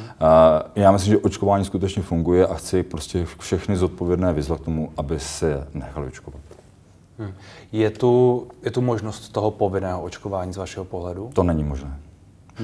Já 0.76 0.92
myslím, 0.92 1.10
že 1.10 1.18
očkování 1.18 1.64
skutečně 1.64 2.02
funguje 2.02 2.46
a 2.46 2.54
chci 2.54 2.82
prostě 2.82 3.26
všechny 3.38 3.76
zodpovědné 3.76 4.32
vyzvat 4.32 4.60
k 4.60 4.64
tomu, 4.64 4.92
aby 4.96 5.20
se 5.20 5.66
nechali 5.74 6.06
očkovat. 6.06 6.40
Hmm. 7.18 7.32
Je, 7.72 7.90
tu, 7.90 8.46
je 8.62 8.70
tu 8.70 8.80
možnost 8.80 9.28
toho 9.28 9.50
povinného 9.50 10.02
očkování 10.02 10.52
z 10.52 10.56
vašeho 10.56 10.84
pohledu? 10.84 11.30
To 11.34 11.42
není 11.42 11.64
možné. 11.64 11.98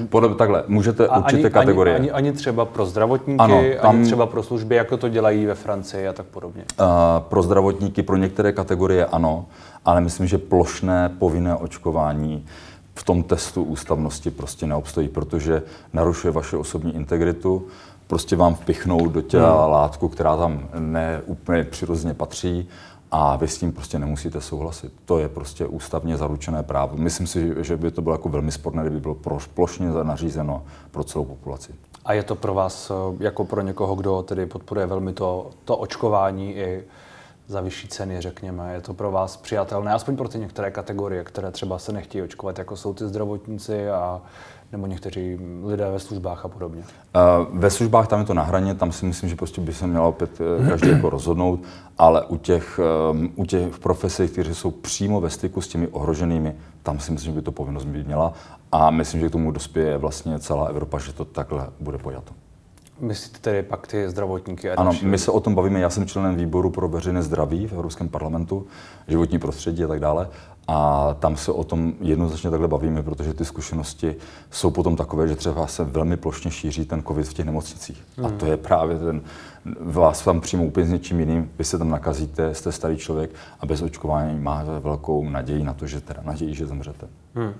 Podle, 0.08 0.34
takhle, 0.34 0.62
můžete 0.68 1.08
a 1.08 1.18
určité 1.18 1.42
ani, 1.42 1.50
kategorie. 1.50 1.96
Ani, 1.96 2.10
ani, 2.10 2.28
ani 2.28 2.36
třeba 2.36 2.64
pro 2.64 2.86
zdravotníky, 2.86 3.40
ano, 3.40 3.62
tam, 3.82 3.96
ani 3.96 4.04
třeba 4.04 4.26
pro 4.26 4.42
služby, 4.42 4.74
jako 4.74 4.96
to 4.96 5.08
dělají 5.08 5.46
ve 5.46 5.54
Francii 5.54 6.08
a 6.08 6.12
tak 6.12 6.26
podobně. 6.26 6.64
Uh, 6.80 6.86
pro 7.18 7.42
zdravotníky, 7.42 8.02
pro 8.02 8.16
některé 8.16 8.52
kategorie 8.52 9.06
ano, 9.06 9.46
ale 9.84 10.00
myslím, 10.00 10.26
že 10.26 10.38
plošné 10.38 11.10
povinné 11.18 11.54
očkování 11.54 12.44
v 12.94 13.04
tom 13.04 13.22
testu 13.22 13.62
ústavnosti 13.62 14.30
prostě 14.30 14.66
neobstojí, 14.66 15.08
protože 15.08 15.62
narušuje 15.92 16.32
vaše 16.32 16.56
osobní 16.56 16.94
integritu, 16.94 17.66
prostě 18.06 18.36
vám 18.36 18.54
vpichnou 18.54 19.08
do 19.08 19.22
těla 19.22 19.62
hmm. 19.62 19.72
látku, 19.72 20.08
která 20.08 20.36
tam 20.36 20.68
neúplně 20.78 21.64
přirozeně 21.64 22.14
patří 22.14 22.68
a 23.18 23.36
vy 23.36 23.48
s 23.48 23.58
tím 23.58 23.72
prostě 23.72 23.98
nemusíte 23.98 24.40
souhlasit. 24.40 24.92
To 25.04 25.18
je 25.18 25.28
prostě 25.28 25.66
ústavně 25.66 26.16
zaručené 26.16 26.62
právo. 26.62 26.96
Myslím 26.96 27.26
si, 27.26 27.54
že 27.64 27.76
by 27.76 27.90
to 27.90 28.02
bylo 28.02 28.14
jako 28.14 28.28
velmi 28.28 28.52
sporné, 28.52 28.82
kdyby 28.82 29.00
bylo 29.00 29.16
plošně 29.54 29.88
nařízeno 30.02 30.64
pro 30.90 31.04
celou 31.04 31.24
populaci. 31.24 31.74
A 32.04 32.12
je 32.12 32.22
to 32.22 32.34
pro 32.34 32.54
vás, 32.54 32.90
eh, 32.90 33.24
jako 33.24 33.44
pro 33.44 33.60
někoho, 33.60 33.94
kdo 33.94 34.22
tedy 34.22 34.46
podporuje 34.46 34.86
velmi 34.86 35.12
to, 35.12 35.50
to 35.64 35.76
očkování 35.76 36.56
i 36.56 36.84
za 37.46 37.60
vyšší 37.60 37.88
ceny, 37.88 38.20
řekněme. 38.20 38.74
Je 38.74 38.80
to 38.80 38.94
pro 38.94 39.10
vás 39.10 39.36
přijatelné, 39.36 39.92
aspoň 39.92 40.16
pro 40.16 40.28
ty 40.28 40.38
některé 40.38 40.70
kategorie, 40.70 41.24
které 41.24 41.50
třeba 41.50 41.78
se 41.78 41.92
nechtějí 41.92 42.22
očkovat, 42.22 42.58
jako 42.58 42.76
jsou 42.76 42.94
ty 42.94 43.08
zdravotníci 43.08 43.90
a 43.90 44.22
nebo 44.72 44.86
někteří 44.86 45.38
lidé 45.64 45.90
ve 45.90 45.98
službách 45.98 46.44
a 46.44 46.48
podobně? 46.48 46.82
Ve 47.52 47.70
službách 47.70 48.08
tam 48.08 48.20
je 48.20 48.26
to 48.26 48.34
na 48.34 48.42
hraně, 48.42 48.74
tam 48.74 48.92
si 48.92 49.06
myslím, 49.06 49.30
že 49.30 49.36
prostě 49.36 49.60
by 49.60 49.72
se 49.72 49.86
měl 49.86 50.04
opět 50.04 50.30
eh, 50.40 50.68
každý 50.68 50.88
jako 50.88 51.10
rozhodnout, 51.10 51.60
ale 51.98 52.24
u 52.24 52.36
těch, 52.36 52.80
ehm, 53.10 53.30
u 53.36 53.44
těch 53.44 53.78
profesí, 53.78 54.28
kteří 54.28 54.54
jsou 54.54 54.70
přímo 54.70 55.20
ve 55.20 55.30
styku 55.30 55.60
s 55.60 55.68
těmi 55.68 55.88
ohroženými, 55.88 56.54
tam 56.82 56.98
si 56.98 57.12
myslím, 57.12 57.32
že 57.32 57.36
by 57.36 57.42
to 57.42 57.52
povinnost 57.52 57.84
být 57.84 58.06
měla 58.06 58.32
a 58.72 58.90
myslím, 58.90 59.20
že 59.20 59.28
k 59.28 59.32
tomu 59.32 59.50
dospěje 59.50 59.98
vlastně 59.98 60.38
celá 60.38 60.66
Evropa, 60.66 60.98
že 60.98 61.12
to 61.12 61.24
takhle 61.24 61.66
bude 61.80 61.98
pojato. 61.98 62.32
Myslíte 63.00 63.38
tedy 63.38 63.62
pak 63.62 63.86
ty 63.86 64.10
zdravotníky? 64.10 64.70
A 64.70 64.80
ano, 64.80 64.92
my 65.02 65.18
se 65.18 65.30
o 65.30 65.40
tom 65.40 65.54
bavíme. 65.54 65.80
Já 65.80 65.90
jsem 65.90 66.06
členem 66.06 66.36
výboru 66.36 66.70
pro 66.70 66.88
veřejné 66.88 67.22
zdraví 67.22 67.66
v 67.66 67.72
Evropském 67.72 68.08
parlamentu, 68.08 68.66
životní 69.08 69.38
prostředí 69.38 69.84
a 69.84 69.88
tak 69.88 70.00
dále. 70.00 70.28
A 70.68 71.14
tam 71.20 71.36
se 71.36 71.52
o 71.52 71.64
tom 71.64 71.92
jednoznačně 72.00 72.50
takhle 72.50 72.68
bavíme, 72.68 73.02
protože 73.02 73.34
ty 73.34 73.44
zkušenosti 73.44 74.16
jsou 74.50 74.70
potom 74.70 74.96
takové, 74.96 75.28
že 75.28 75.36
třeba 75.36 75.66
se 75.66 75.84
velmi 75.84 76.16
plošně 76.16 76.50
šíří 76.50 76.84
ten 76.84 77.02
covid 77.02 77.28
v 77.28 77.34
těch 77.34 77.46
nemocnicích. 77.46 78.02
Hmm. 78.16 78.26
A 78.26 78.30
to 78.30 78.46
je 78.46 78.56
právě 78.56 78.98
ten, 78.98 79.20
vás 79.80 80.24
tam 80.24 80.40
přijmou 80.40 80.66
úplně 80.66 80.86
s 80.86 80.90
něčím 80.90 81.20
jiným, 81.20 81.50
vy 81.58 81.64
se 81.64 81.78
tam 81.78 81.90
nakazíte, 81.90 82.54
jste 82.54 82.72
starý 82.72 82.96
člověk 82.96 83.30
a 83.60 83.66
bez 83.66 83.82
očkování 83.82 84.40
máte 84.40 84.78
velkou 84.80 85.28
naději 85.28 85.64
na 85.64 85.74
to, 85.74 85.86
že 85.86 86.00
teda 86.00 86.22
naději, 86.24 86.54
že 86.54 86.66
zemřete. 86.66 87.06
Hmm. 87.34 87.52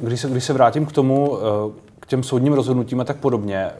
Když 0.00 0.20
se, 0.20 0.28
když 0.28 0.44
se 0.44 0.52
vrátím 0.52 0.86
k 0.86 0.92
tomu, 0.92 1.38
eh, 1.38 1.87
těm 2.08 2.22
soudním 2.22 2.52
rozhodnutím 2.52 3.00
a 3.00 3.04
tak 3.04 3.16
podobně. 3.16 3.70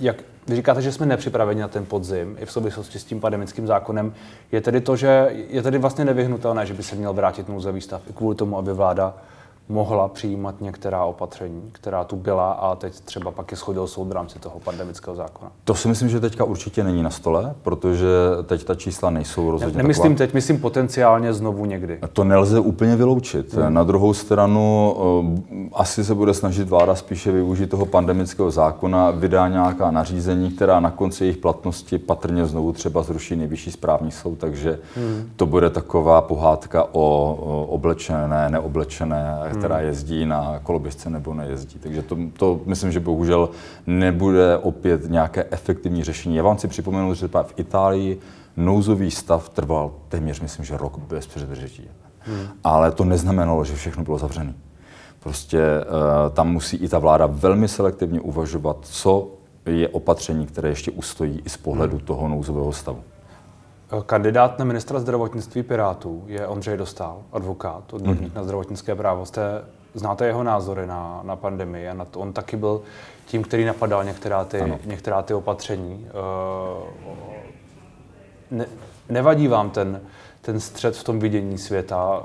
Jak, 0.00 0.16
vy 0.46 0.56
říkáte, 0.56 0.82
že 0.82 0.92
jsme 0.92 1.06
nepřipraveni 1.06 1.60
na 1.60 1.68
ten 1.68 1.86
podzim 1.86 2.36
i 2.40 2.46
v 2.46 2.52
souvislosti 2.52 2.98
s 2.98 3.04
tím 3.04 3.20
pandemickým 3.20 3.66
zákonem. 3.66 4.14
Je 4.52 4.60
tedy 4.60 4.80
to, 4.80 4.96
že 4.96 5.30
je 5.50 5.62
tedy 5.62 5.78
vlastně 5.78 6.04
nevyhnutelné, 6.04 6.66
že 6.66 6.74
by 6.74 6.82
se 6.82 6.96
měl 6.96 7.12
vrátit 7.12 7.48
nouzový 7.48 7.80
stav 7.80 8.02
i 8.10 8.12
kvůli 8.12 8.36
tomu, 8.36 8.58
aby 8.58 8.72
vláda 8.72 9.14
mohla 9.68 10.08
přijímat 10.08 10.60
některá 10.60 11.04
opatření, 11.04 11.62
která 11.72 12.04
tu 12.04 12.16
byla 12.16 12.52
a 12.52 12.74
teď 12.74 13.00
třeba 13.00 13.30
pak 13.30 13.50
je 13.50 13.56
schodil 13.56 13.86
soud 13.86 14.08
v 14.08 14.12
rámci 14.12 14.38
toho 14.38 14.60
pandemického 14.60 15.16
zákona. 15.16 15.52
To 15.64 15.74
si 15.74 15.88
myslím, 15.88 16.08
že 16.08 16.20
teďka 16.20 16.44
určitě 16.44 16.84
není 16.84 17.02
na 17.02 17.10
stole, 17.10 17.54
protože 17.62 18.06
teď 18.46 18.64
ta 18.64 18.74
čísla 18.74 19.10
nejsou 19.10 19.50
rozhodně 19.50 19.76
ne, 19.76 19.82
Nemyslím 19.82 20.12
taková... 20.12 20.26
teď, 20.26 20.34
myslím 20.34 20.60
potenciálně 20.60 21.34
znovu 21.34 21.64
někdy. 21.64 21.98
To 22.12 22.24
nelze 22.24 22.60
úplně 22.60 22.96
vyloučit. 22.96 23.54
Hmm. 23.54 23.74
Na 23.74 23.84
druhou 23.84 24.14
stranu 24.14 24.94
uh, 24.98 25.38
asi 25.72 26.04
se 26.04 26.14
bude 26.14 26.34
snažit 26.34 26.68
vláda 26.68 26.94
spíše 26.94 27.32
využít 27.32 27.70
toho 27.70 27.86
pandemického 27.86 28.50
zákona, 28.50 29.10
vydá 29.10 29.48
nějaká 29.48 29.90
nařízení, 29.90 30.50
která 30.50 30.80
na 30.80 30.90
konci 30.90 31.24
jejich 31.24 31.36
platnosti 31.36 31.98
patrně 31.98 32.46
znovu 32.46 32.72
třeba 32.72 33.02
zruší 33.02 33.36
nejvyšší 33.36 33.70
správní 33.70 34.10
soud, 34.10 34.38
takže 34.38 34.78
hmm. 34.96 35.30
to 35.36 35.46
bude 35.46 35.70
taková 35.70 36.20
pohádka 36.20 36.84
o, 36.84 36.88
o 36.92 37.64
oblečené, 37.64 38.48
neoblečené, 38.50 39.38
která 39.58 39.80
jezdí 39.80 40.26
na 40.26 40.58
koloběžce 40.62 41.10
nebo 41.10 41.34
nejezdí. 41.34 41.78
Takže 41.78 42.02
to, 42.02 42.18
to 42.38 42.60
myslím, 42.66 42.92
že 42.92 43.00
bohužel 43.00 43.48
nebude 43.86 44.56
opět 44.56 45.10
nějaké 45.10 45.44
efektivní 45.50 46.04
řešení. 46.04 46.36
Já 46.36 46.42
vám 46.42 46.56
chci 46.56 46.68
připomenout, 46.68 47.14
že 47.14 47.28
v 47.28 47.54
Itálii 47.56 48.18
nouzový 48.56 49.10
stav 49.10 49.48
trval 49.48 49.90
téměř, 50.08 50.40
myslím, 50.40 50.64
že 50.64 50.76
rok 50.76 50.98
bez 50.98 51.26
předržití. 51.26 51.88
Hmm. 52.18 52.46
Ale 52.64 52.92
to 52.92 53.04
neznamenalo, 53.04 53.64
že 53.64 53.74
všechno 53.74 54.04
bylo 54.04 54.18
zavřené. 54.18 54.54
Prostě 55.20 55.60
uh, 55.80 56.34
tam 56.34 56.52
musí 56.52 56.76
i 56.76 56.88
ta 56.88 56.98
vláda 56.98 57.26
velmi 57.26 57.68
selektivně 57.68 58.20
uvažovat, 58.20 58.76
co 58.82 59.30
je 59.66 59.88
opatření, 59.88 60.46
které 60.46 60.68
ještě 60.68 60.90
ustojí 60.90 61.42
i 61.44 61.48
z 61.48 61.56
pohledu 61.56 61.96
hmm. 61.96 62.06
toho 62.06 62.28
nouzového 62.28 62.72
stavu. 62.72 63.02
Kandidát 64.06 64.58
na 64.58 64.64
ministra 64.64 65.00
zdravotnictví 65.00 65.62
Pirátů 65.62 66.24
je 66.26 66.46
Ondřej 66.46 66.76
Dostal, 66.76 67.22
advokát, 67.32 67.92
odborník 67.92 68.32
mm-hmm. 68.32 68.36
na 68.36 68.44
zdravotnické 68.44 68.94
právo. 68.94 69.26
Jste, 69.26 69.42
znáte 69.94 70.26
jeho 70.26 70.42
názory 70.42 70.86
na, 70.86 71.20
na 71.22 71.36
pandemii 71.36 71.88
a 71.88 71.94
na 71.94 72.04
to, 72.04 72.20
on 72.20 72.32
taky 72.32 72.56
byl 72.56 72.82
tím, 73.26 73.42
který 73.42 73.64
napadal 73.64 74.04
některá 74.04 74.44
ty, 74.44 74.74
některá 74.84 75.22
ty 75.22 75.34
opatření. 75.34 76.06
Uh, 76.80 76.88
ne, 78.50 78.66
nevadí 79.08 79.48
vám 79.48 79.70
ten, 79.70 80.00
ten 80.40 80.60
střed 80.60 80.96
v 80.96 81.04
tom 81.04 81.18
vidění 81.18 81.58
světa, 81.58 82.24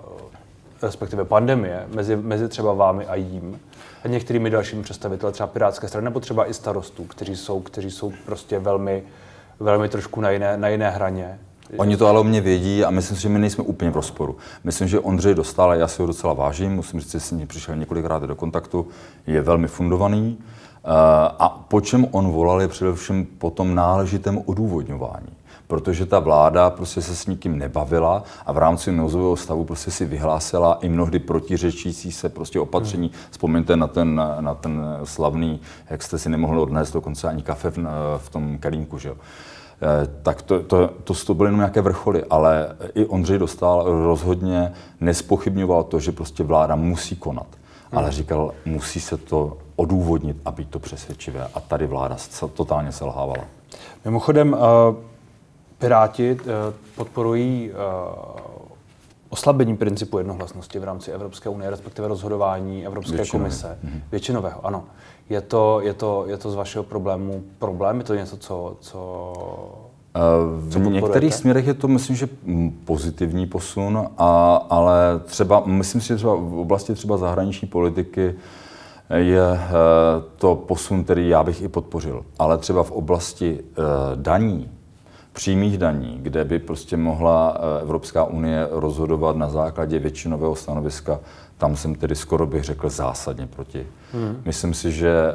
respektive 0.81 1.25
pandemie, 1.25 1.87
mezi, 1.95 2.15
mezi 2.15 2.49
třeba 2.49 2.73
vámi 2.73 3.05
a 3.05 3.15
jím 3.15 3.59
a 4.03 4.07
některými 4.07 4.49
dalšími 4.49 4.83
představiteli 4.83 5.33
třeba 5.33 5.47
Pirátské 5.47 5.87
strany, 5.87 6.05
nebo 6.05 6.19
třeba 6.19 6.49
i 6.49 6.53
starostů, 6.53 7.03
kteří 7.03 7.35
jsou, 7.35 7.61
kteří 7.61 7.91
jsou 7.91 8.13
prostě 8.25 8.59
velmi, 8.59 9.03
velmi 9.59 9.89
trošku 9.89 10.21
na 10.21 10.29
jiné, 10.29 10.57
na 10.57 10.67
jiné 10.67 10.89
hraně 10.89 11.39
Oni 11.77 11.97
to 11.97 12.07
ale 12.07 12.19
o 12.19 12.23
mě 12.23 12.41
vědí 12.41 12.85
a 12.85 12.89
myslím 12.89 13.17
si, 13.17 13.23
že 13.23 13.29
my 13.29 13.39
nejsme 13.39 13.63
úplně 13.63 13.91
v 13.91 13.95
rozporu. 13.95 14.37
Myslím, 14.63 14.87
že 14.87 14.99
Ondřej 14.99 15.35
dostal, 15.35 15.71
a 15.71 15.75
já 15.75 15.87
si 15.87 16.01
ho 16.01 16.07
docela 16.07 16.33
vážím, 16.33 16.71
musím 16.75 16.99
říct, 16.99 17.11
že 17.11 17.19
s 17.19 17.31
ním 17.31 17.47
přišel 17.47 17.75
několikrát 17.75 18.23
do 18.23 18.35
kontaktu, 18.35 18.87
je 19.27 19.41
velmi 19.41 19.67
fundovaný. 19.67 20.37
Eh, 20.39 20.89
a 21.39 21.49
po 21.49 21.81
čem 21.81 22.07
on 22.11 22.31
volal 22.31 22.61
je 22.61 22.67
především 22.67 23.25
po 23.25 23.49
tom 23.49 23.75
náležitém 23.75 24.41
odůvodňování 24.45 25.33
protože 25.67 26.05
ta 26.05 26.19
vláda 26.19 26.69
prostě 26.69 27.01
se 27.01 27.15
s 27.15 27.27
nikým 27.27 27.57
nebavila 27.57 28.23
a 28.45 28.51
v 28.51 28.57
rámci 28.57 28.91
nouzového 28.91 29.35
stavu 29.35 29.65
prostě 29.65 29.91
si 29.91 30.05
vyhlásila 30.05 30.77
i 30.81 30.89
mnohdy 30.89 31.19
protiřečící 31.19 32.11
se 32.11 32.29
prostě 32.29 32.59
opatření. 32.59 33.07
Hmm. 33.07 33.17
Vzpomeňte 33.31 33.75
na 33.75 33.87
ten, 33.87 34.21
na 34.39 34.53
ten 34.53 34.81
slavný, 35.03 35.59
jak 35.89 36.03
jste 36.03 36.17
si 36.17 36.29
nemohli 36.29 36.59
odnést 36.59 36.91
dokonce 36.91 37.27
ani 37.27 37.41
kafe 37.41 37.69
v, 37.69 37.77
v 38.17 38.29
tom 38.29 38.57
kelímku, 38.57 38.97
že 38.97 39.09
jo. 39.09 39.15
Eh, 39.81 40.07
tak 40.21 40.41
to, 40.41 40.63
to, 40.63 40.89
to, 41.03 41.13
to 41.13 41.33
byly 41.33 41.47
jenom 41.47 41.59
nějaké 41.59 41.81
vrcholy, 41.81 42.23
ale 42.29 42.75
i 42.95 43.05
Ondřej 43.05 43.37
Dostal 43.37 43.83
rozhodně 43.83 44.73
nespochybňoval 45.01 45.83
to, 45.83 45.99
že 45.99 46.11
prostě 46.11 46.43
vláda 46.43 46.75
musí 46.75 47.15
konat, 47.15 47.47
hmm. 47.91 47.99
ale 47.99 48.11
říkal, 48.11 48.53
musí 48.65 48.99
se 48.99 49.17
to 49.17 49.57
odůvodnit 49.75 50.37
a 50.45 50.51
být 50.51 50.69
to 50.69 50.79
přesvědčivé. 50.79 51.47
A 51.53 51.59
tady 51.59 51.87
vláda 51.87 52.17
totálně 52.53 52.91
selhávala. 52.91 53.43
Mimochodem, 54.05 54.53
uh, 54.53 54.59
Piráti 55.77 56.31
uh, 56.31 56.39
podporují 56.95 57.71
oslabení 59.33 59.77
principu 59.77 60.17
jednohlasnosti 60.17 60.79
v 60.79 60.83
rámci 60.83 61.11
Evropské 61.11 61.49
unie, 61.49 61.69
respektive 61.69 62.07
rozhodování 62.07 62.85
Evropské 62.85 63.15
Většinové. 63.15 63.43
komise. 63.43 63.77
Mm-hmm. 63.85 64.01
Většinového, 64.11 64.65
ano. 64.65 64.83
Je 65.29 65.41
to, 65.41 65.81
je, 65.81 65.93
to, 65.93 66.25
je 66.27 66.37
to 66.37 66.51
z 66.51 66.55
vašeho 66.55 66.83
problému 66.83 67.43
problém? 67.59 67.97
Je 67.97 68.03
to 68.03 68.15
něco, 68.15 68.37
co, 68.37 68.77
co 68.79 68.99
eh, 70.15 70.19
v 70.55 70.89
některých 70.89 71.33
směrech 71.33 71.67
je 71.67 71.73
to, 71.73 71.87
myslím, 71.87 72.15
že 72.15 72.29
pozitivní 72.85 73.47
posun, 73.47 74.07
a, 74.17 74.55
ale 74.69 75.19
třeba, 75.25 75.63
myslím 75.65 76.01
si, 76.01 76.07
že 76.07 76.15
třeba 76.15 76.35
v 76.35 76.59
oblasti 76.59 76.93
třeba 76.93 77.17
zahraniční 77.17 77.67
politiky 77.67 78.35
je 79.15 79.51
eh, 79.51 79.69
to 80.35 80.55
posun, 80.55 81.03
který 81.03 81.29
já 81.29 81.43
bych 81.43 81.61
i 81.61 81.67
podpořil. 81.67 82.25
Ale 82.39 82.57
třeba 82.57 82.83
v 82.83 82.91
oblasti 82.91 83.59
eh, 83.59 83.81
daní, 84.15 84.69
přímých 85.33 85.77
daní, 85.77 86.19
kde 86.21 86.43
by 86.45 86.59
prostě 86.59 86.97
mohla 86.97 87.57
Evropská 87.81 88.23
unie 88.23 88.67
rozhodovat 88.71 89.35
na 89.35 89.49
základě 89.49 89.99
většinového 89.99 90.55
stanoviska 90.55 91.19
tam 91.63 91.75
jsem 91.75 91.95
tedy 91.95 92.15
skoro 92.15 92.45
bych 92.45 92.63
řekl 92.63 92.89
zásadně 92.89 93.47
proti. 93.47 93.87
Hmm. 94.13 94.41
Myslím 94.45 94.73
si, 94.73 94.91
že 94.91 95.09
e, 95.09 95.33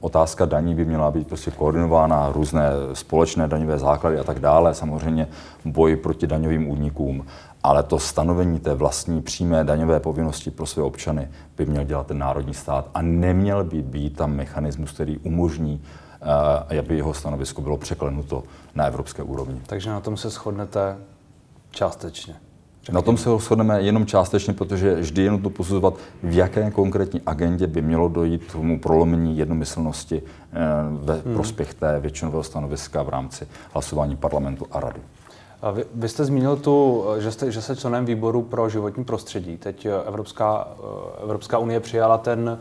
otázka 0.00 0.44
daní 0.44 0.74
by 0.74 0.84
měla 0.84 1.10
být 1.10 1.28
prostě 1.28 1.50
koordinována, 1.50 2.32
různé 2.32 2.70
společné 2.92 3.48
daňové 3.48 3.78
základy 3.78 4.18
a 4.18 4.24
tak 4.24 4.38
dále, 4.38 4.74
samozřejmě 4.74 5.28
boj 5.64 5.96
proti 5.96 6.26
daňovým 6.26 6.68
únikům, 6.70 7.26
ale 7.62 7.82
to 7.82 7.98
stanovení 7.98 8.60
té 8.60 8.74
vlastní 8.74 9.22
přímé 9.22 9.64
daňové 9.64 10.00
povinnosti 10.00 10.50
pro 10.50 10.66
své 10.66 10.82
občany 10.82 11.28
by 11.56 11.66
měl 11.66 11.84
dělat 11.84 12.06
ten 12.06 12.18
národní 12.18 12.54
stát 12.54 12.90
a 12.94 13.02
neměl 13.02 13.64
by 13.64 13.82
být 13.82 14.16
tam 14.16 14.32
mechanismus, 14.32 14.92
který 14.92 15.18
umožní 15.18 15.82
aby 16.80 16.96
jeho 16.96 17.14
stanovisko 17.14 17.62
bylo 17.62 17.76
překlenuto 17.76 18.42
na 18.74 18.84
evropské 18.84 19.22
úrovni. 19.22 19.60
Takže 19.66 19.90
na 19.90 20.00
tom 20.00 20.16
se 20.16 20.30
shodnete 20.30 20.96
částečně. 21.70 22.34
Na 22.92 23.02
tom 23.02 23.16
se 23.16 23.30
shodneme 23.38 23.82
jenom 23.82 24.06
částečně, 24.06 24.52
protože 24.52 24.94
vždy 24.94 25.22
je 25.22 25.30
nutno 25.30 25.50
posuzovat, 25.50 25.94
v 26.22 26.36
jaké 26.36 26.70
konkrétní 26.70 27.20
agendě 27.26 27.66
by 27.66 27.82
mělo 27.82 28.08
dojít 28.08 28.44
k 28.44 28.52
tomu 28.52 28.80
prolomení 28.80 29.38
jednomyslnosti 29.38 30.22
eh, 30.22 30.58
ve 30.90 31.14
hmm. 31.14 31.34
prospěch 31.34 31.74
té 31.74 32.00
většinového 32.00 32.42
stanoviska 32.42 33.02
v 33.02 33.08
rámci 33.08 33.48
hlasování 33.72 34.16
parlamentu 34.16 34.66
a 34.70 34.80
rady. 34.80 35.00
A 35.62 35.70
vy, 35.70 35.84
vy 35.94 36.08
jste 36.08 36.24
zmínil 36.24 36.56
tu, 36.56 37.04
že 37.18 37.32
jste, 37.32 37.52
že 37.52 37.62
jste 37.62 37.76
členem 37.76 38.04
výboru 38.04 38.42
pro 38.42 38.68
životní 38.68 39.04
prostředí. 39.04 39.56
Teď 39.56 39.86
Evropská, 40.06 40.68
eh, 40.70 41.22
Evropská 41.22 41.58
unie 41.58 41.80
přijala 41.80 42.18
ten 42.18 42.58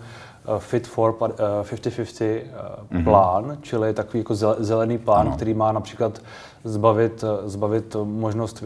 Fit 0.58 0.88
for 0.88 1.12
50-50 1.12 2.41
mm-hmm. 2.91 3.04
plán, 3.04 3.58
čili 3.62 3.93
takový 3.93 4.20
jako 4.20 4.36
zelený 4.60 4.98
plán, 4.98 5.28
ano. 5.28 5.36
který 5.36 5.54
má 5.54 5.72
například 5.72 6.22
zbavit, 6.64 7.24
zbavit 7.45 7.95
možnost 8.04 8.64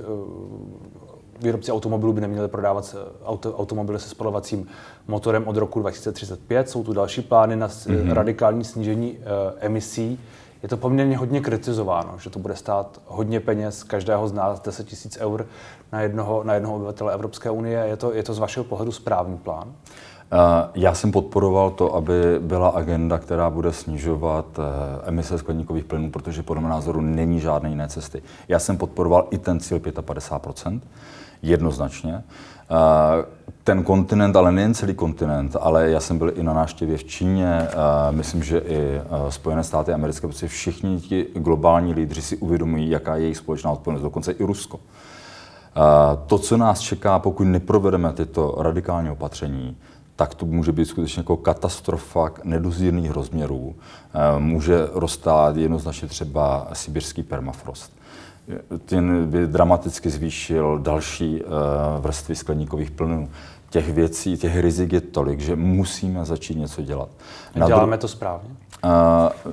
výrobci 1.42 1.72
automobilů 1.72 2.14
by 2.14 2.22
neměli 2.22 2.48
prodávat 2.48 2.96
auto, 3.26 3.58
automobily 3.58 4.00
se 4.00 4.10
spalovacím 4.10 4.68
motorem 5.08 5.48
od 5.48 5.58
roku 5.58 5.80
2035. 5.80 6.70
Jsou 6.70 6.84
tu 6.84 6.94
další 6.94 7.22
plány 7.22 7.56
na 7.56 7.68
mm-hmm. 7.68 8.14
radikální 8.14 8.64
snížení 8.64 9.18
emisí. 9.60 10.20
Je 10.64 10.70
to 10.70 10.78
poměrně 10.78 11.18
hodně 11.18 11.42
kritizováno, 11.42 12.18
že 12.20 12.30
to 12.30 12.40
bude 12.40 12.56
stát 12.56 13.02
hodně 13.08 13.40
peněz, 13.40 13.84
každého 13.84 14.28
z 14.28 14.34
nás 14.34 14.60
10 14.60 14.88
000 15.20 15.32
eur 15.32 15.46
na 15.92 16.02
jednoho, 16.02 16.44
na 16.44 16.54
jednoho 16.54 16.76
obyvatele 16.76 17.14
Evropské 17.14 17.50
unie. 17.50 17.80
Je 17.80 17.98
to, 17.98 18.14
je 18.14 18.24
to 18.24 18.34
z 18.34 18.40
vašeho 18.40 18.64
pohledu 18.64 18.92
správný 18.92 19.38
plán? 19.38 19.74
Eh, 19.74 20.11
já 20.76 20.94
jsem 20.94 21.12
podporoval 21.12 21.72
to, 21.72 21.96
aby 21.96 22.14
byla 22.40 22.70
agenda, 22.70 23.18
která 23.18 23.50
bude 23.50 23.74
snižovat 23.74 24.46
eh, 24.60 24.62
emise 25.10 25.38
skleníkových 25.38 25.86
plynů, 25.86 26.12
protože 26.12 26.44
podle 26.44 26.62
mého 26.62 26.74
názoru 26.74 27.02
není 27.02 27.40
žádné 27.40 27.70
jiné 27.70 27.88
cesty. 27.88 28.22
Já 28.48 28.60
jsem 28.60 28.78
podporoval 28.78 29.28
i 29.32 29.38
ten 29.38 29.60
cíl 29.60 29.80
55%, 29.80 30.82
jednoznačně. 31.42 32.14
Eh, 32.14 33.26
ten 33.64 33.84
kontinent, 33.84 34.36
ale 34.36 34.52
nejen 34.52 34.74
celý 34.74 34.94
kontinent, 34.94 35.56
ale 35.62 35.90
já 35.90 36.00
jsem 36.00 36.18
byl 36.18 36.32
i 36.36 36.44
na 36.44 36.54
návštěvě 36.54 36.98
v 36.98 37.04
Číně, 37.04 37.68
myslím, 38.12 38.44
že 38.44 38.60
i 38.60 39.02
Spojené 39.30 39.64
státy 39.64 39.94
americké, 39.94 40.28
protože 40.28 40.48
všichni 40.48 41.00
ti 41.00 41.28
globální 41.34 41.94
lídři 41.94 42.22
si 42.22 42.38
uvědomují, 42.38 42.90
jaká 42.90 43.16
je 43.16 43.22
jejich 43.22 43.38
společná 43.38 43.72
odpovědnost, 43.72 44.04
dokonce 44.04 44.32
i 44.32 44.44
Rusko. 44.44 44.80
To, 46.28 46.38
co 46.38 46.58
nás 46.58 46.80
čeká, 46.80 47.20
pokud 47.20 47.44
neprovedeme 47.44 48.14
tyto 48.14 48.56
radikální 48.58 49.10
opatření, 49.10 49.78
tak 50.22 50.36
to 50.36 50.46
může 50.46 50.72
být 50.72 50.86
skutečně 50.86 51.20
jako 51.20 51.38
katastrofa 51.38 52.32
nedozírných 52.44 53.12
rozměrů. 53.12 53.76
Eh, 53.76 54.40
může 54.40 54.88
rozstát 54.94 55.58
jednoznačně 55.58 56.08
třeba 56.08 56.68
sibirský 56.74 57.24
permafrost. 57.24 57.94
Ten 58.86 59.26
by 59.32 59.48
dramaticky 59.48 60.10
zvýšil 60.10 60.80
další 60.80 61.42
eh, 61.42 61.46
vrstvy 62.00 62.36
skleníkových 62.36 62.92
plynů. 62.92 63.30
Těch 63.70 63.94
věcí, 63.94 64.38
těch 64.38 64.60
rizik 64.60 64.94
je 64.94 65.02
tolik, 65.02 65.40
že 65.40 65.56
musíme 65.56 66.26
začít 66.26 66.58
něco 66.58 66.82
dělat. 66.82 67.10
Na 67.56 67.68
Děláme 67.68 67.98
to 67.98 68.08
správně? 68.08 68.50
Uh, 68.84 68.92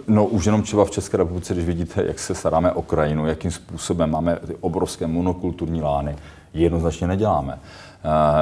no 0.08 0.26
už 0.26 0.46
jenom 0.46 0.62
třeba 0.62 0.84
v 0.84 0.90
České 0.90 1.16
republice, 1.16 1.54
když 1.54 1.66
vidíte, 1.66 2.04
jak 2.06 2.18
se 2.18 2.34
staráme 2.34 2.72
o 2.72 2.82
krajinu, 2.82 3.26
jakým 3.26 3.50
způsobem 3.50 4.10
máme 4.10 4.38
ty 4.46 4.56
obrovské 4.60 5.06
monokulturní 5.06 5.82
lány, 5.82 6.16
jednoznačně 6.54 7.06
neděláme. 7.06 7.52
Uh, 7.52 7.60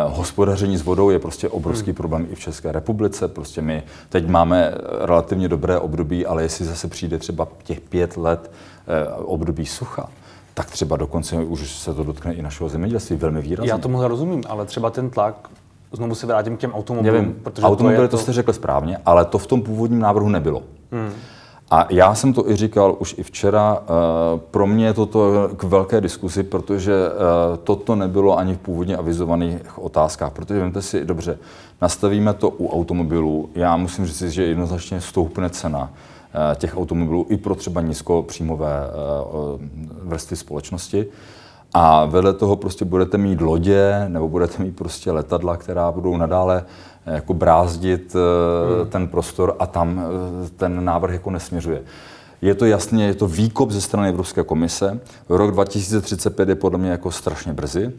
hospodaření 0.06 0.76
s 0.76 0.82
vodou 0.82 1.10
je 1.10 1.18
prostě 1.18 1.48
obrovský 1.48 1.90
hmm. 1.90 1.94
problém 1.94 2.26
i 2.30 2.34
v 2.34 2.40
České 2.40 2.72
republice. 2.72 3.28
Prostě 3.28 3.62
my 3.62 3.82
teď 4.08 4.28
máme 4.28 4.74
relativně 5.00 5.48
dobré 5.48 5.78
období, 5.78 6.26
ale 6.26 6.42
jestli 6.42 6.64
zase 6.64 6.88
přijde 6.88 7.18
třeba 7.18 7.48
těch 7.62 7.80
pět 7.80 8.16
let 8.16 8.50
uh, 9.18 9.32
období 9.32 9.66
sucha, 9.66 10.08
tak 10.54 10.70
třeba 10.70 10.96
dokonce 10.96 11.36
už 11.36 11.70
se 11.70 11.94
to 11.94 12.04
dotkne 12.04 12.34
i 12.34 12.42
našeho 12.42 12.68
zemědělství 12.68 13.16
velmi 13.16 13.42
výrazně. 13.42 13.70
Já 13.70 13.78
tomu 13.78 14.08
rozumím, 14.08 14.42
ale 14.48 14.66
třeba 14.66 14.90
ten 14.90 15.10
tlak 15.10 15.48
znovu 15.92 16.14
se 16.14 16.26
vrátím 16.26 16.56
k 16.56 16.60
těm 16.60 16.72
automobilům. 16.72 17.16
Nevím, 17.16 17.40
protože 17.42 17.66
automobily, 17.66 18.08
to, 18.08 18.08
to... 18.08 18.16
to 18.16 18.22
jste 18.22 18.32
řekl 18.32 18.52
správně, 18.52 18.98
ale 19.06 19.24
to 19.24 19.38
v 19.38 19.46
tom 19.46 19.62
původním 19.62 19.98
návrhu 19.98 20.28
nebylo. 20.28 20.62
Hmm. 20.92 21.12
A 21.70 21.86
já 21.90 22.14
jsem 22.14 22.32
to 22.32 22.50
i 22.50 22.56
říkal 22.56 22.96
už 22.98 23.14
i 23.18 23.22
včera, 23.22 23.82
eh, 23.82 23.86
pro 24.50 24.66
mě 24.66 24.86
je 24.86 24.94
toto 24.94 25.50
k 25.56 25.62
velké 25.62 26.00
diskusi, 26.00 26.42
protože 26.42 26.94
eh, 26.94 27.56
toto 27.56 27.96
nebylo 27.96 28.38
ani 28.38 28.54
v 28.54 28.58
původně 28.58 28.96
avizovaných 28.96 29.78
otázkách, 29.78 30.32
protože 30.32 30.60
vemte 30.60 30.82
si, 30.82 31.04
dobře, 31.04 31.38
nastavíme 31.82 32.34
to 32.34 32.48
u 32.48 32.68
automobilů, 32.68 33.48
já 33.54 33.76
musím 33.76 34.06
říct, 34.06 34.22
že 34.22 34.42
jednoznačně 34.42 35.00
stoupne 35.00 35.50
cena 35.50 35.90
eh, 35.92 36.56
těch 36.56 36.76
automobilů 36.76 37.26
i 37.28 37.36
pro 37.36 37.54
třeba 37.54 37.80
nízkopříjmové 37.80 38.90
vrstvy 40.02 40.36
společnosti. 40.36 41.06
A 41.74 42.04
vedle 42.04 42.32
toho 42.32 42.56
prostě 42.56 42.84
budete 42.84 43.18
mít 43.18 43.40
lodě 43.40 44.04
nebo 44.08 44.28
budete 44.28 44.62
mít 44.62 44.76
prostě 44.76 45.12
letadla, 45.12 45.56
která 45.56 45.92
budou 45.92 46.16
nadále 46.16 46.64
jako 47.06 47.34
brázdit 47.34 48.16
eh, 48.16 48.78
hmm. 48.78 48.90
ten 48.90 49.08
prostor 49.08 49.56
a 49.58 49.66
tam 49.66 50.00
eh, 50.00 50.48
ten 50.56 50.84
návrh 50.84 51.12
jako 51.12 51.30
nesměřuje. 51.30 51.82
Je 52.42 52.54
to 52.54 52.64
jasně, 52.64 53.06
je 53.06 53.14
to 53.14 53.26
výkop 53.26 53.70
ze 53.70 53.80
strany 53.80 54.08
Evropské 54.08 54.42
komise. 54.42 55.00
Rok 55.28 55.50
2035 55.50 56.48
je 56.48 56.54
podle 56.54 56.78
mě 56.78 56.90
jako 56.90 57.10
strašně 57.10 57.52
brzy. 57.52 57.92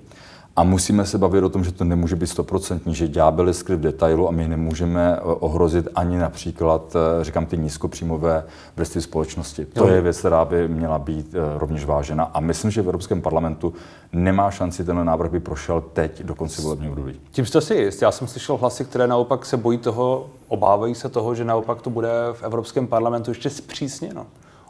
A 0.58 0.64
musíme 0.64 1.06
se 1.06 1.18
bavit 1.18 1.44
o 1.44 1.50
tom, 1.50 1.64
že 1.64 1.72
to 1.72 1.84
nemůže 1.84 2.16
být 2.16 2.28
stoprocentní, 2.28 2.96
že 2.96 3.08
ďábel 3.08 3.48
je 3.48 3.54
skryt 3.54 3.80
v 3.80 3.82
detailu 3.82 4.28
a 4.28 4.32
my 4.32 4.48
nemůžeme 4.48 5.16
eh, 5.18 5.22
ohrozit 5.22 5.88
ani 5.96 6.18
například, 6.18 6.96
eh, 6.96 7.24
říkám, 7.24 7.46
ty 7.46 7.58
nízkopříjmové 7.58 8.44
vrstvy 8.76 9.02
společnosti. 9.02 9.66
To 9.66 9.88
je 9.88 10.02
věc, 10.02 10.20
která 10.20 10.46
by 10.46 10.68
měla 10.68 11.00
být 11.00 11.36
eh, 11.36 11.60
rovněž 11.60 11.86
vážena. 11.86 12.24
A 12.24 12.40
myslím, 12.40 12.72
že 12.72 12.82
v 12.82 12.86
Evropském 12.86 13.22
parlamentu 13.22 13.74
nemá 14.14 14.52
šanci 14.52 14.84
ten 14.84 15.06
návrh 15.06 15.32
by 15.32 15.40
prošel 15.40 15.82
teď 15.94 16.24
do 16.24 16.36
konce 16.36 16.62
volebního 16.62 16.92
období. 16.92 17.20
Tím 17.32 17.46
jste 17.46 17.62
si 17.62 17.76
jist. 17.76 18.02
Já 18.02 18.12
jsem 18.12 18.28
slyšel 18.28 18.58
hlasy, 18.58 18.86
které 18.86 19.08
naopak 19.08 19.46
se 19.46 19.58
bojí 19.58 19.78
toho, 19.78 20.30
obávají 20.48 20.96
se 20.96 21.10
toho, 21.10 21.36
že 21.36 21.46
naopak 21.46 21.82
to 21.82 21.90
bude 21.90 22.10
v 22.34 22.44
Evropském 22.44 22.88
parlamentu 22.88 23.32
ještě 23.32 23.50
zpřísněno 23.50 24.26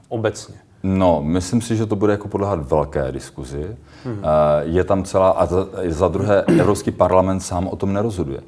obecně. 0.09 0.55
No, 0.84 1.21
myslím 1.23 1.61
si, 1.61 1.75
že 1.75 1.86
to 1.86 1.95
bude 1.95 2.13
jako 2.13 2.28
podléhat 2.28 2.69
velké 2.69 3.11
diskuzi. 3.11 3.78
Hmm. 4.03 4.23
Je 4.61 4.84
tam 4.84 5.03
celá, 5.03 5.30
a 5.30 5.45
za, 5.45 5.67
za 5.88 6.07
druhé, 6.07 6.41
Evropský 6.59 6.91
parlament 6.91 7.39
sám 7.39 7.67
o 7.67 7.75
tom 7.75 7.93
nerozhoduje. 7.93 8.41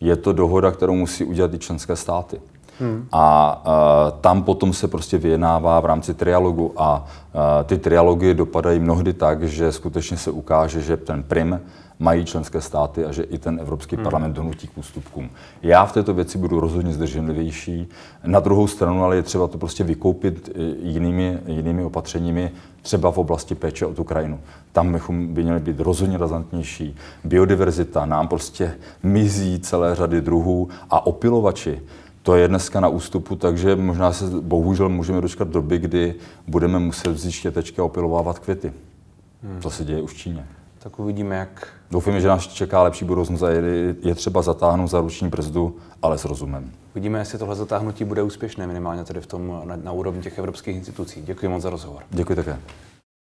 Je 0.00 0.16
to 0.16 0.32
dohoda, 0.32 0.70
kterou 0.70 0.94
musí 0.94 1.24
udělat 1.24 1.54
i 1.54 1.58
členské 1.58 1.96
státy. 1.96 2.40
Hmm. 2.80 3.06
A 3.12 3.56
uh, 3.66 4.20
tam 4.20 4.42
potom 4.42 4.72
se 4.72 4.88
prostě 4.88 5.18
vyjednává 5.18 5.80
v 5.80 5.86
rámci 5.86 6.14
trialogu 6.14 6.72
a 6.76 7.04
uh, 7.04 7.40
ty 7.64 7.78
trialogy 7.78 8.34
dopadají 8.34 8.80
mnohdy 8.80 9.12
tak, 9.12 9.42
že 9.42 9.72
skutečně 9.72 10.16
se 10.16 10.30
ukáže, 10.30 10.80
že 10.80 10.96
ten 10.96 11.22
prim 11.22 11.60
mají 11.98 12.24
členské 12.24 12.60
státy 12.60 13.04
a 13.04 13.12
že 13.12 13.22
i 13.22 13.38
ten 13.38 13.58
Evropský 13.60 13.96
hmm. 13.96 14.02
parlament 14.02 14.32
donutí 14.32 14.68
k 14.68 14.78
ústupkům. 14.78 15.30
Já 15.62 15.86
v 15.86 15.92
této 15.92 16.14
věci 16.14 16.38
budu 16.38 16.60
rozhodně 16.60 16.92
zdrženlivější. 16.92 17.88
Na 18.24 18.40
druhou 18.40 18.66
stranu 18.66 19.04
ale 19.04 19.16
je 19.16 19.22
třeba 19.22 19.46
to 19.46 19.58
prostě 19.58 19.84
vykoupit 19.84 20.50
e, 20.54 20.62
jinými, 20.88 21.38
jinými 21.46 21.84
opatřeními, 21.84 22.50
třeba 22.82 23.10
v 23.10 23.18
oblasti 23.18 23.54
péče 23.54 23.86
o 23.86 23.94
tu 23.94 24.04
krajinu. 24.04 24.40
Tam 24.72 24.92
bychom 24.92 25.34
by 25.34 25.42
měli 25.42 25.60
být 25.60 25.80
rozhodně 25.80 26.18
razantnější. 26.18 26.96
Biodiverzita 27.24 28.06
nám 28.06 28.28
prostě 28.28 28.74
mizí 29.02 29.60
celé 29.60 29.94
řady 29.94 30.20
druhů 30.20 30.68
a 30.90 31.06
opilovači 31.06 31.82
to 32.22 32.36
je 32.36 32.48
dneska 32.48 32.80
na 32.80 32.88
ústupu, 32.88 33.36
takže 33.36 33.76
možná 33.76 34.12
se 34.12 34.24
bohužel 34.40 34.88
můžeme 34.88 35.20
dočkat 35.20 35.48
doby, 35.48 35.78
kdy 35.78 36.14
budeme 36.48 36.78
muset 36.78 37.08
vzít 37.08 37.32
štětečky 37.32 37.80
a 37.80 37.84
opilovávat 37.84 38.38
květy. 38.38 38.72
Hmm. 39.42 39.60
To 39.60 39.70
se 39.70 39.84
děje 39.84 40.02
už 40.02 40.12
v 40.12 40.16
Číně 40.16 40.46
tak 40.78 40.98
uvidíme, 40.98 41.36
jak... 41.36 41.68
Doufujeme, 41.90 42.20
že 42.20 42.28
nás 42.28 42.46
čeká 42.46 42.82
lepší 42.82 43.04
budoucnost 43.04 43.42
a 43.42 43.50
je, 43.50 43.62
je 44.02 44.14
třeba 44.14 44.42
zatáhnout 44.42 44.88
za 44.88 45.00
ruční 45.00 45.28
brzdu, 45.28 45.76
ale 46.02 46.18
s 46.18 46.24
rozumem. 46.24 46.72
Uvidíme, 46.94 47.18
jestli 47.18 47.38
tohle 47.38 47.54
zatáhnutí 47.54 48.04
bude 48.04 48.22
úspěšné, 48.22 48.66
minimálně 48.66 49.04
tedy 49.04 49.20
v 49.20 49.26
tom 49.26 49.62
na, 49.64 49.76
na 49.76 49.92
úrovni 49.92 50.22
těch 50.22 50.38
evropských 50.38 50.76
institucí. 50.76 51.22
Děkuji 51.22 51.48
moc 51.48 51.62
za 51.62 51.70
rozhovor. 51.70 52.02
Děkuji 52.10 52.34
také. 52.34 52.58